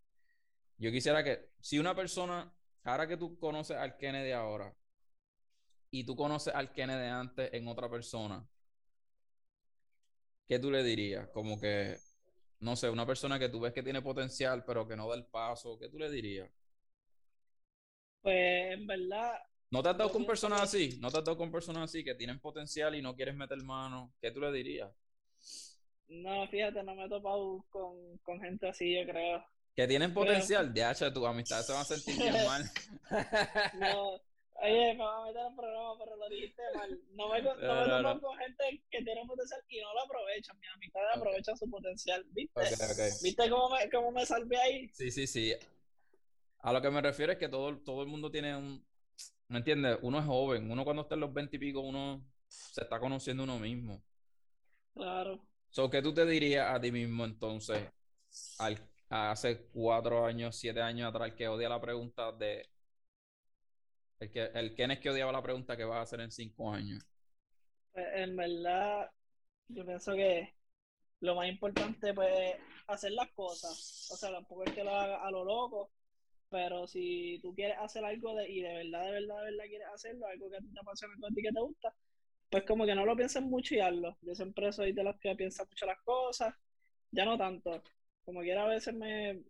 [0.78, 2.52] yo quisiera que si una persona,
[2.84, 4.74] ahora que tú conoces al Kennedy ahora
[5.90, 8.46] y tú conoces al Kennedy antes en otra persona,
[10.46, 11.28] ¿qué tú le dirías?
[11.28, 11.96] Como que,
[12.60, 15.26] no sé, una persona que tú ves que tiene potencial, pero que no da el
[15.26, 16.50] paso, ¿qué tú le dirías?
[18.24, 19.34] Pues en verdad.
[19.70, 20.98] ¿No te has dado con personas así?
[20.98, 24.14] ¿No te has dado con personas así que tienen potencial y no quieres meter mano?
[24.18, 24.90] ¿Qué tú le dirías?
[26.08, 29.44] No, fíjate, no me he topado con, con gente así, yo creo.
[29.76, 32.64] Que tienen potencial, de hecho, tu amistad se va a sentir bien mal.
[33.74, 34.20] no,
[34.62, 37.00] Oye, me va a meter en programa, pero lo dijiste mal.
[37.12, 40.58] No me, no, me no, con gente que tiene potencial y no lo aprovechan.
[40.58, 41.20] Mi amistad okay.
[41.20, 42.24] aprovecha su potencial.
[42.30, 42.60] ¿Viste?
[43.22, 44.88] ¿Viste cómo me, cómo me salvé ahí?
[44.94, 45.54] Sí, sí, sí.
[46.64, 48.82] A lo que me refiero es que todo, todo el mundo tiene un.
[49.48, 49.98] ¿Me entiendes?
[50.00, 50.70] Uno es joven.
[50.70, 54.02] Uno cuando está en los 20 y pico, uno se está conociendo uno mismo.
[54.94, 55.46] Claro.
[55.68, 57.86] So, ¿Qué tú te dirías a ti mismo entonces?
[58.58, 58.78] Al,
[59.10, 62.66] hace cuatro años, siete años atrás, que odia la pregunta de
[64.20, 66.72] el, que, el Ken es que odiaba la pregunta que va a hacer en cinco
[66.72, 67.04] años.
[67.92, 69.10] Pues, en verdad,
[69.68, 70.54] yo pienso que
[71.20, 74.08] lo más importante pues, es hacer las cosas.
[74.10, 75.90] O sea, tampoco es que lo haga a lo loco,
[76.54, 79.88] pero si tú quieres hacer algo de, y de verdad, de verdad, de verdad quieres
[79.92, 81.94] hacerlo, algo que a ti te apasiona, algo a ti que te gusta,
[82.50, 84.18] pues como que no lo pienses mucho y hazlo.
[84.22, 86.54] Yo siempre soy de los que piensan mucho las cosas,
[87.12, 87.82] ya no tanto.
[88.24, 89.42] Como quiera, a veces me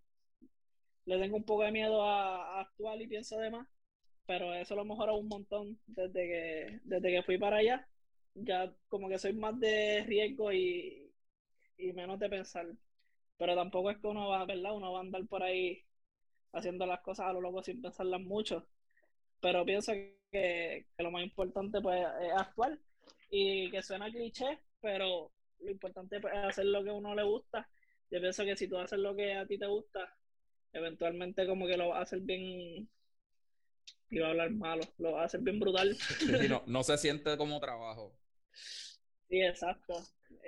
[1.06, 3.68] le tengo un poco de miedo a, a actuar y pienso de más,
[4.26, 7.89] pero eso lo mejorado un montón desde que, desde que fui para allá.
[8.35, 11.12] Ya como que soy más de riesgo y,
[11.78, 12.66] y menos de pensar.
[13.39, 14.74] Pero tampoco es que uno va, ¿verdad?
[14.76, 15.85] Uno va a andar por ahí
[16.55, 18.66] haciendo las cosas a lo loco sin pensarlas mucho.
[19.40, 22.78] Pero pienso que, que lo más importante pues, es actuar.
[23.31, 27.24] Y que suena cliché, pero lo importante pues, es hacer lo que a uno le
[27.24, 27.68] gusta.
[28.10, 30.16] Yo pienso que si tú haces lo que a ti te gusta,
[30.72, 32.89] eventualmente como que lo vas a hacer bien,
[34.10, 35.97] iba a hablar malo, lo va a hacer bien brutal.
[36.48, 38.16] no, no, se siente como trabajo.
[39.28, 39.94] Sí, exacto.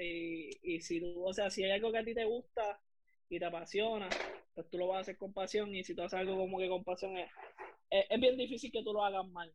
[0.01, 2.81] Y, y si tú, o sea, si hay algo que a ti te gusta
[3.29, 4.09] y te apasiona,
[4.55, 6.69] pues tú lo vas a hacer con pasión y si tú haces algo como que
[6.69, 7.31] con pasión es,
[7.91, 9.53] es, bien difícil que tú lo hagas mal,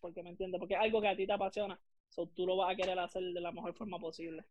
[0.00, 2.72] porque me entiendes, porque es algo que a ti te apasiona, so, tú lo vas
[2.72, 4.44] a querer hacer de la mejor forma posible.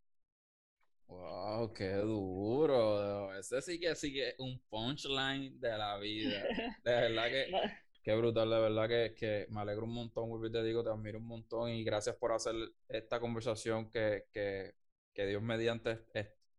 [1.07, 3.33] Wow, qué duro.
[3.33, 6.43] Ese sí que sigue un punchline de la vida.
[6.83, 7.51] De verdad que
[8.07, 11.19] Qué brutal, de verdad que, que me alegro un montón, Wilby, te digo, te admiro
[11.19, 12.55] un montón y gracias por hacer
[12.87, 14.75] esta conversación que, que,
[15.13, 16.05] que Dios mediante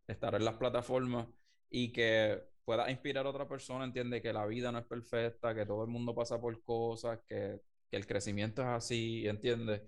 [0.05, 1.27] estar en las plataformas
[1.69, 5.65] y que pueda inspirar a otra persona, entiende que la vida no es perfecta, que
[5.65, 7.59] todo el mundo pasa por cosas, que,
[7.89, 9.83] que el crecimiento es así, entiende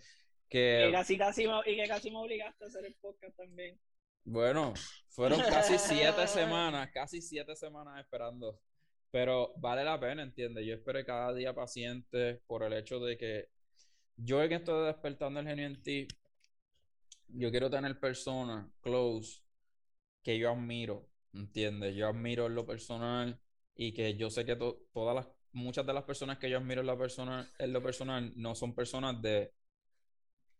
[0.50, 0.88] que...
[0.90, 3.80] Y, casi, casi, y que casi me obligaste a hacer el podcast también.
[4.24, 4.74] Bueno,
[5.10, 8.60] fueron casi siete semanas, casi siete semanas esperando
[9.12, 10.66] pero vale la pena, ¿entiendes?
[10.66, 13.50] Yo espero cada día paciente por el hecho de que
[14.16, 16.08] yo en esto de despertando el genio en ti,
[17.28, 19.42] yo quiero tener personas close
[20.24, 21.96] que yo admiro, ¿entiendes?
[21.96, 23.40] Yo admiro en lo personal
[23.76, 26.88] y que yo sé que todas las, muchas de las personas que yo admiro en,
[26.88, 29.54] la persona, en lo personal no son personas de,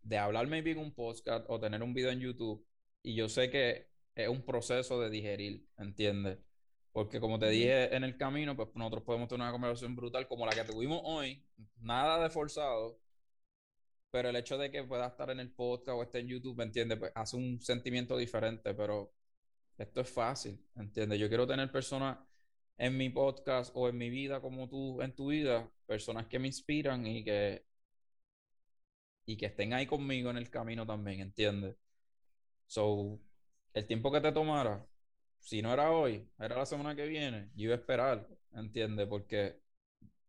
[0.04, 2.66] de hablar maybe en un podcast o tener un video en YouTube.
[3.04, 6.40] Y yo sé que es un proceso de digerir, ¿entiendes?
[6.92, 10.46] Porque como te dije en el camino, pues nosotros podemos tener una conversación brutal como
[10.46, 11.46] la que tuvimos hoy,
[11.78, 13.00] nada de forzado,
[14.12, 16.66] pero el hecho de que pueda estar en el podcast o esté en YouTube, ¿me
[16.66, 17.00] entiendes?
[17.00, 19.14] Pues hace un sentimiento diferente, pero
[19.82, 21.20] esto es fácil, ¿entiendes?
[21.20, 22.18] Yo quiero tener personas
[22.78, 26.48] en mi podcast o en mi vida como tú en tu vida, personas que me
[26.48, 27.66] inspiran y que
[29.26, 31.76] y que estén ahí conmigo en el camino también, ¿entiendes?
[32.68, 33.20] So,
[33.74, 34.88] el tiempo que te tomara,
[35.40, 39.08] si no era hoy, era la semana que viene, yo iba a esperar, ¿entiendes?
[39.08, 39.60] Porque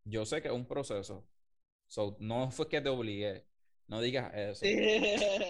[0.04, 1.26] yo sé que es un proceso.
[1.88, 3.46] So, no fue que te obligué.
[3.88, 4.66] No digas eso.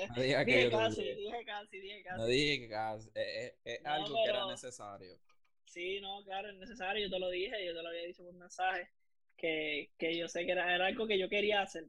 [0.08, 2.18] No digas que dije casi, dije casi, dije casi.
[2.18, 3.08] No dije casi.
[3.14, 5.18] Es, es- es No, algo que era necesario.
[5.64, 8.34] Sí, no, claro, es necesario, yo te lo dije, yo te lo había dicho por
[8.34, 8.88] mensaje,
[9.36, 11.86] que, que yo sé que era, era algo que yo quería hacer.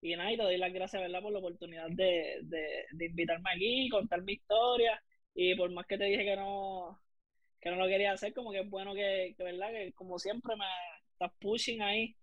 [0.00, 3.50] Y nada, y te doy las gracias, ¿verdad?, por la oportunidad de, de, de invitarme
[3.52, 5.02] aquí, contar mi historia,
[5.34, 7.00] y por más que te dije que no,
[7.60, 10.56] que no lo quería hacer, como que es bueno que, que ¿verdad?, que como siempre
[10.56, 10.64] me
[11.12, 12.16] estás pushing ahí,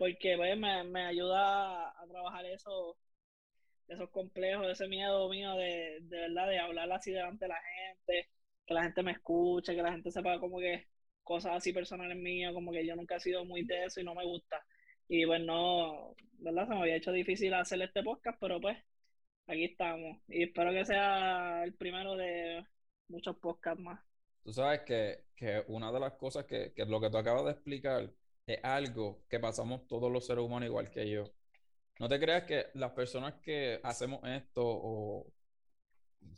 [0.00, 2.96] porque pues, me, me ayuda a, trabajar eso,
[3.86, 8.30] esos complejos, ese miedo mío de, de verdad, de hablar así delante de la gente
[8.66, 10.86] que la gente me escuche, que la gente sepa como que
[11.22, 14.14] cosas así personales mías, como que yo nunca he sido muy de eso y no
[14.14, 14.64] me gusta.
[15.06, 16.66] Y pues no, ¿verdad?
[16.66, 18.78] Se me había hecho difícil hacer este podcast, pero pues
[19.48, 20.16] aquí estamos.
[20.28, 22.64] Y espero que sea el primero de
[23.08, 24.00] muchos podcasts más.
[24.44, 27.50] Tú sabes que, que una de las cosas que, que lo que tú acabas de
[27.50, 28.10] explicar
[28.54, 31.24] es algo que pasamos todos los seres humanos igual que yo.
[31.98, 35.32] No te creas que las personas que hacemos esto o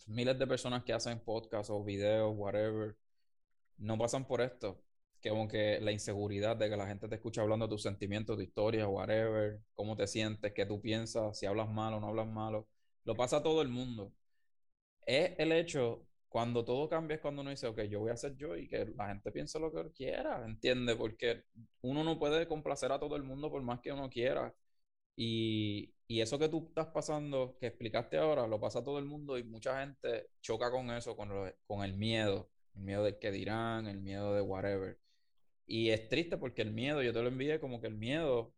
[0.08, 2.96] miles de personas que hacen podcasts o videos, whatever,
[3.78, 4.82] no pasan por esto.
[5.20, 8.36] Que como que la inseguridad de que la gente te escucha hablando de tus sentimientos,
[8.36, 12.26] tu historia, whatever, cómo te sientes, qué tú piensas, si hablas mal o no hablas
[12.26, 12.68] malo,
[13.04, 14.12] lo pasa todo el mundo.
[15.06, 18.36] Es el hecho, cuando todo cambia, es cuando uno dice, ok, yo voy a ser
[18.36, 20.96] yo y que la gente piense lo que quiera, ¿entiendes?
[20.96, 21.44] Porque
[21.82, 24.54] uno no puede complacer a todo el mundo por más que uno quiera.
[25.16, 29.38] Y, y eso que tú estás pasando, que explicaste ahora, lo pasa todo el mundo
[29.38, 33.30] y mucha gente choca con eso, con, lo- con el miedo, el miedo de que
[33.32, 34.98] dirán, el miedo de whatever.
[35.66, 38.54] Y es triste porque el miedo, yo te lo envié como que el miedo,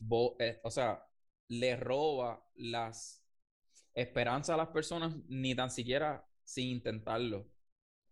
[0.00, 1.04] bo- eh, o sea,
[1.48, 3.22] le roba las
[3.94, 7.46] esperanzas a las personas ni tan siquiera sin intentarlo.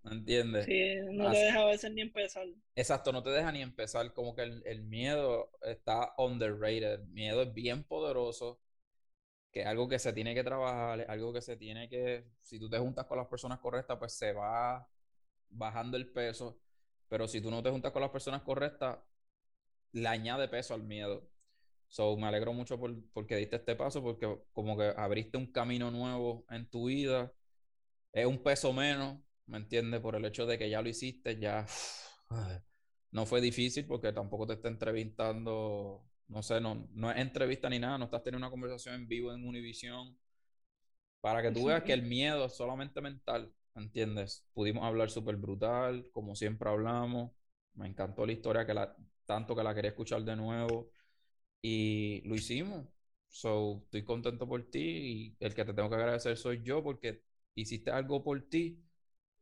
[0.04, 0.66] ¿Me entiendes?
[0.66, 2.46] Sí, no Así- te deja a veces ni empezar.
[2.74, 4.12] Exacto, no te deja ni empezar.
[4.12, 7.00] Como que el, el miedo está underrated.
[7.00, 8.60] El miedo es bien poderoso,
[9.52, 12.58] que es algo que se tiene que trabajar, es algo que se tiene que, si
[12.60, 14.88] tú te juntas con las personas correctas, pues se va
[15.50, 16.58] bajando el peso.
[17.08, 18.98] Pero si tú no te juntas con las personas correctas,
[19.92, 21.28] le añade peso al miedo.
[21.88, 25.90] So, me alegro mucho por, porque diste este paso, porque como que abriste un camino
[25.92, 27.32] nuevo en tu vida.
[28.12, 30.00] Es un peso menos, ¿me entiendes?
[30.00, 31.66] Por el hecho de que ya lo hiciste, ya
[33.10, 37.78] no fue difícil porque tampoco te está entrevistando, no sé, no, no es entrevista ni
[37.78, 40.16] nada, no estás teniendo una conversación en vivo en Univision
[41.20, 44.46] para que tú veas que el miedo es solamente mental, ¿entiendes?
[44.54, 47.32] Pudimos hablar súper brutal, como siempre hablamos,
[47.74, 50.90] me encantó la historia que la, tanto que la quería escuchar de nuevo
[51.62, 52.86] y lo hicimos.
[53.28, 57.22] So, estoy contento por ti y el que te tengo que agradecer soy yo porque
[57.56, 58.82] hiciste algo por ti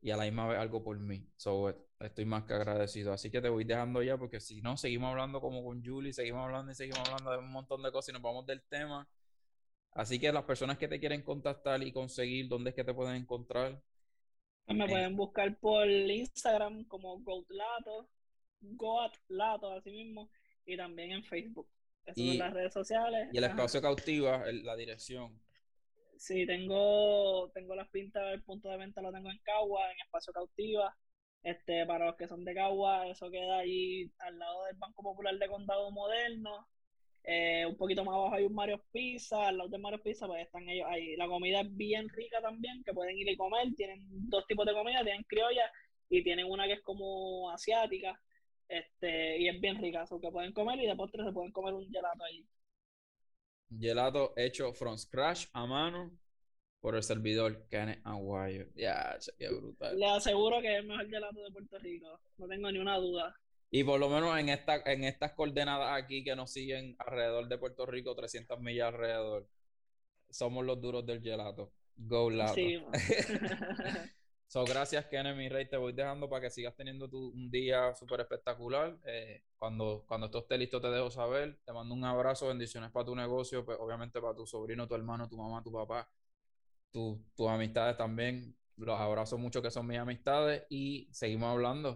[0.01, 1.27] y a la misma vez algo por mí.
[1.37, 3.13] So, eh, estoy más que agradecido.
[3.13, 6.45] Así que te voy dejando ya porque si no, seguimos hablando como con Julie, seguimos
[6.45, 9.09] hablando y seguimos hablando de un montón de cosas y nos vamos del tema.
[9.93, 13.17] Así que las personas que te quieren contactar y conseguir, ¿dónde es que te pueden
[13.17, 13.81] encontrar?
[14.67, 14.89] Me Eh.
[14.89, 18.09] pueden buscar por Instagram como Goatlato,
[18.61, 20.31] Goatlato, así mismo,
[20.65, 21.69] y también en Facebook.
[22.05, 23.29] Esas Y- son las redes sociales.
[23.33, 23.55] Y el Ajá.
[23.55, 25.39] espacio cautiva, el- la dirección.
[26.25, 30.33] Sí, tengo, tengo las pintas, el punto de venta lo tengo en Cagua, en Espacio
[30.33, 30.97] Cautiva.
[31.43, 35.37] Este, para los que son de Cagua, eso queda ahí al lado del Banco Popular
[35.39, 36.67] de Condado Moderno.
[37.25, 40.47] Eh, un poquito más abajo hay un Mario Pizza, al lado de Mario Pizza, pues
[40.47, 41.15] están ellos ahí.
[41.17, 43.75] La comida es bien rica también, que pueden ir y comer.
[43.77, 45.71] Tienen dos tipos de comida, tienen criolla
[46.09, 48.19] y tienen una que es como asiática.
[48.69, 51.75] Este, y es bien rica, eso que pueden comer y de postre se pueden comer
[51.75, 52.47] un gelato ahí.
[53.71, 56.11] Gelato hecho from scratch a mano
[56.81, 58.67] por el servidor Kenneth Aguayo.
[58.75, 59.99] Ya, qué brutal.
[59.99, 63.35] Les aseguro que es el mejor gelato de Puerto Rico, no tengo ni una duda.
[63.71, 67.59] Y por lo menos en, esta, en estas coordenadas aquí que nos siguen alrededor de
[67.59, 69.49] Puerto Rico, 300 millas alrededor,
[70.31, 71.73] somos los duros del gelato.
[71.97, 72.55] Go Lato.
[72.55, 72.79] Sí.
[74.47, 75.69] So, gracias, Kenneth, mi rey.
[75.69, 78.97] Te voy dejando para que sigas teniendo tu, un día súper espectacular.
[79.05, 81.59] Eh, cuando, cuando esto esté listo, te dejo saber.
[81.65, 85.29] Te mando un abrazo, bendiciones para tu negocio, pues, obviamente para tu sobrino, tu hermano,
[85.29, 86.09] tu mamá, tu papá,
[86.93, 88.57] tu- tus amistades también.
[88.77, 91.93] Los abrazo mucho, que son mis amistades, y seguimos hablando.